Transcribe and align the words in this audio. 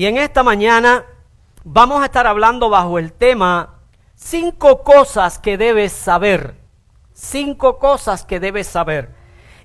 Y 0.00 0.06
en 0.06 0.16
esta 0.16 0.42
mañana 0.42 1.04
vamos 1.62 2.00
a 2.00 2.06
estar 2.06 2.26
hablando 2.26 2.70
bajo 2.70 2.98
el 2.98 3.12
tema 3.12 3.80
cinco 4.14 4.82
cosas 4.82 5.38
que 5.38 5.58
debes 5.58 5.92
saber. 5.92 6.54
Cinco 7.12 7.78
cosas 7.78 8.24
que 8.24 8.40
debes 8.40 8.66
saber. 8.66 9.10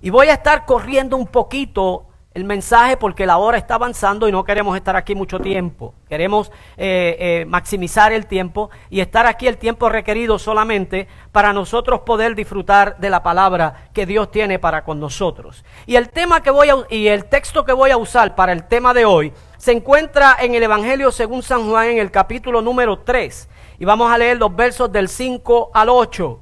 Y 0.01 0.09
voy 0.09 0.27
a 0.27 0.33
estar 0.33 0.65
corriendo 0.65 1.15
un 1.15 1.27
poquito 1.27 2.07
el 2.33 2.43
mensaje 2.43 2.97
porque 2.97 3.25
la 3.25 3.37
hora 3.37 3.57
está 3.57 3.75
avanzando 3.75 4.27
y 4.27 4.31
no 4.33 4.43
queremos 4.43 4.75
estar 4.75 4.97
aquí 4.97 5.15
mucho 5.15 5.39
tiempo. 5.39 5.93
Queremos 6.09 6.51
eh, 6.75 7.15
eh, 7.17 7.45
maximizar 7.47 8.11
el 8.11 8.25
tiempo 8.25 8.69
y 8.89 8.99
estar 8.99 9.25
aquí 9.25 9.47
el 9.47 9.57
tiempo 9.57 9.87
requerido 9.87 10.37
solamente 10.37 11.07
para 11.31 11.53
nosotros 11.53 12.01
poder 12.01 12.35
disfrutar 12.35 12.97
de 12.97 13.09
la 13.09 13.23
palabra 13.23 13.87
que 13.93 14.05
Dios 14.05 14.31
tiene 14.31 14.59
para 14.59 14.83
con 14.83 14.99
nosotros. 14.99 15.63
Y 15.85 15.95
el 15.95 16.09
tema 16.09 16.43
que 16.43 16.51
voy 16.51 16.67
a, 16.67 16.75
y 16.89 17.07
el 17.07 17.23
texto 17.23 17.63
que 17.63 17.71
voy 17.71 17.91
a 17.91 17.95
usar 17.97 18.35
para 18.35 18.51
el 18.51 18.67
tema 18.67 18.93
de 18.93 19.05
hoy 19.05 19.31
se 19.65 19.71
encuentra 19.71 20.37
en 20.39 20.53
el 20.53 20.61
Evangelio 20.61 21.11
según 21.11 21.41
San 21.41 21.67
Juan 21.67 21.87
en 21.87 21.97
el 21.97 22.11
capítulo 22.11 22.61
número 22.61 22.99
3 22.99 23.49
y 23.79 23.85
vamos 23.85 24.11
a 24.11 24.17
leer 24.19 24.37
los 24.37 24.55
versos 24.55 24.91
del 24.91 25.09
5 25.09 25.71
al 25.73 25.89
8. 25.89 26.39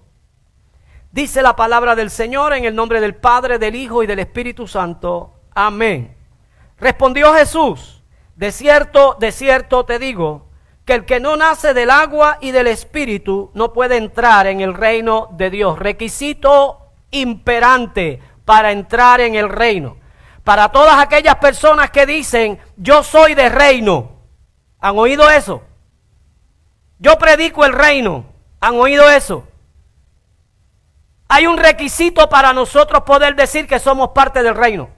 Dice 1.09 1.41
la 1.41 1.55
palabra 1.55 1.95
del 1.95 2.09
Señor 2.09 2.51
en 2.51 2.65
el 2.65 2.75
nombre 2.75 2.99
del 2.99 3.15
Padre, 3.15 3.59
del 3.59 3.75
Hijo 3.75 4.03
y 4.03 4.07
del 4.07 4.19
Espíritu 4.19 4.67
Santo. 4.67 5.35
Amén. 5.55 6.17
Respondió 6.77 7.33
Jesús, 7.33 8.03
de 8.35 8.51
cierto, 8.51 9.15
de 9.17 9.31
cierto 9.31 9.85
te 9.85 9.99
digo, 9.99 10.49
que 10.83 10.95
el 10.95 11.05
que 11.05 11.21
no 11.21 11.37
nace 11.37 11.73
del 11.73 11.91
agua 11.91 12.39
y 12.41 12.51
del 12.51 12.67
espíritu 12.67 13.51
no 13.53 13.71
puede 13.71 13.95
entrar 13.95 14.47
en 14.47 14.59
el 14.59 14.73
reino 14.73 15.29
de 15.31 15.49
Dios. 15.49 15.79
Requisito 15.79 16.91
imperante 17.09 18.19
para 18.43 18.73
entrar 18.73 19.21
en 19.21 19.35
el 19.35 19.47
reino. 19.47 20.02
Para 20.43 20.69
todas 20.69 20.99
aquellas 20.99 21.35
personas 21.35 21.89
que 21.91 22.05
dicen, 22.05 22.59
yo 22.75 23.03
soy 23.03 23.33
de 23.33 23.49
reino. 23.49 24.11
¿Han 24.79 24.97
oído 24.97 25.29
eso? 25.29 25.63
Yo 26.99 27.17
predico 27.17 27.65
el 27.65 27.73
reino. 27.73 28.25
¿Han 28.59 28.75
oído 28.75 29.09
eso? 29.09 29.47
Hay 31.29 31.47
un 31.47 31.57
requisito 31.57 32.29
para 32.29 32.53
nosotros 32.53 33.03
poder 33.03 33.35
decir 33.35 33.67
que 33.67 33.79
somos 33.79 34.09
parte 34.09 34.43
del 34.43 34.55
reino. 34.55 34.89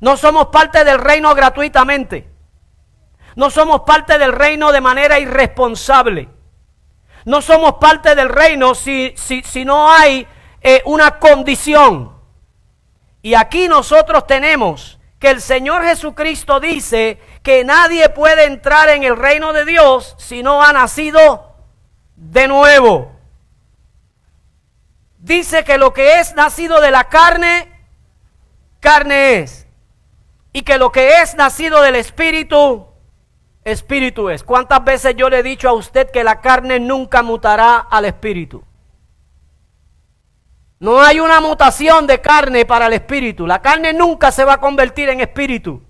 No 0.00 0.16
somos 0.16 0.48
parte 0.48 0.84
del 0.84 0.98
reino 0.98 1.34
gratuitamente. 1.34 2.30
No 3.36 3.50
somos 3.50 3.82
parte 3.82 4.18
del 4.18 4.32
reino 4.32 4.70
de 4.70 4.80
manera 4.80 5.18
irresponsable. 5.18 6.28
No 7.24 7.42
somos 7.42 7.74
parte 7.74 8.14
del 8.14 8.28
reino 8.28 8.74
si, 8.74 9.14
si, 9.16 9.64
no 9.64 9.90
hay 9.90 10.26
eh, 10.60 10.82
una 10.84 11.18
condición. 11.18 12.13
Y 13.24 13.36
aquí 13.36 13.68
nosotros 13.68 14.26
tenemos 14.26 15.00
que 15.18 15.30
el 15.30 15.40
Señor 15.40 15.82
Jesucristo 15.82 16.60
dice 16.60 17.18
que 17.42 17.64
nadie 17.64 18.10
puede 18.10 18.44
entrar 18.44 18.90
en 18.90 19.02
el 19.02 19.16
reino 19.16 19.54
de 19.54 19.64
Dios 19.64 20.14
si 20.18 20.42
no 20.42 20.62
ha 20.62 20.74
nacido 20.74 21.56
de 22.16 22.46
nuevo. 22.48 23.12
Dice 25.16 25.64
que 25.64 25.78
lo 25.78 25.94
que 25.94 26.20
es 26.20 26.34
nacido 26.34 26.82
de 26.82 26.90
la 26.90 27.04
carne, 27.04 27.72
carne 28.78 29.38
es 29.38 29.66
y 30.52 30.60
que 30.60 30.76
lo 30.76 30.92
que 30.92 31.22
es 31.22 31.34
nacido 31.34 31.80
del 31.80 31.96
Espíritu, 31.96 32.88
Espíritu 33.64 34.28
es. 34.28 34.44
¿Cuántas 34.44 34.84
veces 34.84 35.14
yo 35.16 35.30
le 35.30 35.38
he 35.38 35.42
dicho 35.42 35.70
a 35.70 35.72
usted 35.72 36.10
que 36.10 36.24
la 36.24 36.42
carne 36.42 36.78
nunca 36.78 37.22
mutará 37.22 37.78
al 37.78 38.04
Espíritu? 38.04 38.62
No 40.80 41.00
hay 41.00 41.20
una 41.20 41.40
mutación 41.40 42.06
de 42.06 42.20
carne 42.20 42.66
para 42.66 42.86
el 42.86 42.92
Espíritu. 42.92 43.46
La 43.46 43.62
carne 43.62 43.92
nunca 43.92 44.32
se 44.32 44.44
va 44.44 44.54
a 44.54 44.60
convertir 44.60 45.08
en 45.08 45.20
Espíritu. 45.20 45.82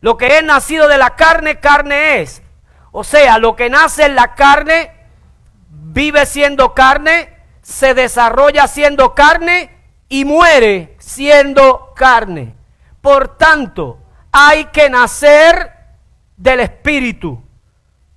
Lo 0.00 0.16
que 0.16 0.38
es 0.38 0.44
nacido 0.44 0.88
de 0.88 0.96
la 0.96 1.16
carne, 1.16 1.58
carne 1.58 2.20
es. 2.20 2.42
O 2.92 3.04
sea, 3.04 3.38
lo 3.38 3.56
que 3.56 3.68
nace 3.68 4.06
en 4.06 4.14
la 4.14 4.34
carne, 4.34 4.92
vive 5.68 6.24
siendo 6.24 6.74
carne, 6.74 7.36
se 7.62 7.94
desarrolla 7.94 8.66
siendo 8.68 9.14
carne 9.14 9.70
y 10.08 10.24
muere 10.24 10.96
siendo 10.98 11.92
carne. 11.94 12.54
Por 13.00 13.36
tanto, 13.36 13.98
hay 14.32 14.66
que 14.66 14.88
nacer 14.88 15.72
del 16.36 16.60
Espíritu, 16.60 17.42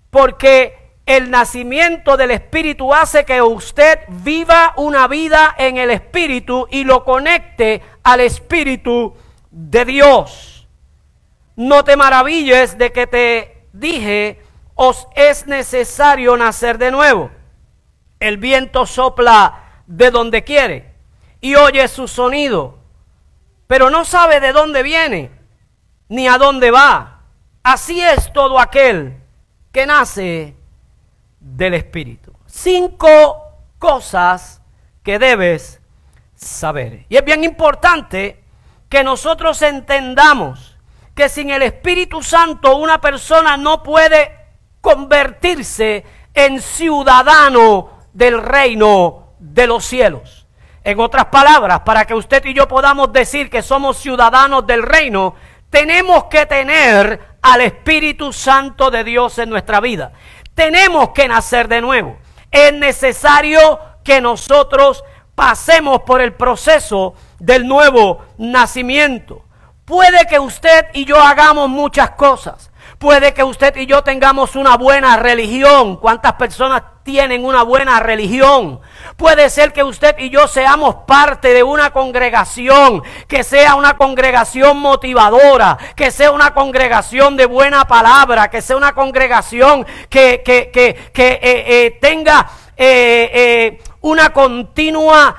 porque 0.10 0.81
el 1.06 1.30
nacimiento 1.30 2.16
del 2.16 2.32
Espíritu 2.32 2.94
hace 2.94 3.26
que 3.26 3.42
usted 3.42 4.00
viva 4.08 4.74
una 4.78 5.08
vida 5.08 5.56
en 5.58 5.78
el 5.78 5.92
Espíritu 5.92 6.68
y 6.70 6.84
lo 6.84 7.04
conecte 7.04 7.82
al 8.04 8.22
Espíritu 8.22 9.14
de 9.50 9.86
Dios. 9.86 10.68
No 11.56 11.84
te 11.84 11.98
maravilles 11.98 12.78
de 12.78 12.92
que 12.92 13.08
te 13.08 13.66
dije, 13.74 14.42
os 14.76 15.08
es 15.16 15.48
necesario 15.48 16.38
nacer 16.38 16.78
de 16.78 16.92
nuevo. 16.92 17.30
El 18.20 18.38
viento 18.38 18.86
sopla 18.86 19.84
de 19.88 20.12
donde 20.12 20.44
quiere 20.44 20.94
y 21.42 21.56
oye 21.56 21.88
su 21.88 22.08
sonido, 22.08 22.78
pero 23.68 23.90
no 23.90 24.06
sabe 24.06 24.40
de 24.40 24.54
dónde 24.54 24.84
viene 24.84 25.32
ni 26.08 26.28
a 26.28 26.38
dónde 26.38 26.72
va. 26.72 27.22
Así 27.64 28.02
es 28.02 28.32
todo 28.32 28.60
aquel 28.60 29.18
que 29.72 29.86
nace 29.86 30.56
del 31.42 31.74
Espíritu. 31.74 32.32
Cinco 32.46 33.58
cosas 33.80 34.62
que 35.04 35.20
debes 35.20 35.82
saber. 36.36 37.06
Y 37.10 37.18
es 37.18 37.26
bien 37.26 37.44
importante 37.44 38.44
que 38.88 39.04
nosotros 39.04 39.62
entendamos 39.62 40.78
que 41.16 41.28
sin 41.28 41.50
el 41.50 41.64
Espíritu 41.64 42.22
Santo 42.22 42.78
una 42.78 43.02
persona 43.02 43.58
no 43.58 43.84
puede 43.84 44.32
convertirse 44.80 46.06
en 46.34 46.62
ciudadano 46.62 47.90
del 48.14 48.42
reino 48.42 49.34
de 49.40 49.68
los 49.68 49.84
cielos. 49.86 50.48
En 50.84 51.00
otras 51.00 51.26
palabras, 51.26 51.82
para 51.82 52.06
que 52.06 52.16
usted 52.16 52.44
y 52.46 52.54
yo 52.54 52.68
podamos 52.68 53.12
decir 53.12 53.50
que 53.50 53.62
somos 53.62 53.98
ciudadanos 53.98 54.66
del 54.66 54.84
reino, 54.84 55.36
tenemos 55.70 56.26
que 56.26 56.46
tener 56.46 57.20
al 57.42 57.62
Espíritu 57.62 58.34
Santo 58.34 58.92
de 58.92 59.04
Dios 59.04 59.38
en 59.38 59.50
nuestra 59.50 59.80
vida. 59.80 60.12
Tenemos 60.56 61.10
que 61.10 61.28
nacer 61.28 61.68
de 61.68 61.82
nuevo. 61.82 62.18
Es 62.52 62.74
necesario 62.74 63.80
que 64.04 64.22
nosotros 64.22 65.04
pasemos 65.36 66.02
por 66.02 66.22
el 66.22 66.34
proceso 66.34 67.16
del 67.40 67.68
nuevo 67.68 68.26
nacimiento. 68.38 69.46
Puede 69.86 70.26
que 70.28 70.40
usted 70.40 70.88
y 70.94 71.06
yo 71.06 71.22
hagamos 71.22 71.70
muchas 71.70 72.12
cosas. 72.12 72.72
Puede 72.98 73.34
que 73.34 73.44
usted 73.44 73.76
y 73.78 73.86
yo 73.86 74.04
tengamos 74.04 74.56
una 74.56 74.78
buena 74.78 75.18
religión. 75.18 75.98
¿Cuántas 75.98 76.34
personas 76.34 76.84
tienen 77.04 77.46
una 77.46 77.64
buena 77.64 78.00
religión? 78.00 78.80
Puede 79.18 79.50
ser 79.50 79.74
que 79.74 79.84
usted 79.84 80.16
y 80.20 80.30
yo 80.30 80.48
seamos 80.48 80.96
parte 81.08 81.54
de 81.54 81.64
una 81.64 81.92
congregación, 81.92 83.04
que 83.28 83.44
sea 83.44 83.76
una 83.76 83.98
congregación 83.98 84.78
motivadora, 84.78 85.78
que 85.96 86.12
sea 86.12 86.32
una 86.32 86.54
congregación 86.54 87.38
de 87.38 87.46
buena 87.46 87.86
palabra, 87.86 88.50
que 88.50 88.62
sea 88.62 88.78
una 88.78 88.94
congregación 88.94 89.86
que, 90.10 90.42
que, 90.44 90.72
que, 90.72 91.12
que 91.14 91.34
eh, 91.34 91.40
eh, 91.68 91.98
tenga 92.02 92.50
eh, 92.78 93.80
una 94.02 94.32
continua 94.32 95.36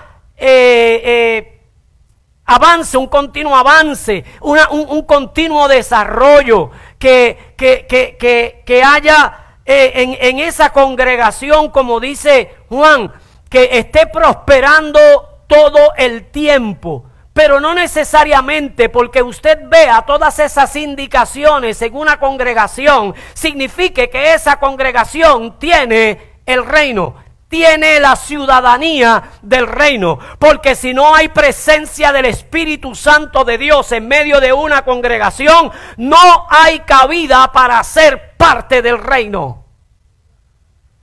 avance, 2.44 2.96
un 2.96 3.06
continuo 3.06 3.56
avance, 3.56 4.24
un, 4.40 4.58
un, 4.70 5.02
continuo 5.02 5.68
desarrollo, 5.68 6.70
que, 6.98 7.54
que, 7.56 7.86
que, 7.88 8.62
que 8.64 8.82
haya 8.82 9.38
eh, 9.38 9.41
en, 9.64 10.16
en 10.20 10.38
esa 10.38 10.70
congregación, 10.70 11.70
como 11.70 12.00
dice 12.00 12.54
Juan, 12.68 13.12
que 13.48 13.78
esté 13.78 14.06
prosperando 14.06 14.98
todo 15.46 15.92
el 15.96 16.30
tiempo. 16.30 17.04
Pero 17.32 17.60
no 17.60 17.74
necesariamente 17.74 18.88
porque 18.88 19.22
usted 19.22 19.58
vea 19.64 20.02
todas 20.02 20.38
esas 20.38 20.76
indicaciones 20.76 21.80
en 21.80 21.96
una 21.96 22.18
congregación, 22.18 23.14
signifique 23.32 24.10
que 24.10 24.34
esa 24.34 24.56
congregación 24.58 25.58
tiene 25.58 26.32
el 26.44 26.66
reino 26.66 27.16
tiene 27.52 28.00
la 28.00 28.16
ciudadanía 28.16 29.24
del 29.42 29.66
reino. 29.66 30.18
Porque 30.38 30.74
si 30.74 30.94
no 30.94 31.14
hay 31.14 31.28
presencia 31.28 32.10
del 32.10 32.24
Espíritu 32.24 32.94
Santo 32.94 33.44
de 33.44 33.58
Dios 33.58 33.92
en 33.92 34.08
medio 34.08 34.40
de 34.40 34.54
una 34.54 34.86
congregación, 34.86 35.70
no 35.98 36.46
hay 36.48 36.78
cabida 36.80 37.52
para 37.52 37.84
ser 37.84 38.38
parte 38.38 38.80
del 38.80 38.96
reino. 38.96 39.66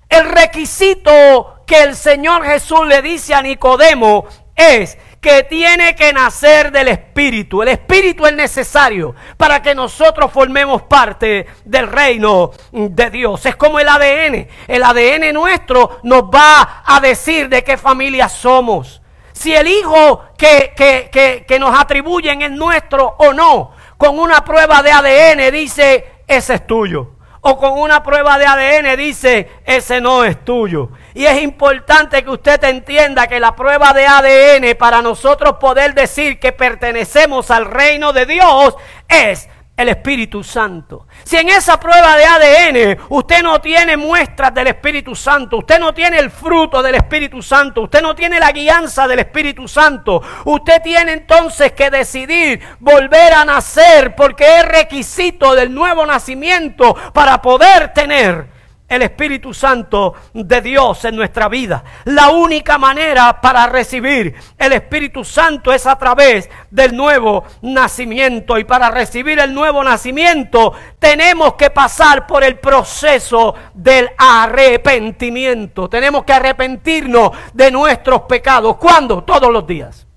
El 0.09 0.25
requisito 0.25 1.61
que 1.67 1.83
el 1.83 1.95
Señor 1.95 2.43
Jesús 2.43 2.87
le 2.87 3.03
dice 3.03 3.35
a 3.35 3.43
Nicodemo 3.43 4.25
es 4.55 4.97
que 5.21 5.43
tiene 5.43 5.95
que 5.95 6.13
nacer 6.13 6.71
del 6.71 6.87
Espíritu. 6.87 7.61
El 7.61 7.69
Espíritu 7.69 8.25
es 8.25 8.33
necesario 8.33 9.15
para 9.37 9.61
que 9.61 9.75
nosotros 9.75 10.31
formemos 10.31 10.83
parte 10.83 11.45
del 11.65 11.87
reino 11.87 12.51
de 12.71 13.09
Dios. 13.09 13.45
Es 13.45 13.55
como 13.55 13.79
el 13.79 13.89
ADN. 13.89 14.47
El 14.67 14.83
ADN 14.83 15.33
nuestro 15.33 15.99
nos 16.03 16.23
va 16.23 16.83
a 16.85 16.99
decir 17.01 17.49
de 17.49 17.63
qué 17.63 17.77
familia 17.77 18.29
somos. 18.29 19.01
Si 19.33 19.53
el 19.53 19.67
hijo 19.67 20.23
que, 20.37 20.73
que, 20.75 21.09
que, 21.11 21.45
que 21.47 21.59
nos 21.59 21.77
atribuyen 21.77 22.41
es 22.41 22.51
nuestro 22.51 23.15
o 23.19 23.31
no 23.31 23.71
Con 23.97 24.19
una 24.19 24.43
prueba 24.43 24.81
de 24.81 24.91
ADN 24.91 25.53
dice, 25.53 26.23
ese 26.27 26.55
es 26.55 26.67
tuyo. 26.67 27.15
O 27.41 27.57
con 27.57 27.79
una 27.79 28.03
prueba 28.03 28.37
de 28.37 28.45
ADN 28.45 28.97
dice, 28.97 29.49
ese 29.65 30.01
no 30.01 30.23
es 30.23 30.43
tuyo. 30.43 30.89
Y 31.13 31.25
es 31.25 31.41
importante 31.41 32.23
que 32.23 32.29
usted 32.29 32.63
entienda 32.63 33.27
que 33.27 33.39
la 33.39 33.55
prueba 33.55 33.93
de 33.93 34.05
ADN 34.05 34.77
para 34.77 35.01
nosotros 35.01 35.55
poder 35.59 35.93
decir 35.93 36.39
que 36.39 36.51
pertenecemos 36.51 37.49
al 37.51 37.65
reino 37.65 38.13
de 38.13 38.25
Dios 38.25 38.75
es 39.07 39.49
el 39.79 39.87
Espíritu 39.87 40.43
Santo. 40.43 41.07
Si 41.23 41.37
en 41.37 41.47
esa 41.47 41.79
prueba 41.79 42.17
de 42.17 42.25
ADN 42.25 42.99
usted 43.09 43.41
no 43.41 43.61
tiene 43.61 43.95
muestras 43.95 44.53
del 44.53 44.67
Espíritu 44.67 45.15
Santo, 45.15 45.57
usted 45.57 45.79
no 45.79 45.93
tiene 45.93 46.19
el 46.19 46.29
fruto 46.29 46.83
del 46.83 46.95
Espíritu 46.95 47.41
Santo, 47.41 47.83
usted 47.83 48.01
no 48.01 48.13
tiene 48.13 48.41
la 48.41 48.51
guianza 48.51 49.07
del 49.07 49.19
Espíritu 49.19 49.69
Santo, 49.69 50.21
usted 50.43 50.81
tiene 50.81 51.13
entonces 51.13 51.71
que 51.71 51.89
decidir 51.89 52.59
volver 52.79 53.33
a 53.33 53.45
nacer 53.45 54.15
porque 54.15 54.59
es 54.59 54.65
requisito 54.65 55.55
del 55.55 55.73
nuevo 55.73 56.05
nacimiento 56.05 56.93
para 57.13 57.41
poder 57.41 57.93
tener 57.93 58.58
el 58.89 59.03
Espíritu 59.03 59.53
Santo 59.53 60.15
de 60.33 60.61
Dios 60.61 61.05
en 61.05 61.15
nuestra 61.15 61.47
vida. 61.47 61.83
La 62.05 62.29
única 62.29 62.77
manera 62.77 63.39
para 63.39 63.67
recibir 63.67 64.35
el 64.57 64.73
Espíritu 64.73 65.23
Santo 65.23 65.71
es 65.71 65.85
a 65.85 65.97
través 65.97 66.49
del 66.71 66.95
nuevo 66.95 67.45
nacimiento. 67.61 68.57
Y 68.57 68.63
para 68.63 68.89
recibir 68.89 69.39
el 69.39 69.53
nuevo 69.53 69.83
nacimiento 69.83 70.73
tenemos 70.97 71.53
que 71.53 71.69
pasar 71.69 72.25
por 72.25 72.43
el 72.43 72.57
proceso 72.57 73.53
del 73.75 74.09
arrepentimiento. 74.17 75.87
Tenemos 75.87 76.23
que 76.23 76.33
arrepentirnos 76.33 77.31
de 77.53 77.71
nuestros 77.71 78.23
pecados. 78.23 78.77
¿Cuándo? 78.77 79.23
Todos 79.23 79.51
los 79.51 79.67
días. 79.67 80.07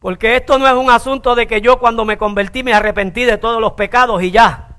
Porque 0.00 0.34
esto 0.34 0.58
no 0.58 0.66
es 0.66 0.74
un 0.74 0.90
asunto 0.90 1.36
de 1.36 1.46
que 1.46 1.60
yo 1.60 1.78
cuando 1.78 2.04
me 2.04 2.18
convertí 2.18 2.64
me 2.64 2.74
arrepentí 2.74 3.22
de 3.22 3.38
todos 3.38 3.60
los 3.60 3.74
pecados 3.74 4.20
y 4.20 4.32
ya. 4.32 4.71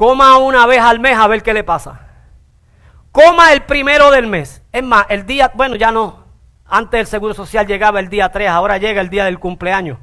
Coma 0.00 0.38
una 0.38 0.64
vez 0.64 0.80
al 0.80 0.98
mes 0.98 1.14
a 1.14 1.26
ver 1.26 1.42
qué 1.42 1.52
le 1.52 1.62
pasa. 1.62 2.00
Coma 3.12 3.52
el 3.52 3.64
primero 3.64 4.10
del 4.10 4.26
mes. 4.26 4.62
Es 4.72 4.82
más, 4.82 5.04
el 5.10 5.26
día, 5.26 5.52
bueno, 5.54 5.76
ya 5.76 5.92
no. 5.92 6.24
Antes 6.64 7.00
el 7.00 7.06
Seguro 7.06 7.34
Social 7.34 7.66
llegaba 7.66 8.00
el 8.00 8.08
día 8.08 8.32
3, 8.32 8.48
ahora 8.48 8.78
llega 8.78 9.02
el 9.02 9.10
día 9.10 9.26
del 9.26 9.38
cumpleaños. 9.38 9.98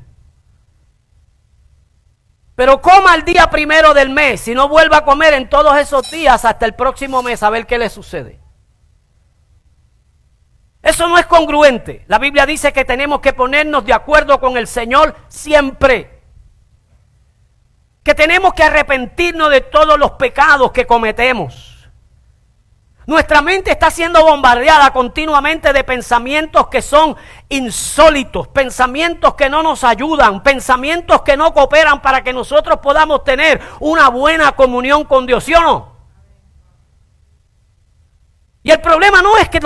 Pero 2.53 2.79
coma 2.79 3.15
el 3.15 3.25
día 3.25 3.49
primero 3.49 3.95
del 3.95 4.11
mes 4.11 4.47
y 4.47 4.53
no 4.53 4.69
vuelva 4.69 4.97
a 4.97 5.03
comer 5.03 5.33
en 5.33 5.49
todos 5.49 5.75
esos 5.77 6.11
días 6.11 6.45
hasta 6.45 6.67
el 6.67 6.75
próximo 6.75 7.23
mes 7.23 7.41
a 7.41 7.49
ver 7.49 7.65
qué 7.65 7.79
le 7.79 7.89
sucede. 7.89 8.39
Eso 10.83 11.07
no 11.07 11.17
es 11.17 11.25
congruente. 11.25 12.05
La 12.07 12.19
Biblia 12.19 12.45
dice 12.45 12.71
que 12.71 12.85
tenemos 12.85 13.19
que 13.19 13.33
ponernos 13.33 13.83
de 13.83 13.93
acuerdo 13.93 14.39
con 14.39 14.57
el 14.57 14.67
Señor 14.67 15.15
siempre 15.27 16.16
que 18.07 18.15
tenemos 18.15 18.53
que 18.53 18.63
arrepentirnos 18.63 19.49
de 19.49 19.59
todos 19.59 19.99
los 19.99 20.11
pecados 20.11 20.71
que 20.71 20.87
cometemos. 20.87 21.89
Nuestra 23.05 23.41
mente 23.41 23.69
está 23.69 23.91
siendo 23.91 24.23
bombardeada 24.23 24.93
continuamente 24.93 25.73
de 25.73 25.83
pensamientos 25.83 26.67
que 26.67 26.81
son 26.81 27.17
insólitos, 27.49 28.47
pensamientos 28.47 29.33
que 29.35 29.49
no 29.49 29.61
nos 29.61 29.83
ayudan, 29.83 30.41
pensamientos 30.41 31.21
que 31.23 31.35
no 31.35 31.53
cooperan 31.53 32.01
para 32.01 32.23
que 32.23 32.31
nosotros 32.31 32.79
podamos 32.79 33.25
tener 33.25 33.59
una 33.81 34.07
buena 34.07 34.53
comunión 34.53 35.03
con 35.03 35.25
Dios, 35.25 35.43
¿sí 35.43 35.53
o 35.53 35.59
no? 35.59 35.97
Y 38.63 38.71
el 38.71 38.79
problema 38.79 39.21
no 39.21 39.35
es 39.35 39.49
que, 39.49 39.59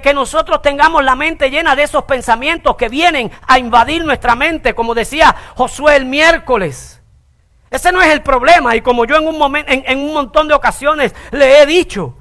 que, 0.00 0.14
nosotros 0.14 0.62
tengamos 0.62 1.02
la 1.02 1.16
mente 1.16 1.50
llena 1.50 1.74
de 1.74 1.82
esos 1.82 2.04
pensamientos 2.04 2.76
que 2.76 2.88
vienen 2.88 3.32
a 3.48 3.58
invadir 3.58 4.04
nuestra 4.04 4.36
mente, 4.36 4.76
como 4.76 4.94
decía 4.94 5.34
Josué 5.56 5.96
el 5.96 6.04
miércoles. 6.04 6.99
Ese 7.70 7.92
no 7.92 8.02
es 8.02 8.08
el 8.12 8.22
problema. 8.22 8.74
Y 8.74 8.80
como 8.80 9.04
yo 9.04 9.16
en 9.16 9.28
un, 9.28 9.56
en, 9.66 9.98
un 9.98 10.12
montón 10.12 10.48
de 10.48 10.54
ocasiones 10.54 11.14
le 11.30 11.62
he 11.62 11.66
dicho, 11.66 12.16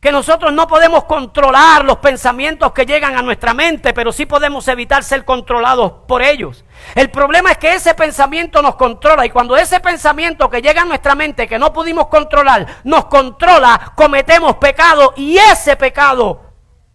que 0.00 0.10
nosotros 0.10 0.52
no 0.54 0.66
podemos 0.66 1.04
controlar 1.04 1.84
los 1.84 1.98
pensamientos 1.98 2.72
que 2.72 2.86
llegan 2.86 3.18
a 3.18 3.22
nuestra 3.22 3.52
mente, 3.52 3.92
pero 3.92 4.12
sí 4.12 4.24
podemos 4.24 4.66
evitar 4.66 5.04
ser 5.04 5.26
controlados 5.26 5.92
por 6.08 6.22
ellos. 6.22 6.64
El 6.94 7.10
problema 7.10 7.50
es 7.50 7.58
que 7.58 7.74
ese 7.74 7.94
pensamiento 7.94 8.62
nos 8.62 8.76
controla 8.76 9.26
y 9.26 9.30
cuando 9.30 9.58
ese 9.58 9.78
pensamiento 9.78 10.48
que 10.48 10.62
llega 10.62 10.82
a 10.82 10.86
nuestra 10.86 11.14
mente 11.14 11.46
que 11.46 11.58
no 11.58 11.74
pudimos 11.74 12.06
controlar 12.06 12.66
nos 12.84 13.04
controla, 13.06 13.92
cometemos 13.94 14.56
pecado 14.56 15.12
y 15.16 15.36
ese 15.36 15.76
pecado 15.76 16.40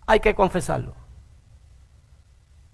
hay 0.08 0.20
que 0.20 0.34
confesarlo. 0.34 0.96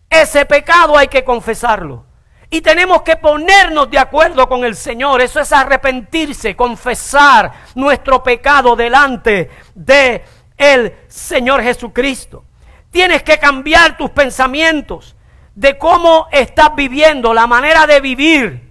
Ese 0.09 0.45
pecado 0.45 0.97
hay 0.97 1.09
que 1.09 1.25
confesarlo. 1.25 2.05
Y 2.53 2.59
tenemos 2.59 3.01
que 3.03 3.15
ponernos 3.15 3.89
de 3.89 3.98
acuerdo 3.98 4.50
con 4.50 4.65
el 4.65 4.75
Señor. 4.75 5.21
Eso 5.21 5.39
es 5.39 5.53
arrepentirse, 5.53 6.53
confesar 6.53 7.50
nuestro 7.75 8.21
pecado 8.21 8.75
delante 8.75 9.50
de 9.74 10.25
el 10.57 10.94
Señor 11.07 11.63
Jesucristo. 11.63 12.44
Tienes 12.92 13.24
que 13.24 13.39
cambiar 13.39 13.95
tus 13.95 14.09
pensamientos 14.09 15.15
de 15.56 15.77
cómo 15.77 16.27
estás 16.30 16.75
viviendo, 16.75 17.33
la 17.33 17.48
manera 17.48 17.88
de 17.88 18.01
vivir. 18.01 18.69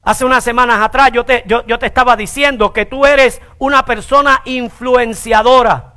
Hace 0.00 0.24
unas 0.24 0.42
semanas 0.42 0.80
atrás 0.80 1.10
yo 1.12 1.26
te, 1.26 1.44
yo, 1.46 1.62
yo 1.66 1.78
te 1.78 1.84
estaba 1.84 2.16
diciendo 2.16 2.72
que 2.72 2.86
tú 2.86 3.04
eres 3.04 3.42
una 3.58 3.84
persona 3.84 4.40
influenciadora. 4.46 5.95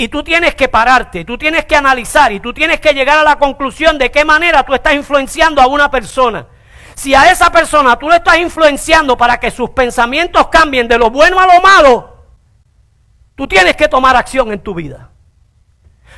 Y 0.00 0.08
tú 0.08 0.24
tienes 0.24 0.54
que 0.54 0.66
pararte, 0.66 1.26
tú 1.26 1.36
tienes 1.36 1.66
que 1.66 1.76
analizar 1.76 2.32
y 2.32 2.40
tú 2.40 2.54
tienes 2.54 2.80
que 2.80 2.94
llegar 2.94 3.18
a 3.18 3.22
la 3.22 3.36
conclusión 3.36 3.98
de 3.98 4.10
qué 4.10 4.24
manera 4.24 4.62
tú 4.62 4.72
estás 4.72 4.94
influenciando 4.94 5.60
a 5.60 5.66
una 5.66 5.90
persona. 5.90 6.46
Si 6.94 7.14
a 7.14 7.30
esa 7.30 7.52
persona 7.52 7.98
tú 7.98 8.08
le 8.08 8.16
estás 8.16 8.38
influenciando 8.38 9.14
para 9.18 9.38
que 9.38 9.50
sus 9.50 9.68
pensamientos 9.68 10.48
cambien 10.48 10.88
de 10.88 10.96
lo 10.96 11.10
bueno 11.10 11.38
a 11.38 11.44
lo 11.44 11.60
malo, 11.60 12.16
tú 13.34 13.46
tienes 13.46 13.76
que 13.76 13.88
tomar 13.88 14.16
acción 14.16 14.50
en 14.52 14.60
tu 14.60 14.72
vida. 14.72 15.10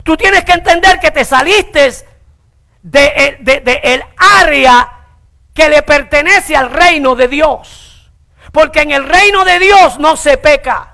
Tú 0.04 0.16
tienes 0.16 0.44
que 0.44 0.52
entender 0.52 1.00
que 1.00 1.10
te 1.10 1.24
saliste 1.24 1.90
de, 2.82 3.36
de 3.40 3.80
el 3.82 4.04
área 4.16 4.92
que 5.52 5.68
le 5.68 5.82
pertenece 5.82 6.54
al 6.54 6.70
reino 6.70 7.16
de 7.16 7.26
Dios. 7.26 8.12
Porque 8.52 8.82
en 8.82 8.92
el 8.92 9.08
reino 9.08 9.44
de 9.44 9.58
Dios 9.58 9.98
no 9.98 10.16
se 10.16 10.36
peca. 10.36 10.91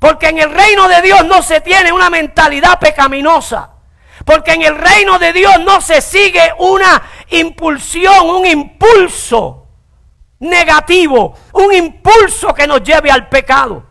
Porque 0.00 0.28
en 0.30 0.38
el 0.38 0.50
reino 0.50 0.88
de 0.88 1.02
Dios 1.02 1.24
no 1.26 1.42
se 1.42 1.60
tiene 1.60 1.92
una 1.92 2.08
mentalidad 2.08 2.80
pecaminosa. 2.80 3.70
Porque 4.24 4.52
en 4.54 4.62
el 4.62 4.76
reino 4.76 5.18
de 5.18 5.32
Dios 5.32 5.60
no 5.60 5.80
se 5.82 6.00
sigue 6.00 6.52
una 6.58 7.02
impulsión, 7.28 8.30
un 8.30 8.46
impulso 8.46 9.68
negativo, 10.38 11.34
un 11.52 11.74
impulso 11.74 12.54
que 12.54 12.66
nos 12.66 12.82
lleve 12.82 13.10
al 13.10 13.28
pecado. 13.28 13.84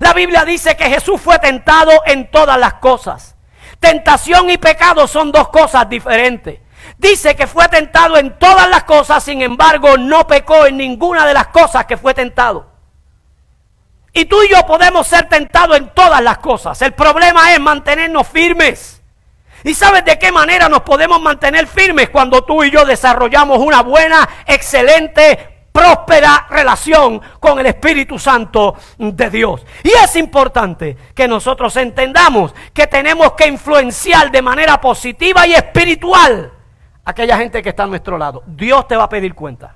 La 0.00 0.12
Biblia 0.12 0.44
dice 0.44 0.76
que 0.76 0.90
Jesús 0.90 1.18
fue 1.20 1.38
tentado 1.38 2.02
en 2.04 2.30
todas 2.30 2.58
las 2.58 2.74
cosas. 2.74 3.34
Tentación 3.80 4.50
y 4.50 4.58
pecado 4.58 5.06
son 5.08 5.32
dos 5.32 5.48
cosas 5.48 5.88
diferentes. 5.88 6.60
Dice 6.98 7.34
que 7.34 7.46
fue 7.46 7.68
tentado 7.68 8.18
en 8.18 8.38
todas 8.38 8.68
las 8.68 8.84
cosas, 8.84 9.24
sin 9.24 9.40
embargo 9.40 9.96
no 9.96 10.26
pecó 10.26 10.66
en 10.66 10.76
ninguna 10.76 11.26
de 11.26 11.32
las 11.32 11.48
cosas 11.48 11.86
que 11.86 11.96
fue 11.96 12.12
tentado. 12.12 12.77
Y 14.12 14.24
tú 14.24 14.42
y 14.42 14.48
yo 14.48 14.66
podemos 14.66 15.06
ser 15.06 15.28
tentados 15.28 15.76
en 15.76 15.92
todas 15.94 16.22
las 16.22 16.38
cosas. 16.38 16.80
El 16.82 16.92
problema 16.92 17.52
es 17.52 17.60
mantenernos 17.60 18.26
firmes. 18.26 19.02
¿Y 19.64 19.74
sabes 19.74 20.04
de 20.04 20.18
qué 20.18 20.30
manera 20.32 20.68
nos 20.68 20.82
podemos 20.82 21.20
mantener 21.20 21.66
firmes 21.66 22.10
cuando 22.10 22.42
tú 22.44 22.62
y 22.62 22.70
yo 22.70 22.84
desarrollamos 22.84 23.58
una 23.58 23.82
buena, 23.82 24.28
excelente, 24.46 25.66
próspera 25.72 26.46
relación 26.48 27.20
con 27.40 27.58
el 27.58 27.66
Espíritu 27.66 28.18
Santo 28.18 28.76
de 28.98 29.30
Dios? 29.30 29.66
Y 29.82 29.90
es 29.90 30.14
importante 30.16 30.96
que 31.14 31.26
nosotros 31.26 31.76
entendamos 31.76 32.54
que 32.72 32.86
tenemos 32.86 33.32
que 33.32 33.48
influenciar 33.48 34.30
de 34.30 34.42
manera 34.42 34.80
positiva 34.80 35.46
y 35.46 35.54
espiritual 35.54 36.52
a 37.04 37.10
aquella 37.10 37.36
gente 37.36 37.60
que 37.60 37.70
está 37.70 37.82
a 37.82 37.88
nuestro 37.88 38.16
lado. 38.16 38.44
Dios 38.46 38.86
te 38.86 38.96
va 38.96 39.04
a 39.04 39.08
pedir 39.08 39.34
cuentas. 39.34 39.72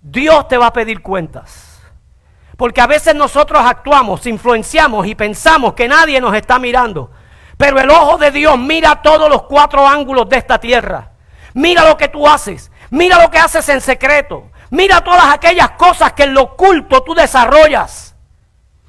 Dios 0.00 0.46
te 0.46 0.56
va 0.56 0.66
a 0.66 0.72
pedir 0.72 1.02
cuentas. 1.02 1.73
Porque 2.56 2.80
a 2.80 2.86
veces 2.86 3.14
nosotros 3.14 3.62
actuamos, 3.64 4.26
influenciamos 4.26 5.06
y 5.06 5.14
pensamos 5.14 5.74
que 5.74 5.88
nadie 5.88 6.20
nos 6.20 6.34
está 6.34 6.58
mirando. 6.58 7.10
Pero 7.56 7.80
el 7.80 7.90
ojo 7.90 8.18
de 8.18 8.30
Dios 8.30 8.58
mira 8.58 9.02
todos 9.02 9.28
los 9.28 9.42
cuatro 9.44 9.86
ángulos 9.86 10.28
de 10.28 10.36
esta 10.36 10.58
tierra. 10.58 11.12
Mira 11.54 11.84
lo 11.88 11.96
que 11.96 12.08
tú 12.08 12.28
haces. 12.28 12.70
Mira 12.90 13.20
lo 13.20 13.30
que 13.30 13.38
haces 13.38 13.68
en 13.68 13.80
secreto. 13.80 14.50
Mira 14.70 15.02
todas 15.02 15.32
aquellas 15.32 15.72
cosas 15.72 16.12
que 16.12 16.24
en 16.24 16.34
lo 16.34 16.42
oculto 16.42 17.02
tú 17.02 17.14
desarrollas. 17.14 18.14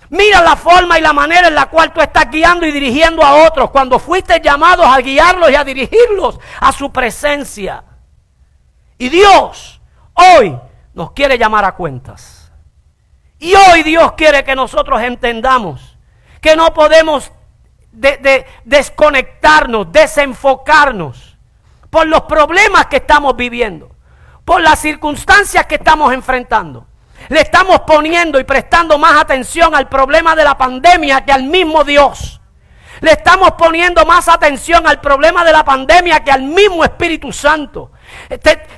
Mira 0.10 0.42
la 0.42 0.56
forma 0.56 0.98
y 0.98 1.02
la 1.02 1.14
manera 1.14 1.48
en 1.48 1.56
la 1.56 1.68
cual 1.68 1.92
tú 1.92 2.02
estás 2.02 2.30
guiando 2.30 2.66
y 2.66 2.72
dirigiendo 2.72 3.24
a 3.24 3.46
otros 3.46 3.72
cuando 3.72 3.98
fuiste 4.00 4.40
llamados 4.40 4.86
a 4.86 4.98
guiarlos 5.00 5.50
y 5.52 5.56
a 5.56 5.64
dirigirlos 5.64 6.40
a 6.60 6.72
su 6.72 6.92
presencia. 6.92 7.84
Y 8.98 9.10
Dios 9.10 9.82
hoy 10.14 10.58
nos 10.94 11.12
quiere 11.12 11.38
llamar 11.38 11.66
a 11.66 11.74
cuentas. 11.74 12.35
Y 13.46 13.54
hoy 13.54 13.84
Dios 13.84 14.14
quiere 14.14 14.44
que 14.44 14.56
nosotros 14.56 15.00
entendamos 15.04 15.96
que 16.42 16.56
no 16.56 16.74
podemos 16.74 17.32
de, 17.92 18.44
desconectarnos, 18.64 19.92
desenfocarnos 19.92 21.38
por 21.92 22.08
los 22.08 22.24
problemas 22.24 22.88
que 22.88 22.96
estamos 22.96 23.36
viviendo, 23.36 23.92
por 24.44 24.62
las 24.62 24.80
circunstancias 24.80 25.68
que 25.68 25.76
estamos 25.76 26.12
enfrentando. 26.12 26.88
Le 27.30 27.42
estamos 27.42 27.82
poniendo 27.82 28.40
y 28.40 28.46
prestando 28.46 28.98
más 28.98 29.22
atención 29.22 29.76
al 29.76 29.90
problema 29.90 30.36
de 30.36 30.44
la 30.44 30.58
pandemia 30.58 31.24
que 31.24 31.32
al 31.32 31.44
mismo 31.44 31.84
Dios. 31.84 32.42
Le 33.02 33.12
estamos 33.12 33.52
poniendo 33.52 34.08
más 34.08 34.28
atención 34.28 34.88
al 34.88 35.00
problema 35.00 35.46
de 35.46 35.52
la 35.52 35.64
pandemia 35.64 36.24
que 36.24 36.32
al 36.32 36.42
mismo 36.42 36.84
Espíritu 36.84 37.32
Santo. 37.32 37.92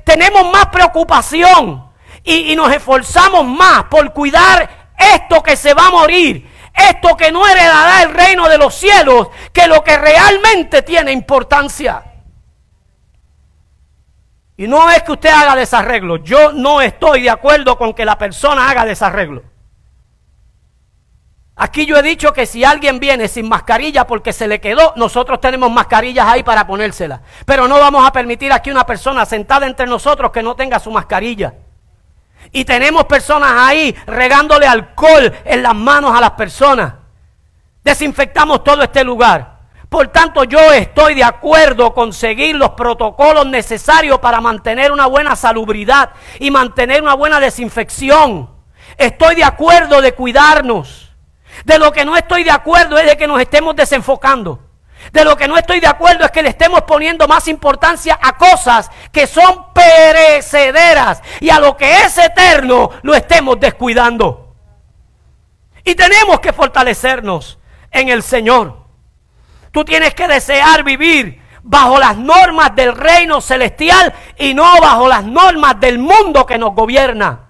tenemos 0.04 0.52
más 0.52 0.66
preocupación 0.66 1.87
y, 2.28 2.56
nos 2.56 2.72
esforzamos 2.74 3.46
más 3.46 3.86
por 3.86 4.12
cuidar 4.12 4.92
esto 4.98 5.42
que 5.42 5.56
se 5.56 5.74
va 5.74 5.88
a 5.88 5.92
morir, 5.92 6.50
esto 6.74 7.16
que 7.16 7.32
no 7.32 7.48
heredará 7.48 8.04
el 8.04 8.14
reino 8.14 8.50
de 8.50 8.58
los 8.58 8.76
cielos, 8.76 9.30
que 9.54 9.68
lo 9.68 9.82
que 9.82 9.98
realmente 9.98 10.82
tiene 10.82 11.14
importancia. 11.14 12.04
Y 14.58 14.68
no 14.68 14.90
es 14.90 15.04
que 15.04 15.14
usted 15.14 15.30
haga 15.30 15.56
desarreglo. 15.56 16.18
Yo 16.18 16.52
no 16.52 16.82
estoy 16.82 17.22
de 17.22 17.30
acuerdo 17.30 17.78
con 17.78 17.94
que 17.94 18.04
la 18.04 18.18
persona 18.18 18.70
haga 18.70 18.84
desarreglo. 18.84 19.44
Aquí 21.56 21.86
yo 21.86 21.98
he 21.98 22.04
dicho 22.04 22.34
que 22.34 22.46
si 22.46 22.64
alguien 22.64 23.00
viene 23.00 23.28
sin 23.28 23.48
mascarilla 23.48 24.06
porque 24.06 24.34
se 24.34 24.48
le 24.48 24.60
quedó, 24.60 24.94
nosotros 24.96 25.40
tenemos 25.40 25.72
mascarillas 25.72 26.28
ahí 26.28 26.44
para 26.44 26.68
ponérsela. 26.68 27.22
Pero 27.46 27.68
no 27.68 27.80
vamos 27.80 28.06
a 28.06 28.12
permitir 28.12 28.52
aquí 28.52 28.70
una 28.70 28.86
persona 28.86 29.26
sentada 29.26 29.66
entre 29.66 29.88
nosotros 29.88 30.32
que 30.32 30.44
no 30.44 30.56
tenga 30.56 30.80
su 30.80 30.92
mascarilla. 30.92 31.54
Y 32.52 32.66
tenemos 32.66 33.06
personas 33.06 33.52
ahí 33.56 33.96
regándole 34.06 34.68
alcohol 34.68 35.34
en 35.46 35.64
las 35.64 35.76
manos 35.76 36.16
a 36.16 36.22
las 36.22 36.32
personas. 36.32 36.94
Desinfectamos 37.84 38.64
todo 38.64 38.84
este 38.84 39.04
lugar. 39.04 39.58
Por 39.90 40.10
tanto, 40.10 40.44
yo 40.44 40.60
estoy 40.74 41.16
de 41.16 41.24
acuerdo 41.24 41.94
con 41.94 42.12
seguir 42.12 42.56
los 42.56 42.72
protocolos 42.72 43.48
necesarios 43.48 44.20
para 44.20 44.42
mantener 44.42 44.92
una 44.92 45.08
buena 45.08 45.36
salubridad 45.36 46.10
y 46.40 46.52
mantener 46.52 47.02
una 47.02 47.14
buena 47.14 47.40
desinfección. 47.40 48.50
Estoy 48.98 49.36
de 49.36 49.46
acuerdo 49.46 50.02
de 50.02 50.14
cuidarnos. 50.14 51.16
De 51.64 51.80
lo 51.80 51.92
que 51.92 52.04
no 52.04 52.18
estoy 52.18 52.44
de 52.44 52.52
acuerdo 52.52 52.98
es 52.98 53.06
de 53.06 53.18
que 53.18 53.28
nos 53.28 53.40
estemos 53.40 53.76
desenfocando. 53.76 54.67
De 55.12 55.24
lo 55.24 55.38
que 55.38 55.48
no 55.48 55.58
estoy 55.58 55.80
de 55.80 55.88
acuerdo 55.88 56.26
es 56.26 56.32
que 56.32 56.42
le 56.42 56.50
estemos 56.50 56.82
poniendo 56.82 57.28
más 57.28 57.48
importancia 57.48 58.20
a 58.22 58.38
cosas 58.38 58.90
que 59.12 59.26
son 59.28 59.74
perecederas 59.74 61.22
y 61.40 61.50
a 61.50 61.60
lo 61.60 61.78
que 61.78 62.02
es 62.02 62.18
eterno 62.18 62.90
lo 63.02 63.14
estemos 63.14 63.60
descuidando. 63.60 64.56
Y 65.84 65.96
tenemos 65.96 66.40
que 66.40 66.52
fortalecernos 66.52 67.58
en 67.92 68.10
el 68.10 68.22
Señor. 68.22 68.86
Tú 69.72 69.86
tienes 69.86 70.14
que 70.14 70.28
desear 70.28 70.84
vivir 70.84 71.42
bajo 71.64 72.00
las 72.00 72.18
normas 72.18 72.76
del 72.76 72.96
reino 72.96 73.42
celestial 73.42 74.14
y 74.38 74.54
no 74.54 74.80
bajo 74.82 75.08
las 75.08 75.24
normas 75.24 75.80
del 75.80 76.00
mundo 76.00 76.46
que 76.46 76.58
nos 76.58 76.74
gobierna. 76.74 77.48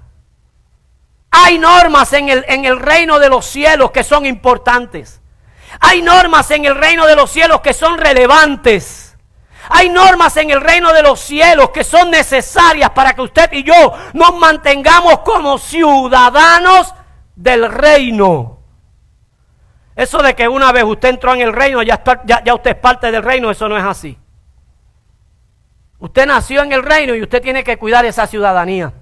Hay 1.32 1.58
normas 1.58 2.14
en 2.14 2.30
el, 2.30 2.46
en 2.48 2.66
el 2.66 2.80
reino 2.80 3.20
de 3.20 3.30
los 3.30 3.46
cielos 3.46 3.92
que 3.92 4.04
son 4.04 4.26
importantes. 4.26 5.22
Hay 5.80 6.02
normas 6.02 6.50
en 6.52 6.66
el 6.66 6.76
reino 6.76 7.06
de 7.06 7.16
los 7.16 7.30
cielos 7.32 7.62
que 7.62 7.74
son 7.74 7.98
relevantes. 7.98 9.16
Hay 9.70 9.90
normas 9.90 10.38
en 10.38 10.50
el 10.50 10.62
reino 10.62 10.94
de 10.94 11.04
los 11.04 11.20
cielos 11.20 11.72
que 11.72 11.84
son 11.84 12.10
necesarias 12.10 12.92
para 12.92 13.14
que 13.14 13.22
usted 13.22 13.52
y 13.52 13.64
yo 13.64 13.94
nos 14.14 14.36
mantengamos 14.38 15.20
como 15.20 15.58
ciudadanos 15.58 16.94
del 17.36 17.70
reino. 17.70 18.60
Eso 19.96 20.22
de 20.22 20.36
que 20.36 20.48
una 20.48 20.72
vez 20.72 20.84
usted 20.84 21.10
entró 21.10 21.34
en 21.34 21.42
el 21.42 21.54
reino, 21.54 21.82
ya, 21.82 22.02
ya, 22.26 22.44
ya 22.44 22.54
usted 22.54 22.72
es 22.72 22.78
parte 22.78 23.12
del 23.12 23.24
reino, 23.24 23.50
eso 23.50 23.68
no 23.68 23.78
es 23.78 23.84
así. 23.84 24.18
Usted 26.00 26.28
nació 26.28 26.62
en 26.62 26.72
el 26.72 26.84
reino 26.84 27.16
y 27.16 27.24
usted 27.24 27.42
tiene 27.42 27.64
que 27.64 27.78
cuidar 27.78 28.06
esa 28.06 28.28
ciudadanía. 28.28 28.94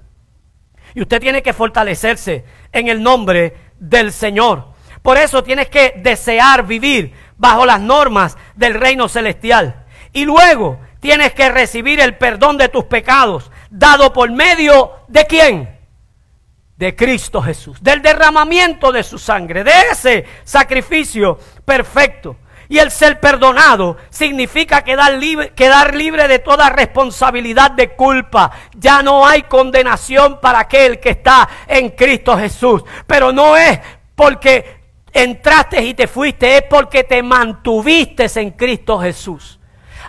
Y 0.93 1.01
usted 1.01 1.19
tiene 1.19 1.43
que 1.43 1.51
fortalecerse 1.51 2.45
en 2.71 2.87
el 2.87 3.03
nombre 3.03 3.57
del 3.77 4.13
Señor. 4.13 4.74
Por 5.05 5.19
eso 5.19 5.43
tienes 5.43 5.69
que 5.69 5.93
desear 5.97 6.65
vivir 6.65 7.13
bajo 7.37 7.63
las 7.67 7.79
normas 7.79 8.35
del 8.55 8.73
reino 8.73 9.07
celestial. 9.07 9.85
Y 10.11 10.25
luego 10.25 10.79
tienes 10.99 11.31
que 11.33 11.47
recibir 11.49 11.99
el 11.99 12.17
perdón 12.17 12.57
de 12.57 12.69
tus 12.69 12.85
pecados, 12.85 13.51
dado 13.69 14.11
por 14.11 14.31
medio 14.31 14.93
de 15.07 15.27
quién? 15.27 15.79
De 16.75 16.95
Cristo 16.95 17.39
Jesús, 17.39 17.83
del 17.83 18.01
derramamiento 18.01 18.91
de 18.91 19.03
su 19.03 19.19
sangre, 19.19 19.63
de 19.63 19.73
ese 19.91 20.25
sacrificio 20.43 21.37
perfecto. 21.63 22.37
Y 22.67 22.79
el 22.79 22.89
ser 22.89 23.19
perdonado 23.19 23.97
significa 24.09 24.83
quedar 24.83 25.13
libre, 25.13 25.51
quedar 25.51 25.93
libre 25.93 26.27
de 26.27 26.39
toda 26.39 26.71
responsabilidad 26.71 27.69
de 27.69 27.89
culpa. 27.89 28.49
Ya 28.73 29.03
no 29.03 29.27
hay 29.27 29.43
condenación 29.43 30.39
para 30.41 30.61
aquel 30.61 30.99
que 30.99 31.11
está 31.11 31.47
en 31.67 31.89
Cristo 31.89 32.35
Jesús. 32.35 32.83
Pero 33.05 33.31
no 33.31 33.55
es 33.55 33.79
porque 34.15 34.74
entraste 35.15 35.81
y 35.81 35.93
te 35.93 36.07
fuiste 36.07 36.57
es 36.57 36.63
porque 36.69 37.03
te 37.03 37.23
mantuviste 37.23 38.27
en 38.35 38.51
Cristo 38.51 38.99
Jesús. 38.99 39.54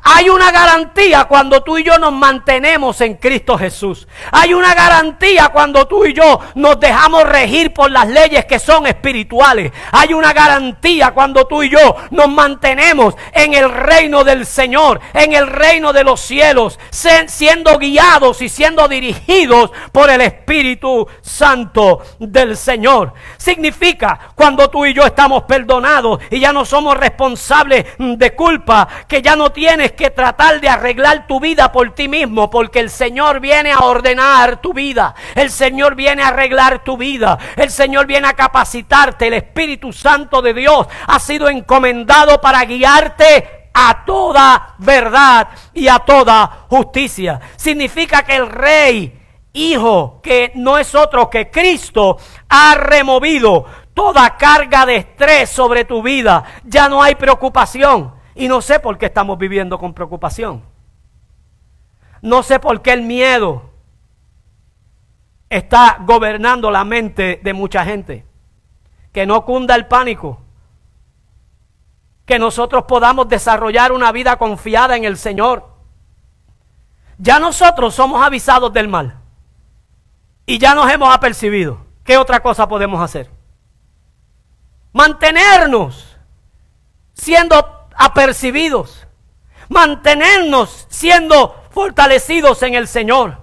Hay 0.08 0.28
una 0.28 0.52
garantía 0.52 1.24
cuando 1.24 1.64
tú 1.64 1.78
y 1.78 1.82
yo 1.82 1.98
nos 1.98 2.12
mantenemos 2.12 3.00
en 3.00 3.16
Cristo 3.16 3.58
Jesús. 3.58 4.06
Hay 4.30 4.54
una 4.54 4.72
garantía 4.72 5.48
cuando 5.48 5.88
tú 5.88 6.04
y 6.04 6.12
yo 6.12 6.38
nos 6.54 6.78
dejamos 6.78 7.24
regir 7.24 7.74
por 7.74 7.90
las 7.90 8.06
leyes 8.06 8.44
que 8.44 8.60
son 8.60 8.86
espirituales. 8.86 9.72
Hay 9.90 10.14
una 10.14 10.32
garantía 10.32 11.10
cuando 11.10 11.48
tú 11.48 11.64
y 11.64 11.70
yo 11.70 11.96
nos 12.12 12.28
mantenemos 12.28 13.16
en 13.32 13.54
el 13.54 13.68
reino 13.68 14.22
del 14.22 14.46
Señor, 14.46 15.00
en 15.12 15.32
el 15.32 15.48
reino 15.48 15.92
de 15.92 16.04
los 16.04 16.20
cielos, 16.20 16.78
siendo 16.90 17.76
guiados 17.76 18.42
y 18.42 18.48
siendo 18.48 18.86
dirigidos 18.86 19.72
por 19.90 20.08
el 20.08 20.20
Espíritu 20.20 21.08
Santo 21.20 22.00
del 22.20 22.56
Señor. 22.56 23.12
Significa 23.38 24.32
cuando 24.36 24.70
tú 24.70 24.86
y 24.86 24.94
yo 24.94 25.04
estamos 25.04 25.42
perdonados 25.42 26.20
y 26.30 26.38
ya 26.38 26.52
no 26.52 26.64
somos 26.64 26.96
responsables 26.96 27.86
de 27.98 28.36
culpa, 28.36 28.86
que 29.08 29.20
ya 29.20 29.34
no 29.34 29.50
tienes 29.50 29.95
que 29.96 30.10
tratar 30.10 30.60
de 30.60 30.68
arreglar 30.68 31.26
tu 31.26 31.40
vida 31.40 31.72
por 31.72 31.94
ti 31.94 32.06
mismo, 32.06 32.48
porque 32.50 32.78
el 32.78 32.90
Señor 32.90 33.40
viene 33.40 33.72
a 33.72 33.80
ordenar 33.80 34.60
tu 34.60 34.72
vida. 34.72 35.14
El 35.34 35.50
Señor 35.50 35.94
viene 35.96 36.22
a 36.22 36.28
arreglar 36.28 36.84
tu 36.84 36.96
vida. 36.96 37.38
El 37.56 37.70
Señor 37.70 38.06
viene 38.06 38.28
a 38.28 38.34
capacitarte. 38.34 39.26
El 39.26 39.34
Espíritu 39.34 39.92
Santo 39.92 40.40
de 40.42 40.54
Dios 40.54 40.86
ha 41.06 41.18
sido 41.18 41.48
encomendado 41.48 42.40
para 42.40 42.64
guiarte 42.64 43.70
a 43.74 44.04
toda 44.06 44.74
verdad 44.78 45.48
y 45.74 45.88
a 45.88 45.98
toda 45.98 46.66
justicia. 46.68 47.40
Significa 47.56 48.22
que 48.22 48.36
el 48.36 48.48
Rey, 48.48 49.22
Hijo, 49.52 50.20
que 50.22 50.52
no 50.54 50.78
es 50.78 50.94
otro 50.94 51.30
que 51.30 51.50
Cristo, 51.50 52.18
ha 52.48 52.74
removido 52.74 53.64
toda 53.94 54.36
carga 54.36 54.84
de 54.84 54.96
estrés 54.96 55.48
sobre 55.48 55.84
tu 55.86 56.02
vida. 56.02 56.44
Ya 56.64 56.88
no 56.88 57.02
hay 57.02 57.14
preocupación. 57.14 58.15
Y 58.36 58.48
no 58.48 58.60
sé 58.60 58.78
por 58.78 58.98
qué 58.98 59.06
estamos 59.06 59.38
viviendo 59.38 59.78
con 59.78 59.94
preocupación. 59.94 60.62
No 62.20 62.42
sé 62.42 62.60
por 62.60 62.82
qué 62.82 62.92
el 62.92 63.02
miedo 63.02 63.70
está 65.48 65.98
gobernando 66.04 66.70
la 66.70 66.84
mente 66.84 67.40
de 67.42 67.52
mucha 67.54 67.82
gente. 67.84 68.26
Que 69.12 69.24
no 69.24 69.46
cunda 69.46 69.74
el 69.74 69.86
pánico. 69.86 70.42
Que 72.26 72.38
nosotros 72.38 72.84
podamos 72.84 73.26
desarrollar 73.26 73.90
una 73.90 74.12
vida 74.12 74.36
confiada 74.36 74.96
en 74.98 75.04
el 75.04 75.16
Señor. 75.16 75.70
Ya 77.16 77.38
nosotros 77.38 77.94
somos 77.94 78.22
avisados 78.22 78.70
del 78.70 78.88
mal. 78.88 79.18
Y 80.44 80.58
ya 80.58 80.74
nos 80.74 80.90
hemos 80.92 81.12
apercibido. 81.14 81.78
¿Qué 82.04 82.18
otra 82.18 82.40
cosa 82.40 82.68
podemos 82.68 83.00
hacer? 83.00 83.30
Mantenernos 84.92 86.18
siendo 87.14 87.75
apercibidos, 87.96 89.06
mantenernos 89.68 90.86
siendo 90.88 91.64
fortalecidos 91.70 92.62
en 92.62 92.74
el 92.74 92.88
Señor. 92.88 93.42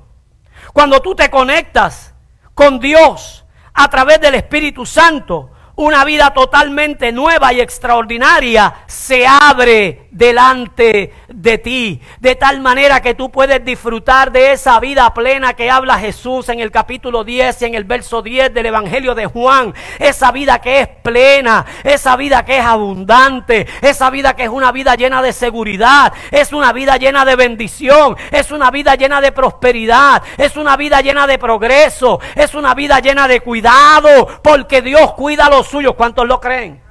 Cuando 0.73 1.01
tú 1.01 1.15
te 1.15 1.29
conectas 1.29 2.13
con 2.53 2.79
Dios 2.79 3.45
a 3.73 3.89
través 3.89 4.21
del 4.21 4.35
Espíritu 4.35 4.85
Santo, 4.85 5.51
una 5.75 6.05
vida 6.05 6.33
totalmente 6.33 7.11
nueva 7.11 7.51
y 7.51 7.59
extraordinaria 7.59 8.73
se 8.85 9.25
abre 9.25 10.07
delante 10.11 11.11
de 11.27 11.57
ti, 11.57 11.99
de 12.19 12.35
tal 12.35 12.61
manera 12.61 13.01
que 13.01 13.15
tú 13.15 13.31
puedes 13.31 13.65
disfrutar 13.65 14.31
de 14.31 14.51
esa 14.51 14.79
vida 14.79 15.11
plena 15.15 15.53
que 15.53 15.71
habla 15.71 15.97
Jesús 15.97 16.49
en 16.49 16.59
el 16.59 16.69
capítulo 16.69 17.23
10 17.23 17.63
y 17.63 17.65
en 17.65 17.73
el 17.73 17.85
verso 17.85 18.21
10 18.21 18.53
del 18.53 18.67
Evangelio 18.67 19.15
de 19.15 19.25
Juan, 19.25 19.73
esa 19.97 20.31
vida 20.31 20.61
que 20.61 20.81
es 20.81 20.87
plena, 20.87 21.65
esa 21.83 22.15
vida 22.15 22.45
que 22.45 22.59
es 22.59 22.65
abundante, 22.65 23.67
esa 23.81 24.11
vida 24.11 24.35
que 24.35 24.43
es 24.43 24.49
una 24.49 24.71
vida 24.71 24.93
llena 24.93 25.23
de 25.23 25.33
seguridad, 25.33 26.13
es 26.29 26.53
una 26.53 26.71
vida 26.71 26.97
llena 26.97 27.25
de 27.25 27.35
bendición, 27.35 28.15
es 28.31 28.51
una 28.51 28.69
vida 28.69 28.93
llena 28.95 29.21
de 29.21 29.31
prosperidad, 29.31 30.21
es 30.37 30.55
una 30.55 30.77
vida 30.77 31.01
llena 31.01 31.25
de 31.25 31.39
progreso, 31.39 32.19
es 32.35 32.53
una 32.53 32.75
vida 32.75 32.99
llena 32.99 33.27
de 33.27 33.41
cuidado, 33.41 34.27
porque 34.43 34.83
Dios 34.83 35.13
cuida 35.13 35.47
a 35.47 35.49
los 35.49 35.62
suyos. 35.67 35.95
¿Cuántos 35.95 36.27
lo 36.27 36.39
creen? 36.39 36.81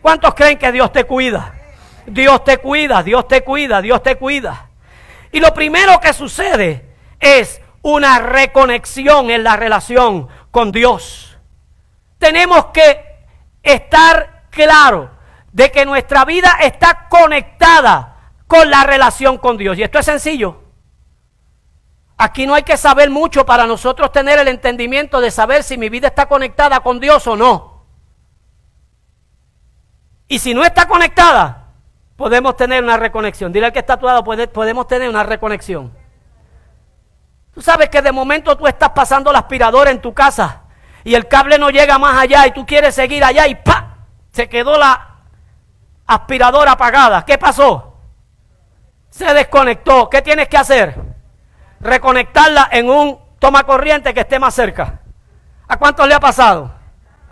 ¿Cuántos 0.00 0.34
creen 0.34 0.58
que 0.58 0.72
Dios 0.72 0.92
te 0.92 1.04
cuida? 1.04 1.54
Dios 2.06 2.44
te 2.44 2.58
cuida, 2.58 3.02
Dios 3.02 3.28
te 3.28 3.42
cuida, 3.42 3.80
Dios 3.80 4.02
te 4.02 4.16
cuida. 4.16 4.68
Y 5.30 5.40
lo 5.40 5.54
primero 5.54 6.00
que 6.00 6.12
sucede 6.12 6.96
es 7.20 7.60
una 7.82 8.18
reconexión 8.18 9.30
en 9.30 9.44
la 9.44 9.56
relación 9.56 10.28
con 10.50 10.72
Dios. 10.72 11.38
Tenemos 12.18 12.66
que 12.66 13.24
estar 13.62 14.44
claros 14.50 15.10
de 15.52 15.70
que 15.70 15.84
nuestra 15.84 16.24
vida 16.24 16.58
está 16.60 17.06
conectada 17.08 18.16
con 18.46 18.70
la 18.70 18.84
relación 18.84 19.38
con 19.38 19.56
Dios. 19.56 19.78
Y 19.78 19.82
esto 19.82 19.98
es 19.98 20.04
sencillo. 20.04 20.62
Aquí 22.18 22.46
no 22.46 22.54
hay 22.54 22.62
que 22.62 22.76
saber 22.76 23.10
mucho 23.10 23.44
para 23.44 23.66
nosotros 23.66 24.12
tener 24.12 24.38
el 24.38 24.48
entendimiento 24.48 25.20
de 25.20 25.30
saber 25.30 25.62
si 25.62 25.76
mi 25.76 25.88
vida 25.88 26.08
está 26.08 26.26
conectada 26.26 26.80
con 26.80 27.00
Dios 27.00 27.26
o 27.26 27.36
no. 27.36 27.71
Y 30.32 30.38
si 30.38 30.54
no 30.54 30.64
está 30.64 30.88
conectada, 30.88 31.66
podemos 32.16 32.56
tener 32.56 32.82
una 32.82 32.96
reconexión. 32.96 33.52
Dile 33.52 33.66
al 33.66 33.72
que 33.74 33.80
está 33.80 33.92
a 33.92 33.96
tu 33.98 34.06
lado, 34.06 34.24
podemos 34.24 34.86
tener 34.86 35.06
una 35.10 35.22
reconexión. 35.22 35.92
Tú 37.52 37.60
sabes 37.60 37.90
que 37.90 38.00
de 38.00 38.12
momento 38.12 38.56
tú 38.56 38.66
estás 38.66 38.88
pasando 38.92 39.30
la 39.30 39.40
aspiradora 39.40 39.90
en 39.90 40.00
tu 40.00 40.14
casa 40.14 40.62
y 41.04 41.14
el 41.14 41.28
cable 41.28 41.58
no 41.58 41.68
llega 41.68 41.98
más 41.98 42.16
allá 42.16 42.46
y 42.46 42.52
tú 42.52 42.64
quieres 42.64 42.94
seguir 42.94 43.22
allá 43.22 43.46
y 43.46 43.56
¡pa! 43.56 44.06
Se 44.30 44.48
quedó 44.48 44.78
la 44.78 45.16
aspiradora 46.06 46.72
apagada. 46.72 47.26
¿Qué 47.26 47.36
pasó? 47.36 47.98
Se 49.10 49.34
desconectó. 49.34 50.08
¿Qué 50.08 50.22
tienes 50.22 50.48
que 50.48 50.56
hacer? 50.56 50.98
Reconectarla 51.78 52.70
en 52.72 52.88
un 52.88 53.20
toma 53.38 53.64
corriente 53.64 54.14
que 54.14 54.20
esté 54.20 54.38
más 54.38 54.54
cerca. 54.54 55.02
¿A 55.68 55.76
cuántos 55.76 56.08
le 56.08 56.14
ha 56.14 56.20
pasado? 56.20 56.72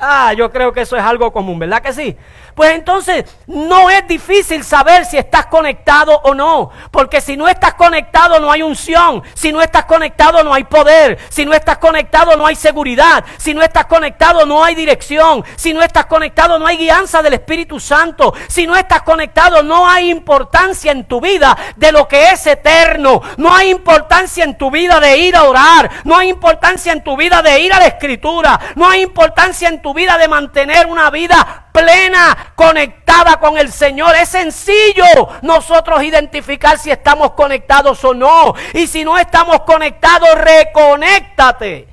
Ah, 0.00 0.32
yo 0.32 0.50
creo 0.50 0.72
que 0.72 0.80
eso 0.80 0.96
es 0.96 1.02
algo 1.02 1.30
común, 1.30 1.58
¿verdad 1.58 1.82
que 1.82 1.92
sí? 1.92 2.16
Pues 2.54 2.72
entonces 2.72 3.24
no 3.46 3.90
es 3.90 4.06
difícil 4.06 4.64
saber 4.64 5.04
si 5.04 5.16
estás 5.16 5.46
conectado 5.46 6.20
o 6.24 6.34
no, 6.34 6.70
porque 6.90 7.20
si 7.20 7.36
no 7.36 7.48
estás 7.48 7.74
conectado 7.74 8.40
no 8.40 8.50
hay 8.50 8.62
unción, 8.62 9.22
si 9.34 9.52
no 9.52 9.62
estás 9.62 9.84
conectado 9.84 10.42
no 10.44 10.52
hay 10.52 10.64
poder, 10.64 11.18
si 11.28 11.44
no 11.44 11.52
estás 11.52 11.78
conectado 11.78 12.36
no 12.36 12.46
hay 12.46 12.56
seguridad, 12.56 13.24
si 13.38 13.54
no 13.54 13.62
estás 13.62 13.86
conectado 13.86 14.46
no 14.46 14.64
hay 14.64 14.74
dirección, 14.74 15.44
si 15.56 15.72
no 15.72 15.82
estás 15.82 16.06
conectado 16.06 16.58
no 16.58 16.66
hay 16.66 16.76
guianza 16.76 17.22
del 17.22 17.34
Espíritu 17.34 17.80
Santo, 17.80 18.34
si 18.48 18.66
no 18.66 18.76
estás 18.76 19.02
conectado 19.02 19.62
no 19.62 19.88
hay 19.88 20.10
importancia 20.10 20.92
en 20.92 21.04
tu 21.04 21.20
vida 21.20 21.56
de 21.76 21.92
lo 21.92 22.08
que 22.08 22.30
es 22.30 22.46
eterno, 22.46 23.22
no 23.36 23.54
hay 23.54 23.70
importancia 23.70 24.44
en 24.44 24.56
tu 24.56 24.70
vida 24.70 25.00
de 25.00 25.16
ir 25.18 25.36
a 25.36 25.44
orar, 25.44 25.90
no 26.04 26.16
hay 26.16 26.28
importancia 26.28 26.92
en 26.92 27.02
tu 27.02 27.16
vida 27.16 27.42
de 27.42 27.60
ir 27.60 27.72
a 27.72 27.78
la 27.78 27.86
escritura, 27.86 28.58
no 28.76 28.88
hay 28.88 29.02
importancia 29.02 29.68
en 29.68 29.82
tu 29.82 29.94
vida 29.94 30.18
de 30.18 30.28
mantener 30.28 30.86
una 30.86 31.10
vida 31.10 31.66
plena, 31.72 32.52
conectada 32.54 33.38
con 33.38 33.58
el 33.58 33.72
Señor. 33.72 34.14
Es 34.16 34.30
sencillo 34.30 35.04
nosotros 35.42 36.02
identificar 36.02 36.78
si 36.78 36.90
estamos 36.90 37.32
conectados 37.32 38.04
o 38.04 38.14
no. 38.14 38.54
Y 38.74 38.86
si 38.86 39.04
no 39.04 39.18
estamos 39.18 39.60
conectados, 39.62 40.28
reconéctate. 40.34 41.88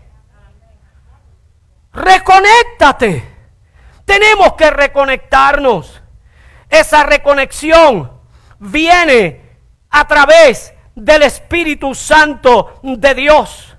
Reconéctate. 1.93 3.35
Tenemos 4.05 4.53
que 4.53 4.69
reconectarnos. 4.69 6.01
Esa 6.69 7.03
reconexión 7.03 8.11
viene 8.59 9.41
a 9.89 10.07
través 10.07 10.73
del 10.95 11.23
Espíritu 11.23 11.93
Santo 11.95 12.79
de 12.83 13.15
Dios. 13.15 13.75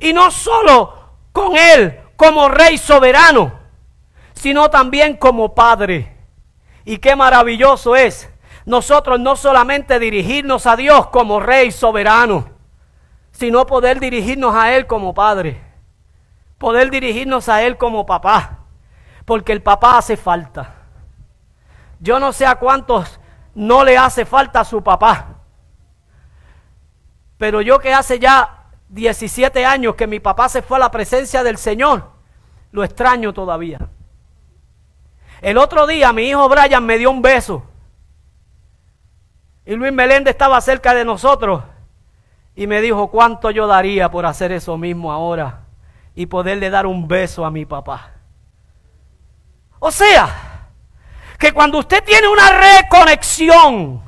Y 0.00 0.12
no 0.12 0.30
solo 0.30 1.16
con 1.32 1.56
Él 1.56 2.00
como 2.16 2.48
rey 2.48 2.78
soberano, 2.78 3.57
sino 4.38 4.70
también 4.70 5.16
como 5.16 5.54
padre. 5.54 6.16
Y 6.84 6.98
qué 6.98 7.16
maravilloso 7.16 7.96
es 7.96 8.30
nosotros 8.64 9.18
no 9.18 9.34
solamente 9.34 9.98
dirigirnos 9.98 10.66
a 10.66 10.76
Dios 10.76 11.08
como 11.08 11.40
rey 11.40 11.72
soberano, 11.72 12.50
sino 13.32 13.66
poder 13.66 13.98
dirigirnos 13.98 14.54
a 14.54 14.74
Él 14.74 14.86
como 14.86 15.12
padre, 15.12 15.60
poder 16.56 16.90
dirigirnos 16.90 17.48
a 17.48 17.62
Él 17.62 17.76
como 17.76 18.06
papá, 18.06 18.60
porque 19.24 19.52
el 19.52 19.62
papá 19.62 19.98
hace 19.98 20.16
falta. 20.16 20.74
Yo 21.98 22.20
no 22.20 22.32
sé 22.32 22.46
a 22.46 22.56
cuántos 22.56 23.18
no 23.54 23.84
le 23.84 23.98
hace 23.98 24.24
falta 24.24 24.60
a 24.60 24.64
su 24.64 24.82
papá, 24.82 25.28
pero 27.38 27.60
yo 27.60 27.78
que 27.78 27.92
hace 27.92 28.18
ya 28.18 28.66
17 28.88 29.64
años 29.64 29.94
que 29.94 30.06
mi 30.06 30.20
papá 30.20 30.48
se 30.48 30.62
fue 30.62 30.76
a 30.76 30.80
la 30.80 30.90
presencia 30.90 31.42
del 31.42 31.58
Señor, 31.58 32.10
lo 32.70 32.84
extraño 32.84 33.32
todavía. 33.32 33.78
El 35.40 35.58
otro 35.58 35.86
día 35.86 36.12
mi 36.12 36.22
hijo 36.24 36.48
Brian 36.48 36.84
me 36.84 36.98
dio 36.98 37.10
un 37.10 37.22
beso. 37.22 37.62
Y 39.64 39.74
Luis 39.74 39.92
Meléndez 39.92 40.32
estaba 40.32 40.60
cerca 40.60 40.94
de 40.94 41.04
nosotros 41.04 41.62
y 42.56 42.66
me 42.66 42.80
dijo 42.80 43.08
cuánto 43.08 43.50
yo 43.50 43.66
daría 43.66 44.10
por 44.10 44.26
hacer 44.26 44.50
eso 44.50 44.76
mismo 44.78 45.12
ahora 45.12 45.60
y 46.14 46.26
poderle 46.26 46.70
dar 46.70 46.86
un 46.86 47.06
beso 47.06 47.44
a 47.44 47.50
mi 47.50 47.64
papá. 47.64 48.12
O 49.78 49.90
sea, 49.90 50.68
que 51.38 51.52
cuando 51.52 51.78
usted 51.78 52.02
tiene 52.02 52.26
una 52.28 52.50
reconexión 52.50 54.07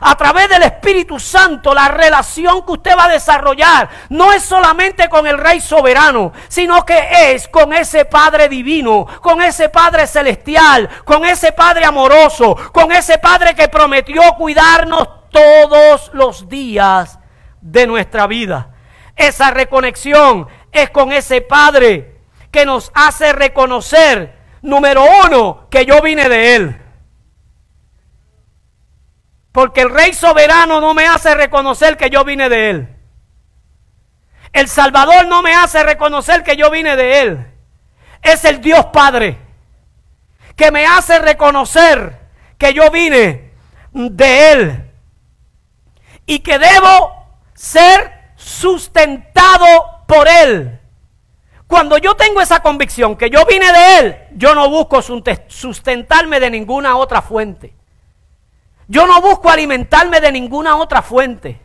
a 0.00 0.16
través 0.16 0.48
del 0.48 0.62
Espíritu 0.62 1.20
Santo, 1.20 1.74
la 1.74 1.88
relación 1.88 2.64
que 2.64 2.72
usted 2.72 2.96
va 2.96 3.04
a 3.04 3.12
desarrollar 3.12 3.88
no 4.08 4.32
es 4.32 4.42
solamente 4.42 5.08
con 5.08 5.26
el 5.26 5.38
Rey 5.38 5.60
soberano, 5.60 6.32
sino 6.48 6.84
que 6.84 7.32
es 7.32 7.48
con 7.48 7.72
ese 7.72 8.06
Padre 8.06 8.48
divino, 8.48 9.06
con 9.20 9.42
ese 9.42 9.68
Padre 9.68 10.06
celestial, 10.06 10.88
con 11.04 11.24
ese 11.24 11.52
Padre 11.52 11.84
amoroso, 11.84 12.56
con 12.72 12.92
ese 12.92 13.18
Padre 13.18 13.54
que 13.54 13.68
prometió 13.68 14.22
cuidarnos 14.38 15.08
todos 15.30 16.10
los 16.14 16.48
días 16.48 17.18
de 17.60 17.86
nuestra 17.86 18.26
vida. 18.26 18.70
Esa 19.16 19.50
reconexión 19.50 20.48
es 20.72 20.90
con 20.90 21.12
ese 21.12 21.42
Padre 21.42 22.20
que 22.50 22.64
nos 22.64 22.90
hace 22.94 23.32
reconocer, 23.32 24.34
número 24.62 25.04
uno, 25.26 25.66
que 25.70 25.84
yo 25.84 26.00
vine 26.00 26.28
de 26.28 26.56
Él. 26.56 26.79
Porque 29.52 29.82
el 29.82 29.90
rey 29.90 30.12
soberano 30.12 30.80
no 30.80 30.94
me 30.94 31.06
hace 31.06 31.34
reconocer 31.34 31.96
que 31.96 32.10
yo 32.10 32.24
vine 32.24 32.48
de 32.48 32.70
él. 32.70 32.96
El 34.52 34.68
Salvador 34.68 35.26
no 35.26 35.42
me 35.42 35.54
hace 35.54 35.82
reconocer 35.82 36.42
que 36.42 36.56
yo 36.56 36.70
vine 36.70 36.96
de 36.96 37.20
él. 37.20 37.46
Es 38.22 38.44
el 38.44 38.60
Dios 38.60 38.86
Padre 38.86 39.38
que 40.60 40.70
me 40.70 40.84
hace 40.84 41.18
reconocer 41.18 42.18
que 42.58 42.74
yo 42.74 42.90
vine 42.90 43.52
de 43.92 44.52
él. 44.52 44.92
Y 46.26 46.40
que 46.40 46.58
debo 46.58 47.14
ser 47.54 48.32
sustentado 48.36 50.04
por 50.06 50.28
él. 50.28 50.80
Cuando 51.66 51.96
yo 51.98 52.14
tengo 52.14 52.40
esa 52.40 52.60
convicción 52.60 53.16
que 53.16 53.30
yo 53.30 53.46
vine 53.46 53.72
de 53.72 53.98
él, 53.98 54.18
yo 54.32 54.54
no 54.54 54.68
busco 54.68 55.00
sustentarme 55.00 56.40
de 56.40 56.50
ninguna 56.50 56.96
otra 56.96 57.22
fuente. 57.22 57.79
Yo 58.90 59.06
no 59.06 59.20
busco 59.20 59.48
alimentarme 59.48 60.20
de 60.20 60.32
ninguna 60.32 60.74
otra 60.74 61.00
fuente. 61.00 61.60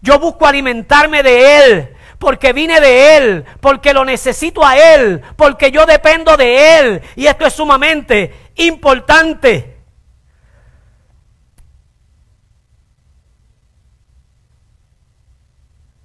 Yo 0.00 0.20
busco 0.20 0.46
alimentarme 0.46 1.24
de 1.24 1.56
Él, 1.56 1.96
porque 2.20 2.52
vine 2.52 2.80
de 2.80 3.16
Él, 3.16 3.44
porque 3.60 3.92
lo 3.92 4.04
necesito 4.04 4.64
a 4.64 4.78
Él, 4.78 5.20
porque 5.34 5.72
yo 5.72 5.86
dependo 5.86 6.36
de 6.36 6.78
Él. 6.78 7.02
Y 7.16 7.26
esto 7.26 7.46
es 7.46 7.52
sumamente 7.52 8.52
importante. 8.54 9.76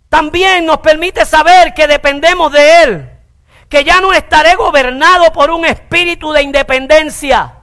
También 0.10 0.66
nos 0.66 0.80
permite 0.80 1.24
saber 1.24 1.76
que 1.76 1.86
dependemos 1.86 2.52
de 2.52 2.84
Él, 2.84 3.10
que 3.70 3.84
ya 3.84 4.02
no 4.02 4.12
estaré 4.12 4.56
gobernado 4.56 5.32
por 5.34 5.52
un 5.52 5.66
espíritu 5.66 6.32
de 6.32 6.42
independencia 6.42 7.63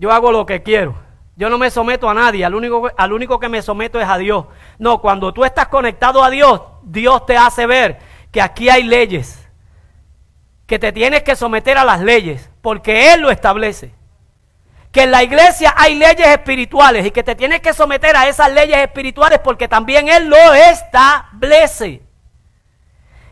yo 0.00 0.10
hago 0.10 0.32
lo 0.32 0.46
que 0.46 0.62
quiero. 0.62 0.94
Yo 1.36 1.50
no 1.50 1.58
me 1.58 1.70
someto 1.70 2.08
a 2.08 2.14
nadie, 2.14 2.42
al 2.42 2.54
único, 2.54 2.90
al 2.96 3.12
único 3.12 3.38
que 3.38 3.50
me 3.50 3.60
someto 3.60 4.00
es 4.00 4.08
a 4.08 4.16
Dios. 4.16 4.46
No, 4.78 5.00
cuando 5.00 5.32
tú 5.32 5.44
estás 5.44 5.68
conectado 5.68 6.24
a 6.24 6.30
Dios, 6.30 6.62
Dios 6.82 7.26
te 7.26 7.36
hace 7.36 7.66
ver 7.66 7.98
que 8.32 8.40
aquí 8.40 8.70
hay 8.70 8.82
leyes, 8.82 9.46
que 10.66 10.78
te 10.78 10.90
tienes 10.90 11.22
que 11.22 11.36
someter 11.36 11.76
a 11.76 11.84
las 11.84 12.00
leyes, 12.00 12.50
porque 12.62 13.12
Él 13.12 13.20
lo 13.20 13.30
establece. 13.30 13.94
Que 14.90 15.02
en 15.02 15.10
la 15.10 15.22
iglesia 15.22 15.74
hay 15.76 15.94
leyes 15.96 16.28
espirituales 16.28 17.04
y 17.04 17.10
que 17.10 17.22
te 17.22 17.34
tienes 17.34 17.60
que 17.60 17.74
someter 17.74 18.16
a 18.16 18.26
esas 18.26 18.50
leyes 18.52 18.78
espirituales 18.78 19.38
porque 19.40 19.68
también 19.68 20.08
Él 20.08 20.28
lo 20.28 20.54
establece. 20.54 22.02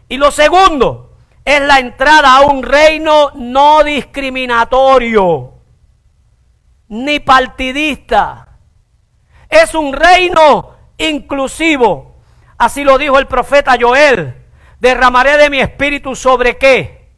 Y 0.06 0.18
lo 0.18 0.30
segundo 0.30 1.16
es 1.46 1.62
la 1.62 1.78
entrada 1.78 2.36
a 2.36 2.40
un 2.42 2.62
reino 2.62 3.32
no 3.34 3.82
discriminatorio 3.84 5.57
ni 6.88 7.20
partidista. 7.20 8.58
Es 9.48 9.74
un 9.74 9.92
reino 9.92 10.74
inclusivo. 10.98 12.16
Así 12.56 12.84
lo 12.84 12.98
dijo 12.98 13.18
el 13.18 13.26
profeta 13.26 13.76
Joel. 13.80 14.34
Derramaré 14.80 15.36
de 15.36 15.50
mi 15.50 15.60
espíritu 15.60 16.14
sobre 16.14 16.58
qué. 16.58 17.08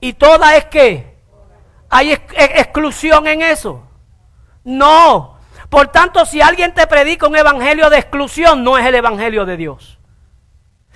Y 0.00 0.14
toda 0.14 0.56
es 0.56 0.64
que 0.66 1.12
¿Hay 1.94 2.10
exclusión 2.10 3.26
en 3.26 3.42
eso? 3.42 3.82
No. 4.64 5.36
Por 5.68 5.88
tanto, 5.88 6.24
si 6.24 6.40
alguien 6.40 6.72
te 6.72 6.86
predica 6.86 7.26
un 7.26 7.36
evangelio 7.36 7.90
de 7.90 7.98
exclusión, 7.98 8.64
no 8.64 8.78
es 8.78 8.86
el 8.86 8.94
evangelio 8.94 9.44
de 9.44 9.58
Dios. 9.58 9.98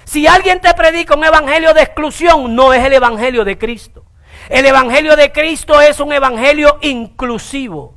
Si 0.05 0.27
alguien 0.27 0.59
te 0.59 0.73
predica 0.73 1.15
un 1.15 1.23
evangelio 1.23 1.75
de 1.75 1.83
exclusión, 1.83 2.55
no 2.55 2.73
es 2.73 2.83
el 2.83 2.95
evangelio 2.95 3.45
de 3.45 3.59
Cristo. 3.59 4.06
El 4.49 4.65
evangelio 4.67 5.17
de 5.17 5.33
Cristo 5.33 5.81
es 5.81 5.99
un 6.01 6.13
evangelio 6.13 6.79
inclusivo. 6.83 7.95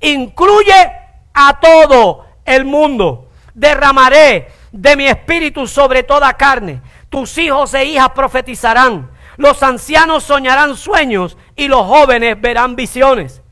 Incluye 0.00 0.92
a 1.32 1.58
todo 1.60 2.26
el 2.44 2.64
mundo. 2.64 3.30
Derramaré 3.54 4.50
de 4.72 4.96
mi 4.96 5.06
espíritu 5.06 5.66
sobre 5.66 6.02
toda 6.02 6.32
carne. 6.34 6.82
Tus 7.08 7.38
hijos 7.38 7.74
e 7.74 7.84
hijas 7.84 8.10
profetizarán. 8.10 9.10
Los 9.36 9.62
ancianos 9.62 10.24
soñarán 10.24 10.76
sueños 10.76 11.36
y 11.54 11.68
los 11.68 11.86
jóvenes 11.86 12.40
verán 12.40 12.74
visiones. 12.74 13.42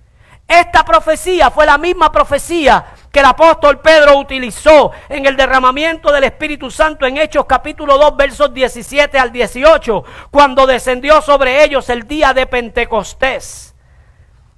Esta 0.48 0.84
profecía 0.84 1.50
fue 1.50 1.64
la 1.64 1.78
misma 1.78 2.10
profecía 2.10 2.91
que 3.12 3.20
el 3.20 3.26
apóstol 3.26 3.80
Pedro 3.80 4.16
utilizó 4.16 4.90
en 5.10 5.26
el 5.26 5.36
derramamiento 5.36 6.10
del 6.10 6.24
Espíritu 6.24 6.70
Santo 6.70 7.06
en 7.06 7.18
Hechos 7.18 7.44
capítulo 7.44 7.98
2 7.98 8.16
versos 8.16 8.54
17 8.54 9.18
al 9.18 9.30
18, 9.30 10.04
cuando 10.30 10.66
descendió 10.66 11.20
sobre 11.20 11.62
ellos 11.62 11.90
el 11.90 12.08
día 12.08 12.32
de 12.32 12.46
Pentecostés. 12.46 13.74